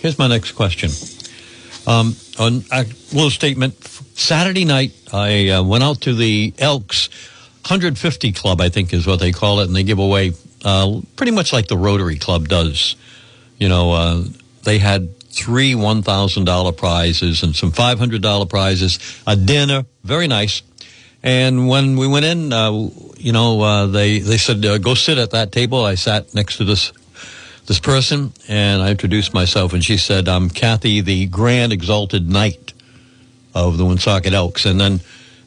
Here's 0.00 0.18
my 0.18 0.26
next 0.26 0.52
question. 0.52 0.90
Um, 1.86 2.14
on 2.38 2.62
a 2.70 2.84
little 3.14 3.30
statement. 3.30 3.82
Saturday 4.18 4.66
night, 4.66 4.92
I 5.14 5.48
uh, 5.48 5.62
went 5.62 5.82
out 5.82 6.02
to 6.02 6.14
the 6.14 6.52
Elks 6.58 7.08
150 7.66 8.32
Club, 8.32 8.60
I 8.60 8.68
think 8.68 8.92
is 8.92 9.08
what 9.08 9.18
they 9.18 9.32
call 9.32 9.58
it, 9.58 9.66
and 9.66 9.74
they 9.74 9.82
give 9.82 9.98
away 9.98 10.34
uh, 10.64 11.00
pretty 11.16 11.32
much 11.32 11.52
like 11.52 11.66
the 11.66 11.76
Rotary 11.76 12.16
Club 12.16 12.46
does. 12.46 12.94
You 13.58 13.68
know, 13.68 13.92
uh, 13.92 14.24
they 14.62 14.78
had 14.78 15.18
three 15.20 15.72
$1,000 15.72 16.76
prizes 16.76 17.42
and 17.42 17.56
some 17.56 17.72
$500 17.72 18.48
prizes, 18.48 19.20
a 19.26 19.34
dinner, 19.34 19.84
very 20.04 20.28
nice. 20.28 20.62
And 21.24 21.66
when 21.66 21.96
we 21.96 22.06
went 22.06 22.24
in, 22.24 22.52
uh, 22.52 22.70
you 23.16 23.32
know, 23.32 23.60
uh, 23.60 23.86
they 23.86 24.20
they 24.20 24.38
said 24.38 24.64
uh, 24.64 24.78
go 24.78 24.94
sit 24.94 25.18
at 25.18 25.32
that 25.32 25.50
table. 25.50 25.84
I 25.84 25.96
sat 25.96 26.32
next 26.34 26.58
to 26.58 26.64
this 26.64 26.92
this 27.66 27.80
person, 27.80 28.32
and 28.46 28.80
I 28.80 28.92
introduced 28.92 29.34
myself, 29.34 29.72
and 29.72 29.84
she 29.84 29.96
said, 29.96 30.28
"I'm 30.28 30.50
Kathy, 30.50 31.00
the 31.00 31.26
Grand 31.26 31.72
Exalted 31.72 32.28
Knight 32.28 32.74
of 33.56 33.76
the 33.76 33.84
Woonsocket 33.84 34.34
Elks." 34.34 34.66
And 34.66 34.80
then 34.80 35.00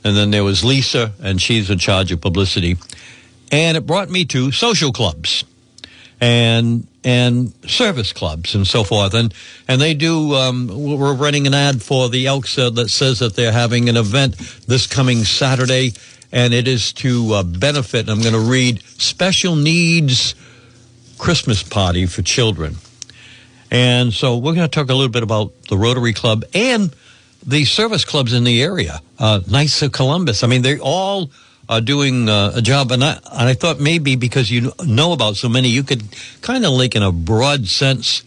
and 0.03 0.15
then 0.15 0.31
there 0.31 0.43
was 0.43 0.63
Lisa, 0.63 1.13
and 1.21 1.41
she's 1.41 1.69
in 1.69 1.79
charge 1.79 2.11
of 2.11 2.21
publicity. 2.21 2.77
And 3.51 3.75
it 3.77 3.85
brought 3.85 4.09
me 4.09 4.25
to 4.25 4.51
social 4.51 4.91
clubs 4.91 5.43
and 6.21 6.85
and 7.03 7.53
service 7.65 8.11
clubs 8.11 8.53
and 8.53 8.67
so 8.67 8.83
forth. 8.83 9.13
And 9.13 9.33
and 9.67 9.81
they 9.81 9.93
do. 9.93 10.35
Um, 10.35 10.67
we're 10.67 11.13
running 11.13 11.47
an 11.47 11.53
ad 11.53 11.81
for 11.81 12.09
the 12.09 12.27
Elks 12.27 12.55
that 12.55 12.89
says 12.89 13.19
that 13.19 13.35
they're 13.35 13.51
having 13.51 13.89
an 13.89 13.97
event 13.97 14.37
this 14.67 14.87
coming 14.87 15.23
Saturday, 15.23 15.93
and 16.31 16.53
it 16.53 16.67
is 16.67 16.93
to 16.93 17.33
uh, 17.33 17.43
benefit. 17.43 18.09
I'm 18.09 18.21
going 18.21 18.33
to 18.33 18.39
read 18.39 18.83
special 18.83 19.55
needs 19.55 20.35
Christmas 21.17 21.63
party 21.63 22.05
for 22.05 22.21
children. 22.21 22.75
And 23.71 24.13
so 24.13 24.37
we're 24.37 24.55
going 24.55 24.67
to 24.67 24.67
talk 24.67 24.89
a 24.89 24.95
little 24.95 25.11
bit 25.11 25.21
about 25.21 25.63
the 25.63 25.77
Rotary 25.77 26.13
Club 26.13 26.43
and 26.55 26.91
the 27.45 27.65
service 27.65 28.05
clubs 28.05 28.33
in 28.33 28.43
the 28.43 28.61
area. 28.61 29.01
Uh, 29.17 29.41
Knights 29.47 29.81
of 29.81 29.91
Columbus. 29.91 30.43
I 30.43 30.47
mean, 30.47 30.61
they 30.61 30.77
all 30.79 31.31
are 31.67 31.81
doing 31.81 32.27
uh, 32.27 32.53
a 32.55 32.61
job, 32.61 32.91
and 32.91 33.03
I, 33.03 33.13
and 33.31 33.49
I 33.49 33.53
thought 33.53 33.79
maybe 33.79 34.15
because 34.15 34.49
you 34.49 34.71
know 34.83 35.13
about 35.13 35.35
so 35.35 35.47
many, 35.47 35.69
you 35.69 35.83
could 35.83 36.03
kind 36.41 36.65
of, 36.65 36.71
like 36.73 36.95
in 36.95 37.03
a 37.03 37.11
broad 37.11 37.67
sense, 37.67 38.23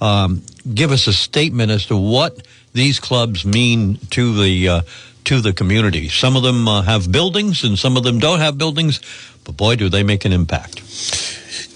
um, 0.00 0.42
give 0.72 0.92
us 0.92 1.06
a 1.06 1.12
statement 1.12 1.70
as 1.70 1.86
to 1.86 1.96
what 1.96 2.46
these 2.72 3.00
clubs 3.00 3.44
mean 3.44 3.98
to 4.10 4.40
the 4.40 4.68
uh, 4.68 4.82
to 5.24 5.40
the 5.40 5.52
community. 5.52 6.08
Some 6.08 6.36
of 6.36 6.42
them 6.42 6.68
uh, 6.68 6.82
have 6.82 7.10
buildings, 7.10 7.64
and 7.64 7.78
some 7.78 7.96
of 7.96 8.04
them 8.04 8.18
don't 8.18 8.38
have 8.38 8.56
buildings, 8.56 9.00
but 9.44 9.56
boy, 9.56 9.76
do 9.76 9.88
they 9.88 10.02
make 10.02 10.24
an 10.24 10.32
impact. 10.32 10.82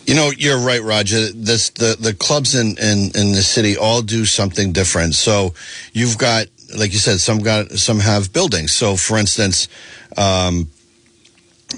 You 0.07 0.15
know, 0.15 0.31
you're 0.37 0.59
right, 0.59 0.83
Roger. 0.83 1.31
This 1.33 1.71
the 1.71 1.97
the 1.99 2.15
clubs 2.15 2.55
in 2.55 2.77
in 2.79 3.11
in 3.15 3.33
the 3.33 3.43
city 3.43 3.77
all 3.77 4.03
do 4.03 4.25
something 4.25 4.73
different. 4.73 5.15
So 5.15 5.55
you've 5.93 6.19
got, 6.19 6.47
like 6.77 6.93
you 6.93 6.99
said, 6.99 7.21
some 7.21 7.39
got 7.39 7.73
some 7.73 8.01
have 8.01 8.33
buildings. 8.33 8.73
So, 8.73 8.97
for 8.97 9.19
instance. 9.19 9.69
Um, 10.17 10.69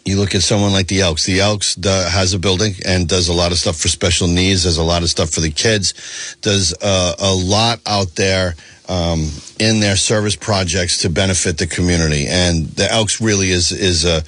you 0.07 0.18
look 0.18 0.34
at 0.34 0.40
someone 0.40 0.72
like 0.72 0.88
the 0.88 1.03
Elks. 1.03 1.26
The 1.26 1.40
Elks 1.40 1.76
has 1.84 2.32
a 2.32 2.38
building 2.38 2.72
and 2.86 3.07
does 3.07 3.28
a 3.28 3.32
lot 3.34 3.53
of 3.53 3.59
stuff 3.59 3.76
for 3.76 3.88
special 3.88 4.26
needs. 4.26 4.62
Does 4.62 4.78
a 4.78 4.82
lot 4.82 5.03
of 5.03 5.11
stuff 5.11 5.28
for 5.28 5.40
the 5.40 5.51
kids. 5.51 6.36
Does 6.40 6.74
uh, 6.80 7.14
a 7.18 7.34
lot 7.34 7.78
out 7.86 8.14
there 8.14 8.55
um, 8.88 9.30
in 9.59 9.80
their 9.80 9.97
service 9.97 10.36
projects 10.36 10.99
to 10.99 11.11
benefit 11.11 11.59
the 11.59 11.66
community. 11.66 12.26
And 12.26 12.66
the 12.66 12.90
Elks 12.90 13.20
really 13.20 13.51
is 13.51 13.72
is 13.72 14.05
uh, 14.05 14.22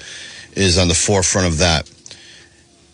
is 0.53 0.77
on 0.77 0.87
the 0.87 0.95
forefront 0.95 1.47
of 1.47 1.57
that. 1.59 1.89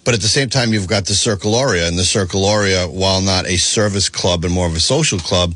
But 0.04 0.16
at 0.16 0.22
the 0.22 0.28
same 0.28 0.50
time, 0.50 0.74
you've 0.74 0.88
got 0.88 1.06
the 1.06 1.14
Circle 1.14 1.54
Aurea, 1.54 1.88
and 1.88 1.98
the 1.98 2.04
Circle 2.04 2.44
Aurea, 2.46 2.88
while 2.88 3.22
not 3.22 3.46
a 3.46 3.58
service 3.58 4.10
club 4.10 4.44
and 4.44 4.54
more 4.54 4.66
of 4.66 4.76
a 4.76 4.80
social 4.80 5.20
club, 5.20 5.54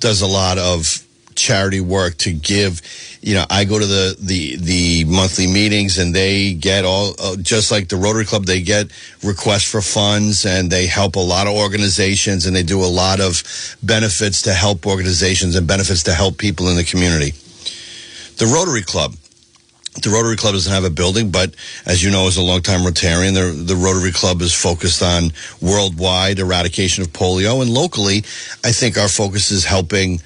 does 0.00 0.22
a 0.22 0.26
lot 0.26 0.56
of 0.56 1.05
charity 1.36 1.80
work 1.80 2.16
to 2.16 2.32
give 2.32 2.80
you 3.22 3.34
know 3.34 3.44
i 3.50 3.64
go 3.64 3.78
to 3.78 3.86
the 3.86 4.16
the 4.18 4.56
the 4.56 5.04
monthly 5.04 5.46
meetings 5.46 5.98
and 5.98 6.14
they 6.14 6.54
get 6.54 6.84
all 6.84 7.14
uh, 7.18 7.36
just 7.36 7.70
like 7.70 7.88
the 7.88 7.96
rotary 7.96 8.24
club 8.24 8.44
they 8.44 8.60
get 8.60 8.90
requests 9.22 9.70
for 9.70 9.80
funds 9.80 10.46
and 10.46 10.70
they 10.70 10.86
help 10.86 11.16
a 11.16 11.20
lot 11.20 11.46
of 11.46 11.54
organizations 11.54 12.46
and 12.46 12.56
they 12.56 12.62
do 12.62 12.82
a 12.82 12.86
lot 12.86 13.20
of 13.20 13.42
benefits 13.82 14.42
to 14.42 14.52
help 14.52 14.86
organizations 14.86 15.54
and 15.54 15.66
benefits 15.66 16.02
to 16.02 16.12
help 16.12 16.38
people 16.38 16.68
in 16.68 16.76
the 16.76 16.84
community 16.84 17.32
the 18.38 18.46
rotary 18.46 18.82
club 18.82 19.14
the 20.02 20.10
Rotary 20.10 20.36
Club 20.36 20.54
doesn't 20.54 20.72
have 20.72 20.84
a 20.84 20.90
building, 20.90 21.30
but 21.30 21.54
as 21.86 22.02
you 22.02 22.10
know, 22.10 22.26
as 22.26 22.36
a 22.36 22.42
longtime 22.42 22.80
Rotarian, 22.80 23.34
the, 23.34 23.62
the 23.62 23.76
Rotary 23.76 24.12
Club 24.12 24.42
is 24.42 24.52
focused 24.52 25.02
on 25.02 25.32
worldwide 25.60 26.38
eradication 26.38 27.02
of 27.02 27.08
polio. 27.12 27.62
And 27.62 27.70
locally, 27.70 28.18
I 28.64 28.72
think 28.72 28.98
our 28.98 29.08
focus 29.08 29.50
is 29.50 29.64
helping 29.64 30.20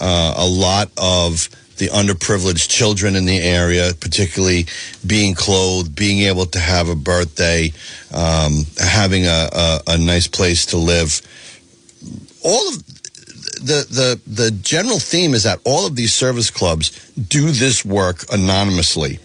uh, 0.00 0.34
a 0.36 0.46
lot 0.46 0.90
of 0.96 1.48
the 1.78 1.88
underprivileged 1.88 2.68
children 2.68 3.16
in 3.16 3.26
the 3.26 3.38
area, 3.38 3.92
particularly 4.00 4.66
being 5.06 5.34
clothed, 5.34 5.94
being 5.94 6.20
able 6.20 6.46
to 6.46 6.58
have 6.58 6.88
a 6.88 6.94
birthday, 6.94 7.72
um, 8.14 8.64
having 8.78 9.26
a, 9.26 9.48
a, 9.52 9.80
a, 9.88 9.98
nice 9.98 10.26
place 10.26 10.66
to 10.66 10.78
live. 10.78 11.20
All 12.42 12.68
of 12.68 12.86
the, 13.56 13.86
the, 13.90 14.20
the 14.26 14.50
general 14.50 14.98
theme 14.98 15.34
is 15.34 15.42
that 15.42 15.60
all 15.64 15.86
of 15.86 15.96
these 15.96 16.14
service 16.14 16.50
clubs 16.50 17.12
do 17.12 17.50
this 17.50 17.84
work 17.84 18.24
anonymously. 18.32 19.18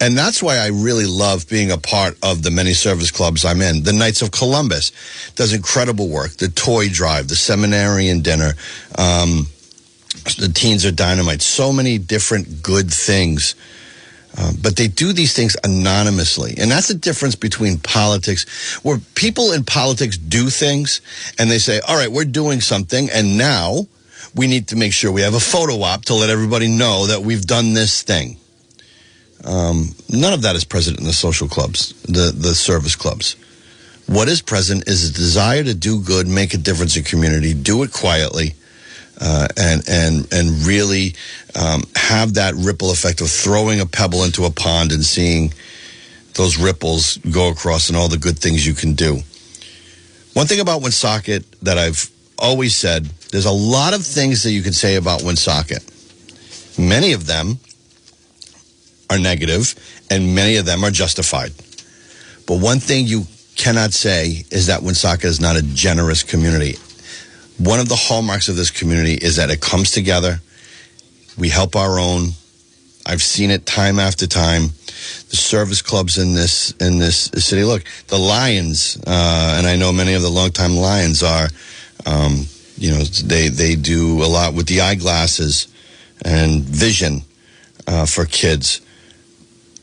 And 0.00 0.18
that's 0.18 0.42
why 0.42 0.58
I 0.58 0.66
really 0.68 1.06
love 1.06 1.48
being 1.48 1.70
a 1.70 1.78
part 1.78 2.18
of 2.22 2.42
the 2.42 2.50
many 2.50 2.74
service 2.74 3.10
clubs 3.10 3.44
I'm 3.44 3.62
in. 3.62 3.84
The 3.84 3.92
Knights 3.92 4.22
of 4.22 4.32
Columbus 4.32 4.92
does 5.34 5.52
incredible 5.52 6.08
work. 6.08 6.32
The 6.32 6.48
Toy 6.48 6.88
Drive, 6.88 7.28
the 7.28 7.36
Seminarian 7.36 8.20
Dinner, 8.20 8.54
um, 8.98 9.46
the 10.24 10.48
teens 10.48 10.84
are 10.84 10.92
dynamite. 10.92 11.42
So 11.42 11.72
many 11.72 11.98
different 11.98 12.62
good 12.62 12.92
things. 12.92 13.54
Uh, 14.36 14.52
but 14.60 14.76
they 14.76 14.88
do 14.88 15.12
these 15.12 15.32
things 15.32 15.56
anonymously. 15.62 16.56
And 16.58 16.70
that's 16.70 16.88
the 16.88 16.94
difference 16.94 17.36
between 17.36 17.78
politics, 17.78 18.44
where 18.82 18.98
people 19.14 19.52
in 19.52 19.64
politics 19.64 20.16
do 20.16 20.50
things 20.50 21.00
and 21.38 21.48
they 21.50 21.58
say, 21.58 21.80
all 21.86 21.96
right, 21.96 22.10
we're 22.10 22.24
doing 22.24 22.60
something. 22.60 23.08
And 23.10 23.38
now 23.38 23.86
we 24.34 24.48
need 24.48 24.68
to 24.68 24.76
make 24.76 24.92
sure 24.92 25.12
we 25.12 25.20
have 25.20 25.34
a 25.34 25.40
photo 25.40 25.80
op 25.82 26.06
to 26.06 26.14
let 26.14 26.30
everybody 26.30 26.68
know 26.68 27.06
that 27.06 27.20
we've 27.20 27.46
done 27.46 27.74
this 27.74 28.02
thing. 28.02 28.36
Um, 29.44 29.90
none 30.08 30.32
of 30.32 30.42
that 30.42 30.56
is 30.56 30.64
present 30.64 30.98
in 30.98 31.04
the 31.04 31.12
social 31.12 31.46
clubs, 31.46 31.92
the, 32.02 32.32
the 32.34 32.54
service 32.54 32.96
clubs. 32.96 33.36
What 34.06 34.28
is 34.28 34.42
present 34.42 34.88
is 34.88 35.08
a 35.08 35.12
desire 35.12 35.62
to 35.62 35.74
do 35.74 36.00
good, 36.02 36.26
make 36.26 36.54
a 36.54 36.58
difference 36.58 36.96
in 36.96 37.04
community, 37.04 37.54
do 37.54 37.82
it 37.82 37.92
quietly, 37.92 38.54
uh, 39.20 39.48
and 39.56 39.82
and 39.88 40.32
and 40.32 40.66
really 40.66 41.14
um, 41.54 41.82
have 41.94 42.34
that 42.34 42.54
ripple 42.54 42.90
effect 42.90 43.20
of 43.20 43.30
throwing 43.30 43.80
a 43.80 43.86
pebble 43.86 44.24
into 44.24 44.44
a 44.44 44.50
pond 44.50 44.92
and 44.92 45.04
seeing 45.04 45.52
those 46.34 46.58
ripples 46.58 47.18
go 47.30 47.50
across 47.50 47.88
and 47.88 47.96
all 47.96 48.08
the 48.08 48.18
good 48.18 48.38
things 48.38 48.66
you 48.66 48.74
can 48.74 48.94
do. 48.94 49.20
One 50.32 50.46
thing 50.46 50.60
about 50.60 50.82
Woonsocket 50.82 51.44
that 51.62 51.78
I've 51.78 52.10
always 52.38 52.74
said, 52.74 53.04
there's 53.30 53.44
a 53.44 53.52
lot 53.52 53.94
of 53.94 54.04
things 54.04 54.42
that 54.42 54.50
you 54.50 54.62
can 54.62 54.72
say 54.72 54.96
about 54.96 55.22
Woonsocket. 55.22 55.88
Many 56.76 57.12
of 57.12 57.26
them 57.26 57.58
are 59.10 59.18
negative, 59.18 59.76
and 60.10 60.34
many 60.34 60.56
of 60.56 60.66
them 60.66 60.82
are 60.82 60.90
justified. 60.90 61.52
But 62.46 62.60
one 62.60 62.80
thing 62.80 63.06
you 63.06 63.24
cannot 63.54 63.92
say 63.92 64.44
is 64.50 64.66
that 64.66 64.82
Woonsocket 64.82 65.26
is 65.26 65.40
not 65.40 65.54
a 65.54 65.62
generous 65.62 66.24
community 66.24 66.76
one 67.58 67.80
of 67.80 67.88
the 67.88 67.96
hallmarks 67.96 68.48
of 68.48 68.56
this 68.56 68.70
community 68.70 69.14
is 69.14 69.36
that 69.36 69.50
it 69.50 69.60
comes 69.60 69.90
together. 69.90 70.40
We 71.38 71.48
help 71.48 71.76
our 71.76 71.98
own. 71.98 72.30
I've 73.06 73.22
seen 73.22 73.50
it 73.50 73.66
time 73.66 73.98
after 73.98 74.26
time. 74.26 74.70
The 75.30 75.36
service 75.36 75.82
clubs 75.82 76.16
in 76.18 76.34
this 76.34 76.72
in 76.80 76.98
this 76.98 77.24
city. 77.24 77.64
Look, 77.64 77.84
the 78.08 78.18
Lions, 78.18 78.96
uh, 79.06 79.56
and 79.58 79.66
I 79.66 79.76
know 79.76 79.92
many 79.92 80.14
of 80.14 80.22
the 80.22 80.30
longtime 80.30 80.76
Lions 80.76 81.22
are. 81.22 81.48
Um, 82.06 82.46
you 82.76 82.90
know, 82.90 83.04
they 83.04 83.48
they 83.48 83.74
do 83.74 84.22
a 84.22 84.26
lot 84.26 84.54
with 84.54 84.66
the 84.66 84.80
eyeglasses 84.80 85.68
and 86.24 86.62
vision. 86.62 87.22
uh, 87.86 88.06
for 88.06 88.24
kids. 88.24 88.80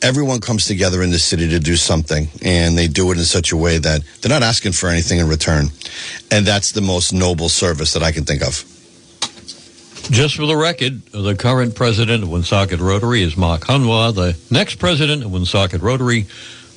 Everyone 0.03 0.39
comes 0.39 0.65
together 0.65 1.03
in 1.03 1.11
the 1.11 1.19
city 1.19 1.47
to 1.49 1.59
do 1.59 1.75
something, 1.75 2.27
and 2.43 2.75
they 2.75 2.87
do 2.87 3.11
it 3.11 3.19
in 3.19 3.23
such 3.23 3.51
a 3.51 3.57
way 3.57 3.77
that 3.77 4.01
they're 4.19 4.31
not 4.31 4.41
asking 4.41 4.71
for 4.71 4.89
anything 4.89 5.19
in 5.19 5.27
return. 5.27 5.67
And 6.31 6.45
that's 6.45 6.71
the 6.71 6.81
most 6.81 7.13
noble 7.13 7.49
service 7.49 7.93
that 7.93 8.01
I 8.01 8.11
can 8.11 8.23
think 8.23 8.41
of. 8.41 8.65
Just 10.09 10.35
for 10.35 10.47
the 10.47 10.57
record, 10.57 11.05
the 11.11 11.35
current 11.35 11.75
president 11.75 12.23
of 12.23 12.29
Woonsocket 12.29 12.79
Rotary 12.79 13.21
is 13.21 13.37
Mark 13.37 13.61
Hunwa. 13.61 14.13
The 14.13 14.35
next 14.49 14.75
president 14.75 15.23
of 15.23 15.31
Woonsocket 15.31 15.81
Rotary 15.81 16.25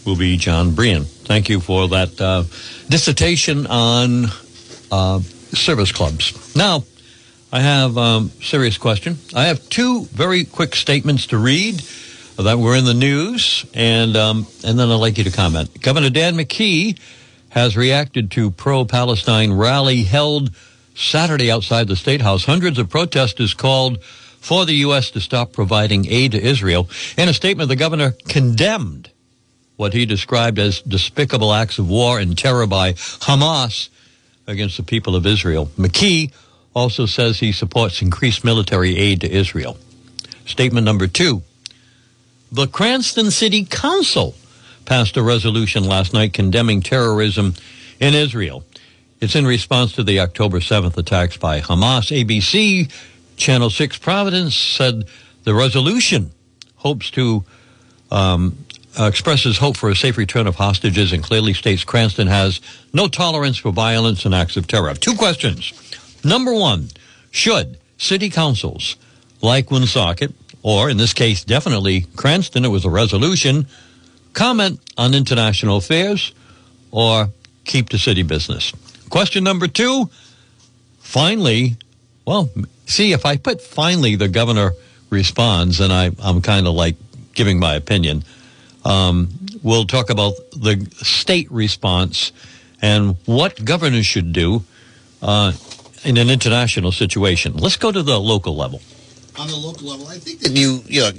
will 0.04 0.16
be 0.16 0.36
Jon 0.36 0.74
Brien. 0.74 1.04
Thank 1.04 1.48
you 1.48 1.60
for 1.60 1.88
that 1.88 2.20
uh, 2.20 2.44
dissertation 2.90 3.66
on 3.66 4.26
uh, 4.92 5.20
service 5.20 5.92
clubs. 5.92 6.54
Now, 6.54 6.84
I 7.50 7.60
have 7.60 7.96
a 7.96 8.00
um, 8.00 8.30
serious 8.42 8.76
question. 8.76 9.16
I 9.34 9.44
have 9.44 9.66
two 9.68 10.04
very 10.06 10.44
quick 10.44 10.74
statements 10.74 11.28
to 11.28 11.38
read 11.38 11.82
that 12.42 12.58
were 12.58 12.74
in 12.76 12.84
the 12.84 12.94
news, 12.94 13.64
and 13.74 14.16
um, 14.16 14.46
and 14.64 14.78
then 14.78 14.90
I'd 14.90 14.94
like 14.94 15.18
you 15.18 15.24
to 15.24 15.30
comment. 15.30 15.80
Governor 15.80 16.10
Dan 16.10 16.34
McKee 16.34 16.98
has 17.50 17.76
reacted 17.76 18.32
to 18.32 18.50
pro-Palestine 18.50 19.52
rally 19.52 20.02
held 20.02 20.50
Saturday 20.96 21.50
outside 21.50 21.86
the 21.86 21.96
State 21.96 22.20
House. 22.20 22.44
Hundreds 22.44 22.78
of 22.78 22.90
protesters 22.90 23.54
called 23.54 24.02
for 24.02 24.66
the 24.66 24.74
U.S. 24.74 25.10
to 25.12 25.20
stop 25.20 25.52
providing 25.52 26.06
aid 26.06 26.32
to 26.32 26.40
Israel. 26.40 26.88
In 27.16 27.28
a 27.28 27.32
statement, 27.32 27.68
the 27.68 27.76
governor 27.76 28.14
condemned 28.28 29.10
what 29.76 29.92
he 29.92 30.04
described 30.04 30.58
as 30.58 30.80
despicable 30.82 31.52
acts 31.52 31.78
of 31.78 31.88
war 31.88 32.18
and 32.18 32.36
terror 32.36 32.66
by 32.66 32.92
Hamas 32.92 33.88
against 34.46 34.76
the 34.76 34.82
people 34.82 35.16
of 35.16 35.26
Israel. 35.26 35.66
McKee 35.78 36.32
also 36.74 37.06
says 37.06 37.38
he 37.38 37.52
supports 37.52 38.02
increased 38.02 38.44
military 38.44 38.96
aid 38.96 39.20
to 39.22 39.30
Israel. 39.30 39.78
Statement 40.44 40.84
number 40.84 41.06
two. 41.06 41.42
The 42.52 42.66
Cranston 42.66 43.30
City 43.30 43.64
Council 43.64 44.34
passed 44.84 45.16
a 45.16 45.22
resolution 45.22 45.84
last 45.84 46.12
night 46.12 46.32
condemning 46.32 46.82
terrorism 46.82 47.54
in 48.00 48.14
Israel. 48.14 48.64
It's 49.20 49.34
in 49.34 49.46
response 49.46 49.92
to 49.94 50.02
the 50.02 50.20
October 50.20 50.60
7th 50.60 50.96
attacks 50.96 51.36
by 51.36 51.60
Hamas. 51.60 52.12
ABC 52.12 52.90
Channel 53.36 53.70
6 53.70 53.98
Providence 53.98 54.54
said 54.54 55.04
the 55.44 55.54
resolution 55.54 56.30
hopes 56.76 57.10
to 57.12 57.44
um, 58.10 58.58
uh, 58.98 59.04
expresses 59.04 59.58
hope 59.58 59.76
for 59.76 59.90
a 59.90 59.96
safe 59.96 60.16
return 60.16 60.46
of 60.46 60.56
hostages 60.56 61.12
and 61.12 61.22
clearly 61.22 61.54
states 61.54 61.82
Cranston 61.82 62.28
has 62.28 62.60
no 62.92 63.08
tolerance 63.08 63.56
for 63.56 63.72
violence 63.72 64.24
and 64.24 64.34
acts 64.34 64.56
of 64.56 64.66
terror. 64.66 64.94
Two 64.94 65.14
questions. 65.14 65.72
Number 66.22 66.52
one, 66.52 66.90
should 67.30 67.78
city 67.98 68.30
councils 68.30 68.96
like 69.40 69.70
Woonsocket, 69.70 70.32
or 70.64 70.88
in 70.88 70.96
this 70.96 71.12
case, 71.12 71.44
definitely 71.44 72.06
Cranston, 72.16 72.64
it 72.64 72.68
was 72.68 72.86
a 72.86 72.90
resolution, 72.90 73.66
comment 74.32 74.80
on 74.96 75.14
international 75.14 75.76
affairs 75.76 76.32
or 76.90 77.28
keep 77.64 77.90
to 77.90 77.98
city 77.98 78.22
business? 78.22 78.72
Question 79.10 79.44
number 79.44 79.68
two, 79.68 80.08
finally, 80.98 81.76
well, 82.26 82.50
see, 82.86 83.12
if 83.12 83.26
I 83.26 83.36
put 83.36 83.60
finally 83.60 84.16
the 84.16 84.26
governor 84.26 84.72
responds, 85.10 85.80
and 85.80 85.92
I, 85.92 86.10
I'm 86.18 86.40
kind 86.40 86.66
of 86.66 86.72
like 86.72 86.96
giving 87.34 87.58
my 87.60 87.74
opinion. 87.74 88.24
Um, 88.86 89.28
we'll 89.62 89.86
talk 89.86 90.08
about 90.08 90.32
the 90.52 90.88
state 90.94 91.52
response 91.52 92.32
and 92.80 93.16
what 93.26 93.62
governors 93.62 94.06
should 94.06 94.32
do 94.32 94.64
uh, 95.20 95.52
in 96.04 96.16
an 96.16 96.30
international 96.30 96.90
situation. 96.90 97.54
Let's 97.54 97.76
go 97.76 97.92
to 97.92 98.02
the 98.02 98.18
local 98.18 98.56
level. 98.56 98.80
On 99.36 99.48
the 99.48 99.56
local 99.56 99.88
level, 99.88 100.06
I 100.06 100.18
think 100.18 100.40
that 100.40 100.52
you, 100.52 100.80
you 100.86 101.00
know, 101.00 101.10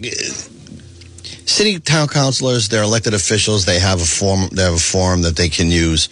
city 1.45 1.79
town 1.79 2.07
councilors, 2.07 2.69
they're 2.69 2.83
elected 2.83 3.13
officials. 3.13 3.65
They 3.65 3.79
have 3.79 4.01
a 4.01 4.05
form. 4.05 4.47
They 4.53 4.63
have 4.63 4.73
a 4.73 4.77
form 4.77 5.23
that 5.23 5.35
they 5.35 5.49
can 5.49 5.69
use, 5.69 6.07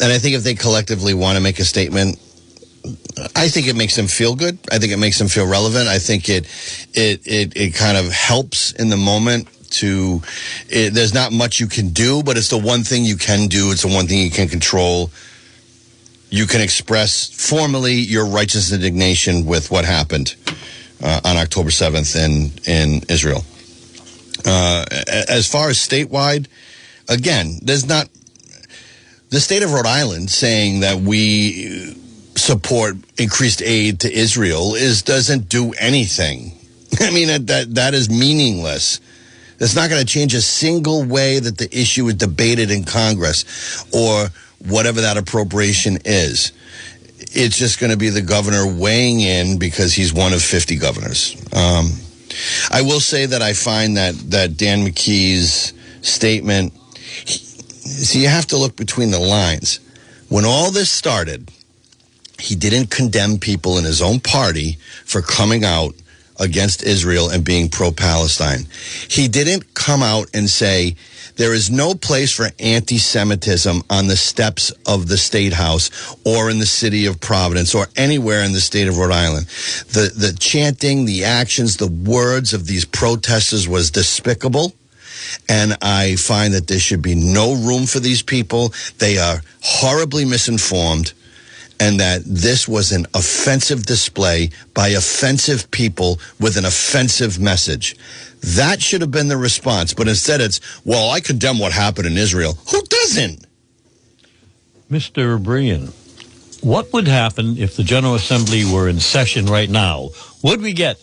and 0.00 0.10
I 0.10 0.18
think 0.18 0.36
if 0.36 0.42
they 0.42 0.54
collectively 0.54 1.12
want 1.12 1.36
to 1.36 1.42
make 1.42 1.58
a 1.58 1.64
statement, 1.64 2.18
I 3.36 3.48
think 3.48 3.66
it 3.66 3.76
makes 3.76 3.94
them 3.94 4.06
feel 4.06 4.34
good. 4.34 4.58
I 4.72 4.78
think 4.78 4.92
it 4.92 4.98
makes 4.98 5.18
them 5.18 5.28
feel 5.28 5.46
relevant. 5.46 5.88
I 5.88 5.98
think 5.98 6.30
it 6.30 6.46
it 6.94 7.26
it, 7.26 7.56
it 7.56 7.74
kind 7.74 7.98
of 7.98 8.10
helps 8.10 8.72
in 8.72 8.88
the 8.88 8.96
moment 8.96 9.48
to 9.70 10.22
it, 10.70 10.94
there's 10.94 11.12
not 11.14 11.32
much 11.32 11.60
you 11.60 11.66
can 11.66 11.90
do 11.90 12.22
but 12.22 12.38
it's 12.38 12.48
the 12.48 12.58
one 12.58 12.82
thing 12.82 13.04
you 13.04 13.16
can 13.16 13.48
do 13.48 13.70
it's 13.70 13.82
the 13.82 13.88
one 13.88 14.06
thing 14.06 14.18
you 14.18 14.30
can 14.30 14.48
control 14.48 15.10
you 16.30 16.46
can 16.46 16.60
express 16.60 17.28
formally 17.30 17.94
your 17.94 18.26
righteous 18.26 18.72
indignation 18.72 19.44
with 19.44 19.70
what 19.70 19.84
happened 19.84 20.36
uh, 21.02 21.20
on 21.24 21.36
October 21.36 21.70
7th 21.70 22.16
in 22.16 22.50
in 22.66 23.02
Israel. 23.08 23.44
Uh, 24.44 24.84
as 25.28 25.50
far 25.50 25.68
as 25.68 25.78
statewide 25.78 26.46
again 27.08 27.58
there's 27.62 27.86
not 27.86 28.08
the 29.30 29.40
state 29.40 29.62
of 29.62 29.72
Rhode 29.72 29.86
Island 29.86 30.30
saying 30.30 30.80
that 30.80 31.00
we 31.00 31.94
support 32.36 32.96
increased 33.18 33.60
aid 33.62 34.00
to 34.00 34.12
Israel 34.12 34.74
is 34.74 35.02
doesn't 35.02 35.48
do 35.48 35.72
anything. 35.72 36.52
I 37.00 37.10
mean 37.10 37.28
that 37.28 37.46
that, 37.48 37.74
that 37.74 37.94
is 37.94 38.08
meaningless. 38.08 39.00
It's 39.60 39.74
not 39.74 39.90
going 39.90 40.00
to 40.00 40.06
change 40.06 40.34
a 40.34 40.40
single 40.40 41.04
way 41.04 41.40
that 41.40 41.58
the 41.58 41.68
issue 41.76 42.06
is 42.06 42.14
debated 42.14 42.70
in 42.70 42.84
Congress 42.84 43.84
or 43.92 44.28
whatever 44.64 45.00
that 45.00 45.16
appropriation 45.16 45.98
is. 46.04 46.52
It's 47.32 47.58
just 47.58 47.78
going 47.78 47.90
to 47.90 47.96
be 47.96 48.08
the 48.08 48.22
governor 48.22 48.66
weighing 48.66 49.20
in 49.20 49.58
because 49.58 49.92
he's 49.92 50.12
one 50.12 50.32
of 50.32 50.42
50 50.42 50.76
governors. 50.76 51.36
Um, 51.52 51.90
I 52.70 52.82
will 52.82 53.00
say 53.00 53.26
that 53.26 53.42
I 53.42 53.52
find 53.52 53.96
that, 53.96 54.14
that 54.30 54.56
Dan 54.56 54.84
McKee's 54.86 55.72
statement, 56.02 56.72
he, 57.24 57.38
see, 57.38 58.22
you 58.22 58.28
have 58.28 58.46
to 58.48 58.56
look 58.56 58.76
between 58.76 59.10
the 59.10 59.18
lines. 59.18 59.80
When 60.28 60.44
all 60.44 60.70
this 60.70 60.90
started, 60.90 61.50
he 62.38 62.54
didn't 62.54 62.90
condemn 62.90 63.38
people 63.38 63.78
in 63.78 63.84
his 63.84 64.00
own 64.00 64.20
party 64.20 64.78
for 65.04 65.22
coming 65.22 65.64
out 65.64 65.94
against 66.38 66.82
Israel 66.82 67.30
and 67.30 67.44
being 67.44 67.68
pro 67.68 67.90
Palestine. 67.90 68.66
He 69.08 69.28
didn't 69.28 69.74
come 69.74 70.02
out 70.02 70.28
and 70.34 70.48
say, 70.48 70.96
there 71.38 71.54
is 71.54 71.70
no 71.70 71.94
place 71.94 72.32
for 72.32 72.48
anti 72.58 72.98
Semitism 72.98 73.82
on 73.88 74.08
the 74.08 74.16
steps 74.16 74.70
of 74.86 75.06
the 75.06 75.16
State 75.16 75.52
House 75.52 76.16
or 76.26 76.50
in 76.50 76.58
the 76.58 76.66
city 76.66 77.06
of 77.06 77.20
Providence 77.20 77.74
or 77.74 77.86
anywhere 77.96 78.42
in 78.42 78.52
the 78.52 78.60
state 78.60 78.88
of 78.88 78.98
Rhode 78.98 79.12
Island. 79.12 79.46
The, 79.92 80.12
the 80.14 80.36
chanting, 80.38 81.04
the 81.04 81.24
actions, 81.24 81.76
the 81.76 81.86
words 81.86 82.52
of 82.52 82.66
these 82.66 82.84
protesters 82.84 83.68
was 83.68 83.90
despicable. 83.92 84.74
And 85.48 85.76
I 85.80 86.16
find 86.16 86.54
that 86.54 86.66
there 86.66 86.80
should 86.80 87.02
be 87.02 87.14
no 87.14 87.54
room 87.54 87.86
for 87.86 88.00
these 88.00 88.22
people. 88.22 88.72
They 88.98 89.18
are 89.18 89.40
horribly 89.62 90.24
misinformed 90.24 91.12
and 91.80 92.00
that 92.00 92.22
this 92.24 92.66
was 92.66 92.92
an 92.92 93.06
offensive 93.14 93.86
display 93.86 94.50
by 94.74 94.88
offensive 94.88 95.70
people 95.70 96.18
with 96.40 96.56
an 96.56 96.64
offensive 96.64 97.38
message. 97.38 97.96
That 98.40 98.82
should 98.82 99.00
have 99.00 99.10
been 99.10 99.28
the 99.28 99.36
response, 99.36 99.94
but 99.94 100.08
instead 100.08 100.40
it's, 100.40 100.60
well, 100.84 101.10
I 101.10 101.20
condemn 101.20 101.58
what 101.58 101.72
happened 101.72 102.06
in 102.06 102.16
Israel. 102.16 102.58
Who 102.70 102.82
doesn't? 102.82 103.44
Mr. 104.90 105.42
Brien, 105.42 105.92
what 106.60 106.92
would 106.92 107.06
happen 107.06 107.58
if 107.58 107.76
the 107.76 107.84
General 107.84 108.14
Assembly 108.14 108.64
were 108.64 108.88
in 108.88 109.00
session 109.00 109.46
right 109.46 109.68
now? 109.68 110.10
Would 110.42 110.60
we 110.60 110.72
get 110.72 110.98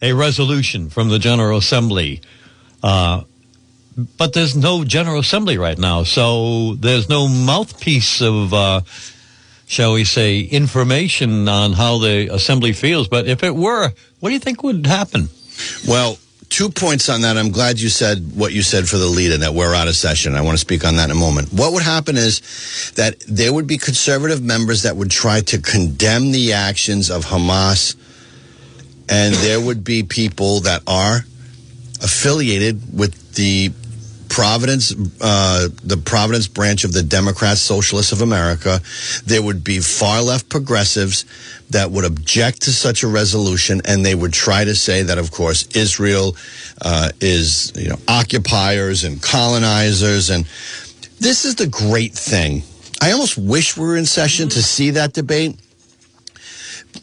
a 0.00 0.12
resolution 0.12 0.90
from 0.90 1.08
the 1.08 1.18
General 1.18 1.58
Assembly? 1.58 2.20
Uh, 2.82 3.22
but 4.16 4.32
there's 4.32 4.56
no 4.56 4.84
General 4.84 5.18
Assembly 5.18 5.58
right 5.58 5.78
now, 5.78 6.02
so 6.02 6.74
there's 6.74 7.08
no 7.08 7.28
mouthpiece 7.28 8.20
of 8.20 8.54
uh, 8.54 8.80
shall 9.72 9.94
we 9.94 10.04
say, 10.04 10.40
information 10.40 11.48
on 11.48 11.72
how 11.72 11.96
the 11.96 12.28
assembly 12.30 12.74
feels. 12.74 13.08
But 13.08 13.26
if 13.26 13.42
it 13.42 13.56
were, 13.56 13.90
what 14.20 14.28
do 14.28 14.34
you 14.34 14.38
think 14.38 14.62
would 14.62 14.86
happen? 14.86 15.30
Well, 15.88 16.18
two 16.50 16.68
points 16.68 17.08
on 17.08 17.22
that. 17.22 17.38
I'm 17.38 17.50
glad 17.50 17.80
you 17.80 17.88
said 17.88 18.36
what 18.36 18.52
you 18.52 18.62
said 18.62 18.86
for 18.86 18.98
the 18.98 19.06
lead 19.06 19.32
and 19.32 19.42
that 19.42 19.54
we're 19.54 19.74
out 19.74 19.88
of 19.88 19.96
session. 19.96 20.34
I 20.34 20.42
want 20.42 20.56
to 20.56 20.60
speak 20.60 20.84
on 20.84 20.96
that 20.96 21.06
in 21.06 21.16
a 21.16 21.18
moment. 21.18 21.54
What 21.54 21.72
would 21.72 21.82
happen 21.82 22.18
is 22.18 22.92
that 22.96 23.18
there 23.20 23.50
would 23.50 23.66
be 23.66 23.78
conservative 23.78 24.42
members 24.42 24.82
that 24.82 24.94
would 24.94 25.10
try 25.10 25.40
to 25.40 25.58
condemn 25.58 26.32
the 26.32 26.52
actions 26.52 27.10
of 27.10 27.24
Hamas, 27.24 27.96
and 29.08 29.34
there 29.36 29.58
would 29.58 29.84
be 29.84 30.02
people 30.02 30.60
that 30.60 30.82
are 30.86 31.24
affiliated 32.02 32.94
with 32.94 33.36
the 33.36 33.72
Providence, 34.32 34.94
uh, 35.20 35.68
the 35.84 35.98
Providence 35.98 36.48
branch 36.48 36.84
of 36.84 36.94
the 36.94 37.02
Democrats, 37.02 37.60
Socialists 37.60 38.12
of 38.12 38.22
America, 38.22 38.80
there 39.26 39.42
would 39.42 39.62
be 39.62 39.78
far 39.78 40.22
left 40.22 40.48
progressives 40.48 41.26
that 41.68 41.90
would 41.90 42.06
object 42.06 42.62
to 42.62 42.72
such 42.72 43.02
a 43.02 43.08
resolution, 43.08 43.82
and 43.84 44.06
they 44.06 44.14
would 44.14 44.32
try 44.32 44.64
to 44.64 44.74
say 44.74 45.02
that, 45.02 45.18
of 45.18 45.32
course, 45.32 45.66
Israel 45.76 46.34
uh, 46.80 47.10
is 47.20 47.74
you 47.76 47.90
know 47.90 47.98
occupiers 48.08 49.04
and 49.04 49.22
colonizers, 49.22 50.30
and 50.30 50.46
this 51.20 51.44
is 51.44 51.56
the 51.56 51.66
great 51.66 52.14
thing. 52.14 52.62
I 53.02 53.12
almost 53.12 53.36
wish 53.36 53.76
we 53.76 53.84
were 53.84 53.98
in 53.98 54.06
session 54.06 54.48
to 54.48 54.62
see 54.62 54.92
that 54.92 55.12
debate, 55.12 55.60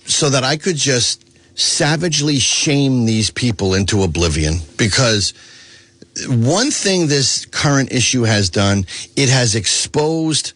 so 0.06 0.32
that 0.32 0.44
I 0.44 0.58
could 0.58 0.78
just 0.78 1.24
savagely 1.54 2.40
shame 2.40 3.06
these 3.06 3.30
people 3.30 3.76
into 3.76 4.02
oblivion 4.02 4.56
because 4.78 5.36
one 6.28 6.72
thing 6.72 7.07
this 7.07 7.45
current 7.45 7.91
issue 7.91 8.24
has 8.24 8.49
done, 8.49 8.86
it 9.15 9.30
has 9.30 9.55
exposed 9.55 10.53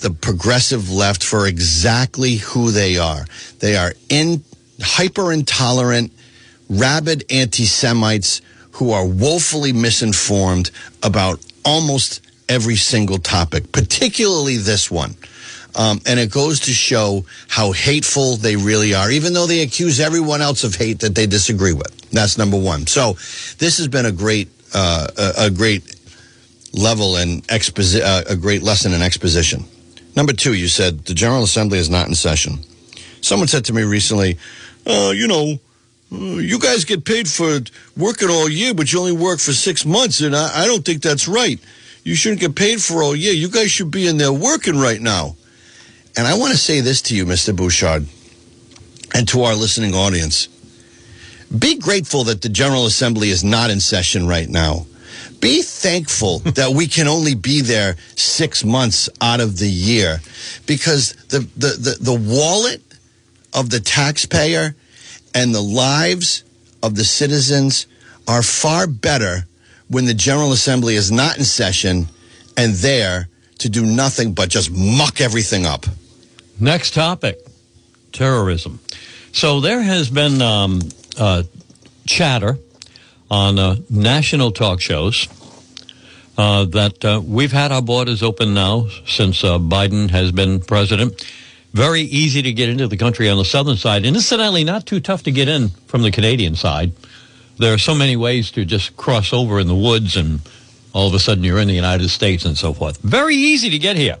the 0.00 0.10
progressive 0.10 0.90
left 0.90 1.24
for 1.24 1.46
exactly 1.46 2.36
who 2.36 2.70
they 2.70 2.98
are. 2.98 3.24
They 3.60 3.76
are 3.76 3.94
in 4.08 4.44
hyper 4.80 5.32
intolerant, 5.32 6.12
rabid 6.68 7.24
anti 7.30 7.64
Semites 7.64 8.42
who 8.72 8.92
are 8.92 9.06
woefully 9.06 9.72
misinformed 9.72 10.70
about 11.02 11.40
almost 11.64 12.20
every 12.48 12.76
single 12.76 13.18
topic, 13.18 13.72
particularly 13.72 14.58
this 14.58 14.90
one. 14.90 15.16
Um, 15.74 16.00
and 16.06 16.18
it 16.18 16.30
goes 16.30 16.60
to 16.60 16.70
show 16.70 17.24
how 17.48 17.72
hateful 17.72 18.36
they 18.36 18.56
really 18.56 18.94
are, 18.94 19.10
even 19.10 19.34
though 19.34 19.46
they 19.46 19.60
accuse 19.60 20.00
everyone 20.00 20.40
else 20.40 20.64
of 20.64 20.74
hate 20.74 21.00
that 21.00 21.14
they 21.14 21.26
disagree 21.26 21.74
with. 21.74 22.10
That's 22.10 22.38
number 22.38 22.58
one. 22.58 22.86
So 22.86 23.12
this 23.58 23.76
has 23.78 23.88
been 23.88 24.06
a 24.06 24.12
great, 24.12 24.48
uh, 24.76 25.06
a, 25.16 25.46
a, 25.46 25.50
great 25.50 25.96
level 26.74 27.16
and 27.16 27.42
exposi- 27.48 28.02
uh, 28.02 28.24
a 28.28 28.36
great 28.36 28.62
lesson 28.62 28.92
in 28.92 29.00
exposition. 29.00 29.64
Number 30.14 30.34
two, 30.34 30.52
you 30.52 30.68
said 30.68 31.06
the 31.06 31.14
General 31.14 31.44
Assembly 31.44 31.78
is 31.78 31.88
not 31.88 32.08
in 32.08 32.14
session. 32.14 32.58
Someone 33.22 33.48
said 33.48 33.64
to 33.64 33.72
me 33.72 33.84
recently, 33.84 34.36
uh, 34.86 35.12
you 35.14 35.28
know, 35.28 35.58
uh, 36.12 36.16
you 36.36 36.58
guys 36.58 36.84
get 36.84 37.06
paid 37.06 37.26
for 37.26 37.60
working 37.96 38.28
all 38.28 38.50
year, 38.50 38.74
but 38.74 38.92
you 38.92 39.00
only 39.00 39.12
work 39.12 39.40
for 39.40 39.52
six 39.52 39.86
months, 39.86 40.20
and 40.20 40.36
I, 40.36 40.64
I 40.64 40.66
don't 40.66 40.84
think 40.84 41.00
that's 41.00 41.26
right. 41.26 41.58
You 42.04 42.14
shouldn't 42.14 42.42
get 42.42 42.54
paid 42.54 42.82
for 42.82 43.02
all 43.02 43.16
year. 43.16 43.32
You 43.32 43.48
guys 43.48 43.70
should 43.70 43.90
be 43.90 44.06
in 44.06 44.18
there 44.18 44.32
working 44.32 44.78
right 44.78 45.00
now. 45.00 45.36
And 46.18 46.26
I 46.26 46.36
want 46.36 46.52
to 46.52 46.58
say 46.58 46.80
this 46.80 47.00
to 47.02 47.16
you, 47.16 47.24
Mr. 47.24 47.56
Bouchard, 47.56 48.06
and 49.14 49.26
to 49.28 49.42
our 49.42 49.54
listening 49.54 49.94
audience. 49.94 50.48
Be 51.56 51.76
grateful 51.76 52.24
that 52.24 52.42
the 52.42 52.48
General 52.48 52.86
Assembly 52.86 53.30
is 53.30 53.44
not 53.44 53.70
in 53.70 53.80
session 53.80 54.26
right 54.26 54.48
now. 54.48 54.86
Be 55.40 55.62
thankful 55.62 56.38
that 56.56 56.70
we 56.70 56.86
can 56.86 57.08
only 57.08 57.34
be 57.34 57.60
there 57.60 57.96
six 58.16 58.64
months 58.64 59.08
out 59.20 59.40
of 59.40 59.58
the 59.58 59.68
year 59.68 60.20
because 60.66 61.12
the, 61.28 61.40
the, 61.56 61.68
the, 61.68 61.96
the 62.00 62.14
wallet 62.14 62.82
of 63.54 63.70
the 63.70 63.80
taxpayer 63.80 64.74
and 65.34 65.54
the 65.54 65.62
lives 65.62 66.44
of 66.82 66.94
the 66.94 67.04
citizens 67.04 67.86
are 68.28 68.42
far 68.42 68.86
better 68.86 69.46
when 69.88 70.04
the 70.04 70.14
General 70.14 70.52
Assembly 70.52 70.96
is 70.96 71.12
not 71.12 71.38
in 71.38 71.44
session 71.44 72.08
and 72.56 72.74
there 72.74 73.28
to 73.58 73.68
do 73.68 73.86
nothing 73.86 74.32
but 74.32 74.48
just 74.48 74.70
muck 74.70 75.20
everything 75.20 75.64
up. 75.64 75.86
Next 76.58 76.94
topic 76.94 77.38
terrorism. 78.12 78.80
So 79.32 79.60
there 79.60 79.82
has 79.82 80.08
been 80.08 80.40
um, 80.40 80.80
uh, 81.18 81.42
chatter 82.06 82.58
on 83.30 83.58
uh, 83.58 83.76
national 83.90 84.52
talk 84.52 84.80
shows 84.80 85.28
uh, 86.38 86.64
that 86.66 87.04
uh, 87.04 87.20
we've 87.24 87.52
had 87.52 87.72
our 87.72 87.82
borders 87.82 88.22
open 88.22 88.54
now 88.54 88.86
since 89.06 89.42
uh, 89.42 89.58
Biden 89.58 90.10
has 90.10 90.32
been 90.32 90.60
president. 90.60 91.24
Very 91.72 92.02
easy 92.02 92.42
to 92.42 92.52
get 92.52 92.68
into 92.68 92.86
the 92.88 92.96
country 92.96 93.28
on 93.28 93.38
the 93.38 93.44
southern 93.44 93.76
side. 93.76 94.04
And 94.06 94.16
incidentally, 94.16 94.64
not 94.64 94.86
too 94.86 95.00
tough 95.00 95.22
to 95.24 95.32
get 95.32 95.48
in 95.48 95.68
from 95.86 96.02
the 96.02 96.10
Canadian 96.10 96.54
side. 96.54 96.92
There 97.58 97.72
are 97.72 97.78
so 97.78 97.94
many 97.94 98.16
ways 98.16 98.50
to 98.52 98.64
just 98.64 98.96
cross 98.96 99.32
over 99.32 99.60
in 99.60 99.66
the 99.66 99.74
woods 99.74 100.16
and 100.16 100.40
all 100.92 101.08
of 101.08 101.14
a 101.14 101.18
sudden 101.18 101.44
you're 101.44 101.58
in 101.58 101.68
the 101.68 101.74
United 101.74 102.08
States 102.08 102.44
and 102.44 102.56
so 102.56 102.72
forth. 102.72 102.98
Very 102.98 103.34
easy 103.34 103.70
to 103.70 103.78
get 103.78 103.96
here. 103.96 104.18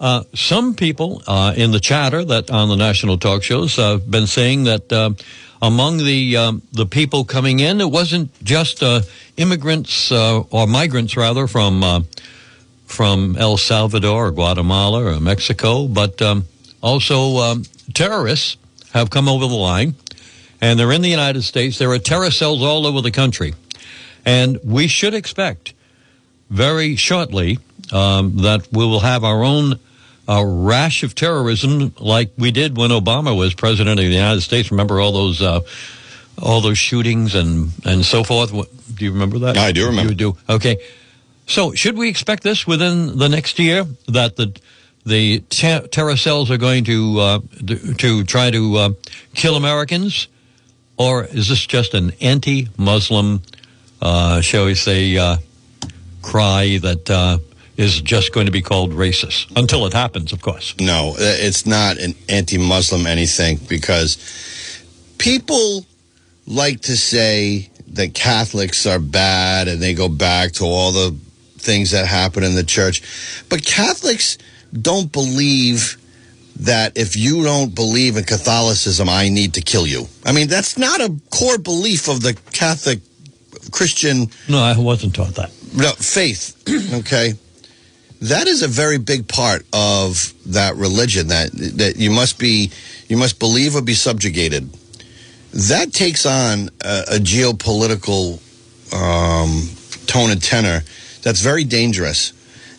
Uh, 0.00 0.24
some 0.34 0.74
people 0.74 1.22
uh, 1.26 1.52
in 1.56 1.72
the 1.72 1.80
chatter 1.80 2.24
that 2.24 2.50
on 2.50 2.70
the 2.70 2.76
national 2.76 3.18
talk 3.18 3.42
shows 3.42 3.76
have 3.76 4.00
uh, 4.00 4.04
been 4.06 4.26
saying 4.26 4.64
that 4.64 4.90
among 5.62 5.98
the 5.98 6.36
um, 6.36 6.62
the 6.72 6.86
people 6.86 7.24
coming 7.24 7.60
in, 7.60 7.80
it 7.80 7.90
wasn't 7.90 8.32
just 8.42 8.82
uh, 8.82 9.02
immigrants 9.36 10.10
or 10.12 10.66
migrants 10.66 11.16
rather 11.16 11.46
from 11.46 12.04
from 12.90 13.36
El 13.36 13.56
Salvador 13.56 14.26
or 14.26 14.30
Guatemala 14.32 15.04
or 15.04 15.20
Mexico, 15.20 15.86
but 15.86 16.20
um, 16.20 16.44
also 16.82 17.38
um, 17.38 17.64
terrorists 17.94 18.56
have 18.92 19.10
come 19.10 19.28
over 19.28 19.46
the 19.46 19.54
line, 19.54 19.94
and 20.60 20.78
they're 20.78 20.92
in 20.92 21.02
the 21.02 21.08
United 21.08 21.42
States. 21.42 21.78
There 21.78 21.90
are 21.90 21.98
terror 21.98 22.30
cells 22.30 22.62
all 22.62 22.86
over 22.86 23.00
the 23.00 23.10
country, 23.10 23.54
and 24.24 24.58
we 24.64 24.88
should 24.88 25.14
expect 25.14 25.72
very 26.50 26.96
shortly 26.96 27.58
um, 27.92 28.38
that 28.38 28.68
we 28.72 28.84
will 28.84 29.00
have 29.00 29.24
our 29.24 29.44
own 29.44 29.78
a 30.30 30.46
rash 30.46 31.02
of 31.02 31.16
terrorism 31.16 31.92
like 31.98 32.30
we 32.38 32.52
did 32.52 32.76
when 32.76 32.90
Obama 32.90 33.36
was 33.36 33.52
president 33.52 33.98
of 33.98 34.06
the 34.06 34.12
United 34.12 34.42
States. 34.42 34.70
Remember 34.70 35.00
all 35.00 35.10
those 35.10 35.42
uh, 35.42 35.60
all 36.40 36.60
those 36.60 36.78
shootings 36.78 37.34
and 37.34 37.72
and 37.84 38.04
so 38.04 38.22
forth. 38.22 38.52
What, 38.52 38.68
do 38.94 39.04
you 39.04 39.12
remember 39.12 39.40
that? 39.40 39.58
I 39.58 39.72
do 39.72 39.86
remember. 39.86 40.12
You 40.12 40.16
do. 40.16 40.36
Okay. 40.48 40.78
So 41.46 41.74
should 41.74 41.98
we 41.98 42.08
expect 42.08 42.44
this 42.44 42.64
within 42.64 43.18
the 43.18 43.28
next 43.28 43.58
year 43.58 43.84
that 44.06 44.36
the 44.36 44.56
the 45.04 45.40
ter- 45.40 45.88
terror 45.88 46.16
cells 46.16 46.48
are 46.48 46.58
going 46.58 46.84
to 46.84 47.18
uh, 47.18 47.40
to 47.98 48.22
try 48.22 48.52
to 48.52 48.76
uh, 48.76 48.90
kill 49.34 49.56
Americans, 49.56 50.28
or 50.96 51.24
is 51.24 51.48
this 51.48 51.66
just 51.66 51.92
an 51.94 52.12
anti-Muslim, 52.20 53.42
uh, 54.00 54.40
shall 54.42 54.66
we 54.66 54.76
say, 54.76 55.16
uh, 55.16 55.38
cry 56.22 56.78
that 56.78 57.10
uh, 57.10 57.38
is 57.80 58.00
just 58.02 58.32
going 58.32 58.44
to 58.44 58.52
be 58.52 58.60
called 58.60 58.92
racist 58.92 59.50
until 59.56 59.86
it 59.86 59.94
happens, 59.94 60.32
of 60.32 60.42
course. 60.42 60.74
No, 60.78 61.14
it's 61.18 61.64
not 61.64 61.96
an 61.96 62.14
anti 62.28 62.58
Muslim 62.58 63.06
anything 63.06 63.58
because 63.68 64.18
people 65.16 65.86
like 66.46 66.82
to 66.82 66.96
say 66.96 67.70
that 67.88 68.12
Catholics 68.12 68.86
are 68.86 68.98
bad 68.98 69.66
and 69.66 69.80
they 69.80 69.94
go 69.94 70.08
back 70.08 70.52
to 70.52 70.64
all 70.64 70.92
the 70.92 71.16
things 71.56 71.92
that 71.92 72.06
happen 72.06 72.44
in 72.44 72.54
the 72.54 72.64
church. 72.64 73.02
But 73.48 73.64
Catholics 73.64 74.36
don't 74.78 75.10
believe 75.10 75.96
that 76.56 76.98
if 76.98 77.16
you 77.16 77.42
don't 77.42 77.74
believe 77.74 78.18
in 78.18 78.24
Catholicism, 78.24 79.08
I 79.08 79.30
need 79.30 79.54
to 79.54 79.62
kill 79.62 79.86
you. 79.86 80.06
I 80.26 80.32
mean, 80.32 80.48
that's 80.48 80.76
not 80.76 81.00
a 81.00 81.14
core 81.30 81.58
belief 81.58 82.08
of 82.08 82.20
the 82.20 82.34
Catholic 82.52 83.00
Christian. 83.72 84.26
No, 84.48 84.58
I 84.58 84.78
wasn't 84.78 85.14
taught 85.14 85.34
that. 85.36 85.50
No, 85.74 85.92
faith. 85.92 86.62
okay 87.00 87.34
that 88.20 88.46
is 88.46 88.62
a 88.62 88.68
very 88.68 88.98
big 88.98 89.28
part 89.28 89.64
of 89.72 90.34
that 90.46 90.76
religion 90.76 91.28
that 91.28 91.50
that 91.52 91.96
you 91.96 92.10
must 92.10 92.38
be 92.38 92.70
you 93.08 93.16
must 93.16 93.38
believe 93.38 93.74
or 93.74 93.82
be 93.82 93.94
subjugated. 93.94 94.70
That 95.52 95.92
takes 95.92 96.26
on 96.26 96.70
a, 96.84 97.16
a 97.16 97.18
geopolitical 97.18 98.38
um, 98.94 99.68
tone 100.06 100.30
and 100.30 100.42
tenor 100.42 100.82
that's 101.22 101.40
very 101.40 101.64
dangerous. 101.64 102.32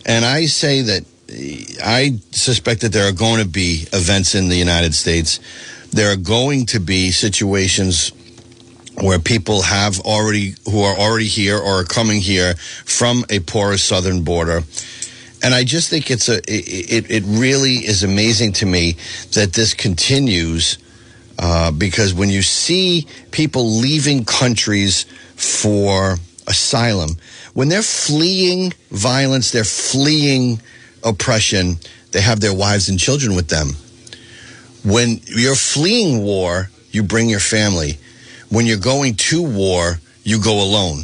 And 0.05 0.25
i 0.25 0.45
say 0.45 0.81
that 0.81 1.05
i 1.83 2.19
suspect 2.31 2.81
that 2.81 2.91
there 2.91 3.07
are 3.07 3.13
going 3.13 3.41
to 3.41 3.47
be 3.47 3.87
events 3.93 4.35
in 4.35 4.49
the 4.49 4.55
united 4.55 4.93
states. 4.93 5.39
There 5.91 6.11
are 6.11 6.17
going 6.17 6.67
to 6.67 6.79
be 6.79 7.11
situations 7.11 8.11
where 9.01 9.19
people 9.19 9.61
have 9.63 9.99
already 10.01 10.55
who 10.69 10.83
are 10.83 10.95
already 10.95 11.27
here 11.27 11.57
or 11.57 11.81
are 11.81 11.83
coming 11.83 12.21
here 12.21 12.55
from 12.85 13.25
a 13.29 13.39
porous 13.39 13.83
southern 13.83 14.23
border 14.23 14.63
and 15.43 15.53
I 15.53 15.63
just 15.63 15.89
think 15.89 16.11
it's 16.11 16.29
a 16.29 16.37
it, 16.47 17.09
it 17.09 17.23
really 17.25 17.75
is 17.75 18.03
amazing 18.03 18.53
to 18.53 18.65
me 18.65 18.97
that 19.33 19.53
this 19.53 19.73
continues 19.73 20.77
uh, 21.39 21.71
because 21.71 22.13
when 22.13 22.29
you 22.29 22.41
see 22.41 23.07
people 23.31 23.65
leaving 23.65 24.25
countries 24.25 25.05
for 25.35 26.17
asylum, 26.47 27.17
when 27.53 27.69
they're 27.69 27.81
fleeing 27.81 28.73
violence, 28.91 29.51
they're 29.51 29.63
fleeing 29.63 30.61
oppression, 31.03 31.77
they 32.11 32.21
have 32.21 32.39
their 32.39 32.53
wives 32.53 32.89
and 32.89 32.99
children 32.99 33.35
with 33.35 33.47
them. 33.47 33.69
When 34.83 35.21
you're 35.25 35.55
fleeing 35.55 36.23
war, 36.23 36.69
you 36.91 37.03
bring 37.03 37.29
your 37.29 37.39
family. 37.39 37.97
When 38.49 38.65
you're 38.65 38.77
going 38.77 39.15
to 39.15 39.41
war, 39.41 39.99
you 40.23 40.41
go 40.41 40.61
alone. 40.61 41.03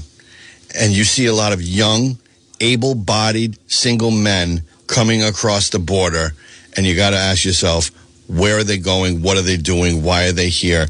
And 0.77 0.91
you 0.91 1.03
see 1.03 1.25
a 1.25 1.33
lot 1.33 1.53
of 1.53 1.61
young, 1.61 2.17
able 2.59 2.95
bodied 2.95 3.57
single 3.69 4.11
men 4.11 4.63
coming 4.87 5.23
across 5.23 5.69
the 5.69 5.79
border. 5.79 6.33
And 6.75 6.85
you 6.85 6.95
got 6.95 7.11
to 7.11 7.17
ask 7.17 7.45
yourself, 7.45 7.91
where 8.27 8.57
are 8.59 8.63
they 8.63 8.77
going? 8.77 9.21
What 9.21 9.37
are 9.37 9.41
they 9.41 9.57
doing? 9.57 10.03
Why 10.03 10.27
are 10.27 10.31
they 10.31 10.49
here? 10.49 10.87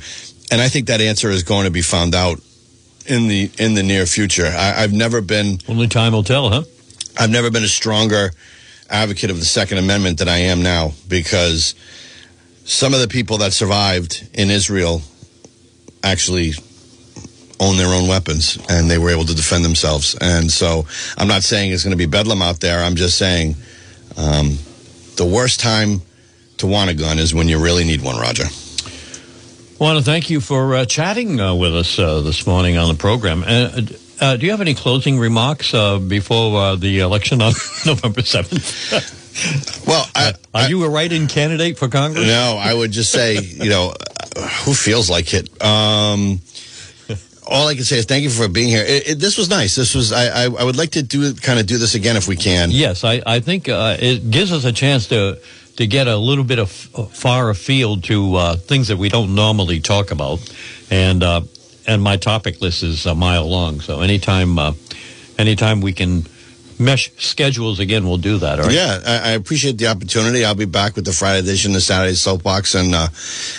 And 0.52 0.62
I 0.62 0.70
think 0.70 0.88
that 0.88 1.02
answer 1.02 1.30
is 1.30 1.44
going 1.44 1.66
to 1.66 1.72
be 1.72 1.82
found 1.82 2.16
out 2.16 2.40
in 3.06 3.28
the 3.28 3.50
in 3.58 3.74
the 3.74 3.84
near 3.84 4.06
future. 4.06 4.46
I, 4.46 4.82
have 4.82 4.94
never 4.94 5.22
been 5.22 5.60
only 5.68 5.88
time 5.88 6.14
will 6.14 6.24
tell, 6.24 6.50
huh? 6.50 6.64
I've 7.18 7.30
never 7.30 7.50
been 7.50 7.64
a 7.64 7.70
stronger 7.70 8.32
advocate 8.90 9.30
of 9.30 9.40
the 9.40 9.46
Second 9.46 9.80
Amendment 9.80 10.20
than 10.20 10.30
I 10.30 10.38
am 10.38 10.62
now 10.62 10.92
because 11.08 11.76
some 12.64 12.94
of 12.94 13.00
the 13.00 13.08
people 13.08 13.40
that 13.40 13.54
survived 13.54 14.28
in 14.34 14.50
Israel 14.50 15.02
actually 16.04 16.54
own 17.60 17.78
their 17.78 17.94
own 17.94 18.08
weapons 18.08 18.58
and 18.70 18.90
they 18.90 18.98
were 18.98 19.10
able 19.10 19.26
to 19.26 19.36
defend 19.36 19.66
themselves. 19.66 20.16
And 20.20 20.52
so 20.52 20.86
I'm 21.18 21.28
not 21.28 21.44
saying 21.44 21.72
it's 21.72 21.84
going 21.84 21.92
to 21.92 21.98
be 21.98 22.06
bedlam 22.06 22.42
out 22.42 22.60
there. 22.60 22.80
I'm 22.80 22.96
just 22.96 23.18
saying 23.18 23.56
um, 24.18 24.58
the 25.16 25.26
worst 25.26 25.60
time 25.60 26.02
to 26.58 26.68
want 26.68 26.90
a 26.90 26.94
gun 26.94 27.20
is 27.20 27.34
when 27.34 27.48
you 27.48 27.62
really 27.62 27.84
need 27.84 28.02
one, 28.02 28.18
Roger. 28.20 28.46
I 28.46 29.84
want 29.84 30.00
to 30.00 30.04
thank 30.04 30.30
you 30.30 30.42
for 30.42 30.76
uh, 30.76 30.86
chatting 30.86 31.40
uh, 31.40 31.54
with 31.54 31.76
us 31.76 32.00
uh, 32.00 32.22
this 32.22 32.48
morning 32.48 32.78
on 32.78 32.88
the 32.88 32.96
program. 32.96 33.44
Uh, 33.46 33.82
uh, 34.20 34.36
do 34.36 34.46
you 34.46 34.52
have 34.52 34.62
any 34.62 34.74
closing 34.74 35.20
remarks 35.20 35.74
uh, 35.74 36.00
before 36.00 36.76
the 36.76 37.00
election 37.02 37.42
on 37.42 37.54
November 37.86 38.22
7th? 38.22 39.28
well, 39.88 40.10
I, 40.16 40.34
are 40.56 40.68
you 40.68 40.84
a 40.84 40.90
write-in 40.90 41.28
candidate 41.28 41.78
for 41.78 41.90
Congress? 41.90 42.26
No, 42.26 42.58
I 42.60 42.74
would 42.74 42.92
just 42.92 43.12
say, 43.12 43.40
you 43.40 43.70
know, 43.70 43.94
who 44.66 44.74
feels 44.74 45.12
like 45.12 45.36
it? 45.36 45.64
Um, 45.64 46.42
all 47.50 47.68
I 47.68 47.76
can 47.76 47.84
say 47.84 47.98
is 47.98 48.06
thank 48.06 48.24
you 48.24 48.30
for 48.30 48.48
being 48.48 48.70
here. 48.70 48.84
It, 48.84 49.10
it, 49.10 49.20
this 49.20 49.38
was 49.38 49.50
nice. 49.50 49.76
This 49.76 49.96
was 49.96 50.12
I, 50.12 50.28
I, 50.28 50.44
I 50.46 50.64
would 50.64 50.76
like 50.76 50.92
to 50.92 51.04
do 51.04 51.34
kind 51.34 51.60
of 51.60 51.66
do 51.66 51.78
this 51.78 51.96
again 51.96 52.16
if 52.16 52.28
we 52.28 52.36
can. 52.36 52.72
Yes, 52.72 53.04
I 53.04 53.22
I 53.26 53.40
think 53.40 53.70
uh, 53.70 53.98
it 54.00 54.30
gives 54.30 54.52
us 54.52 54.66
a 54.66 54.72
chance 54.72 55.08
to 55.08 55.40
to 55.78 55.88
get 55.88 56.08
a 56.08 56.18
little 56.18 56.44
bit 56.44 56.60
of 56.60 56.72
far 56.72 57.50
afield 57.50 58.04
to 58.06 58.36
uh, 58.36 58.56
things 58.56 58.88
that 58.88 58.98
we 58.98 59.10
don't 59.10 59.36
normally 59.36 59.80
talk 59.80 60.12
about, 60.12 60.40
and 60.90 61.24
uh, 61.24 61.42
and 61.86 62.02
my 62.02 62.18
topic 62.18 62.62
list 62.62 62.84
is 62.84 63.06
a 63.06 63.16
mile 63.16 63.48
long. 63.48 63.82
So 63.82 64.02
anytime 64.02 64.60
uh, 64.60 64.74
anytime 65.38 65.82
we 65.82 65.94
can 65.94 66.24
mesh 66.80 67.12
schedules 67.18 67.80
again, 67.80 68.08
we'll 68.08 68.18
do 68.18 68.38
that. 68.38 68.60
All 68.60 68.66
right? 68.66 68.74
Yeah, 68.74 69.00
I, 69.06 69.30
I, 69.30 69.32
appreciate 69.32 69.78
the 69.78 69.88
opportunity. 69.88 70.46
I'll 70.46 70.56
be 70.56 70.66
back 70.66 70.96
with 70.96 71.06
the 71.06 71.12
Friday 71.12 71.40
edition 71.40 71.74
the 71.74 71.82
Saturday 71.82 72.14
Soapbox, 72.14 72.76
and 72.76 72.94
uh, 72.94 73.08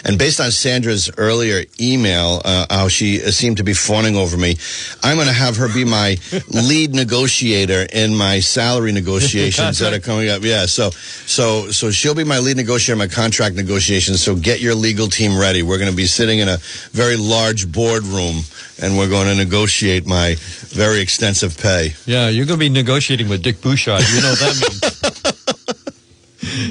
and 0.05 0.19
based 0.19 0.41
on 0.41 0.51
Sandra's 0.51 1.11
earlier 1.16 1.64
email, 1.81 2.41
uh, 2.45 2.66
how 2.71 2.89
she 2.89 3.19
seemed 3.19 3.59
to 3.59 3.64
be 3.64 3.75
fawning 3.75 4.16
over 4.16 4.37
me, 4.37 4.57
I'm 5.03 5.16
going 5.16 5.29
to 5.29 5.33
have 5.33 5.57
her 5.57 5.73
be 5.73 5.85
my 5.85 6.16
lead 6.49 6.95
negotiator 6.95 7.87
in 7.93 8.14
my 8.14 8.41
salary 8.41 8.93
negotiations 8.93 9.79
that 9.79 9.93
are 9.93 10.01
coming 10.01 10.29
up. 10.29 10.43
Yeah, 10.43 10.66
so 10.66 10.91
so 10.91 11.71
so 11.71 11.91
she'll 11.91 12.14
be 12.14 12.25
my 12.25 12.39
lead 12.39 12.57
negotiator 12.57 12.93
in 12.93 12.99
my 12.99 13.12
contract 13.12 13.57
negotiations. 13.57 14.23
So 14.23 14.37
get 14.37 14.61
your 14.61 14.75
legal 14.75 15.09
team 15.09 15.39
ready. 15.39 15.62
We're 15.62 15.79
going 15.79 15.91
to 15.91 15.97
be 15.97 16.07
sitting 16.07 16.39
in 16.39 16.49
a 16.49 16.59
very 16.93 17.16
large 17.16 17.71
boardroom, 17.71 18.43
and 18.81 18.97
we're 18.97 19.09
going 19.09 19.26
to 19.26 19.35
negotiate 19.35 20.07
my 20.07 20.37
very 20.68 21.01
extensive 21.01 21.59
pay. 21.59 21.95
Yeah, 22.07 22.29
you're 22.29 22.47
going 22.47 22.59
to 22.59 22.64
be 22.64 22.68
negotiating 22.68 23.29
with 23.29 23.43
Dick 23.43 23.61
Bouchard. 23.61 24.03
You 24.09 24.22
know 24.22 24.31
what 24.31 24.39
that 24.39 24.61
means. 24.61 24.81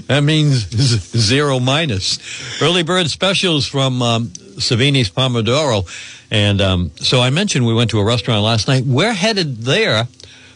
that 0.08 0.24
means 0.24 0.68
zero 1.18 1.60
minus. 1.60 2.62
Early 2.62 2.84
bird 2.84 3.10
specials 3.10 3.68
from 3.68 4.01
um, 4.01 4.28
Savini's 4.28 5.10
Pomodoro. 5.10 5.88
And 6.32 6.62
um, 6.62 6.91
so 6.95 7.22
I 7.22 7.30
mentioned 7.30 7.66
we 7.66 7.74
went 7.74 7.89
to 7.91 7.99
a 7.99 8.03
restaurant 8.03 8.43
last 8.43 8.68
night. 8.68 8.86
We're 8.86 9.14
headed 9.14 9.58
there 9.58 10.05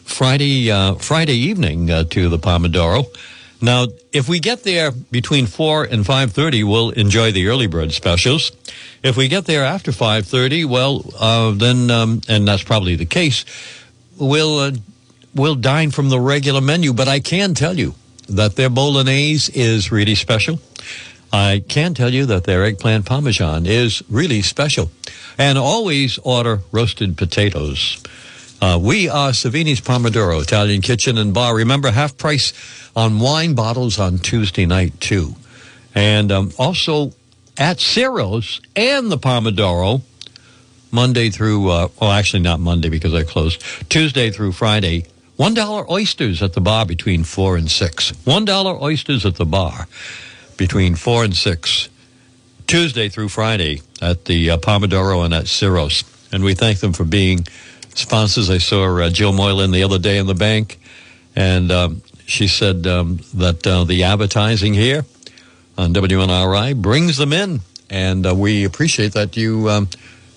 Friday 0.04 0.72
uh, 0.72 0.95
Friday 0.95 1.36
evening 1.36 1.89
uh, 1.89 2.04
to 2.06 2.30
the 2.30 2.38
Pomodoro. 2.38 3.06
Now, 3.62 3.88
if 4.12 4.28
we 4.28 4.39
get 4.39 4.64
there 4.64 4.91
between 4.91 5.45
four 5.45 5.84
and 5.84 6.05
five 6.05 6.32
thirty, 6.32 6.64
we'll 6.64 6.89
enjoy 6.89 7.32
the 7.32 7.47
early 7.47 7.68
bird 7.68 7.91
specials. 7.91 8.51
If 9.03 9.16
we 9.16 9.28
get 9.28 9.45
there 9.45 9.64
after 9.64 9.91
five 9.91 10.26
thirty, 10.26 10.66
well, 10.66 11.03
uh, 11.20 11.51
then 11.51 11.91
um, 11.91 12.22
and 12.28 12.47
that's 12.47 12.64
probably 12.64 12.95
the 12.95 13.05
case. 13.05 13.45
We'll 14.18 14.59
uh, 14.59 14.72
will 15.36 15.55
dine 15.55 15.91
from 15.91 16.09
the 16.09 16.20
regular 16.20 16.62
menu, 16.62 16.91
but 16.93 17.07
I 17.07 17.20
can 17.20 17.53
tell 17.53 17.78
you 17.78 17.93
that 18.28 18.55
their 18.55 18.70
bolognese 18.70 19.51
is 19.53 19.91
really 19.91 20.16
special. 20.16 20.59
I 21.32 21.64
can 21.68 21.93
tell 21.93 22.14
you 22.14 22.26
that 22.26 22.43
their 22.43 22.64
eggplant 22.66 23.05
parmesan 23.05 23.66
is 23.66 24.03
really 24.09 24.41
special. 24.41 24.91
And 25.38 25.57
always 25.57 26.18
order 26.24 26.59
roasted 26.72 27.18
potatoes. 27.18 28.01
Uh, 28.62 28.78
we 28.80 29.09
are 29.09 29.32
Savini's 29.32 29.82
Pomodoro 29.82 30.39
Italian 30.39 30.82
Kitchen 30.82 31.18
and 31.18 31.34
Bar. 31.34 31.55
Remember, 31.55 31.89
half 31.89 32.16
price 32.16 32.53
on 32.95 33.20
wine 33.20 33.55
bottles 33.55 33.97
on 33.97 34.20
Tuesday 34.20 34.68
night, 34.68 34.99
too. 35.01 35.36
And 35.95 36.32
um, 36.32 36.51
also 36.59 37.12
at 37.57 37.78
Ciro's 37.78 38.62
and 38.76 39.12
the 39.12 39.18
Pomodoro, 39.18 40.03
Monday 40.91 41.32
through, 41.32 41.72
uh, 41.72 41.88
well, 41.99 42.12
actually 42.12 42.43
not 42.43 42.59
Monday 42.59 42.89
because 42.89 43.16
I 43.16 43.24
closed, 43.24 43.64
Tuesday 43.89 44.30
through 44.30 44.51
Friday, 44.51 45.07
$1 45.39 45.89
oysters 45.89 46.43
at 46.43 46.53
the 46.53 46.62
bar 46.62 46.86
between 46.86 47.24
4 47.24 47.57
and 47.57 47.72
6. 47.72 48.12
$1 48.12 48.82
oysters 48.82 49.26
at 49.26 49.38
the 49.38 49.45
bar 49.45 49.88
between 50.57 50.93
4 50.93 51.24
and 51.24 51.36
6. 51.36 51.89
Tuesday 52.68 53.09
through 53.09 53.30
Friday 53.30 53.82
at 54.03 54.26
the 54.26 54.51
uh, 54.51 54.57
Pomodoro 54.57 55.26
and 55.26 55.34
at 55.34 55.45
Ciro's. 55.45 56.03
And 56.32 56.43
we 56.43 56.53
thank 56.53 56.80
them 56.80 56.93
for 56.93 57.03
being 57.05 57.45
sponsors. 57.96 58.50
I 58.50 58.58
saw 58.58 58.98
uh, 58.98 59.10
Jill 59.10 59.34
Moylan 59.34 59.72
the 59.72 59.84
other 59.84 60.00
day 60.00 60.18
in 60.18 60.28
the 60.28 60.36
bank, 60.36 60.80
and 61.36 61.72
um, 61.72 62.02
she 62.26 62.48
said 62.48 62.88
um, 62.88 63.20
that 63.34 63.66
uh, 63.66 63.84
the 63.84 64.04
advertising 64.04 64.74
here 64.74 65.06
on 65.78 65.94
WNRI 65.94 66.82
brings 66.82 67.18
them 67.18 67.34
in. 67.34 67.62
And 67.89 68.26
uh, 68.26 68.34
we 68.34 68.64
appreciate 68.64 69.14
that 69.14 69.36
you 69.36 69.70
um, 69.70 69.89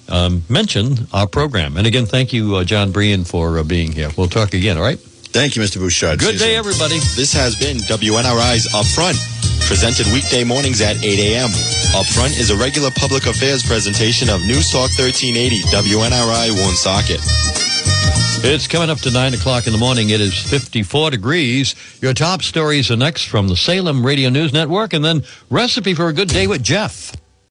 um, 0.08 0.42
mention 0.48 1.06
our 1.12 1.26
program. 1.26 1.76
And 1.76 1.86
again, 1.86 2.06
thank 2.06 2.32
you, 2.32 2.56
uh, 2.56 2.64
Jon 2.64 2.90
Brien, 2.90 3.24
for 3.24 3.58
uh, 3.58 3.62
being 3.62 3.92
here. 3.92 4.10
We'll 4.16 4.28
talk 4.28 4.54
again, 4.54 4.76
all 4.76 4.82
right? 4.82 4.98
Thank 4.98 5.56
you, 5.56 5.62
Mr. 5.62 5.78
Bouchard. 5.78 6.18
Good 6.18 6.38
day, 6.38 6.56
everybody. 6.56 6.98
This 7.16 7.32
has 7.32 7.58
been 7.58 7.78
WNRI's 7.78 8.68
Upfront, 8.72 9.18
presented 9.66 10.06
weekday 10.12 10.44
mornings 10.44 10.80
at 10.80 10.96
8 11.02 11.04
a.m. 11.04 11.50
Upfront 11.94 12.38
is 12.38 12.50
a 12.50 12.56
regular 12.56 12.90
public 12.90 13.26
affairs 13.26 13.62
presentation 13.62 14.28
of 14.28 14.40
News 14.42 14.70
Talk 14.70 14.90
1380, 14.98 15.62
WNRI 15.70 16.50
Woonsocket. 16.50 17.20
It's 18.46 18.68
coming 18.68 18.90
up 18.90 18.98
to 18.98 19.10
9 19.10 19.34
o'clock 19.34 19.66
in 19.66 19.72
the 19.72 19.78
morning. 19.78 20.10
It 20.10 20.20
is 20.20 20.34
54 20.38 21.12
degrees. 21.12 21.74
Your 22.02 22.12
top 22.12 22.42
stories 22.42 22.90
are 22.90 22.96
next 22.96 23.26
from 23.26 23.48
the 23.48 23.56
Salem 23.56 24.04
Radio 24.04 24.28
News 24.28 24.52
Network, 24.52 24.92
and 24.92 25.04
then 25.04 25.24
Recipe 25.48 25.94
for 25.94 26.08
a 26.08 26.12
Good 26.12 26.28
Day 26.28 26.46
with 26.46 26.62
Jeff. 26.62 27.16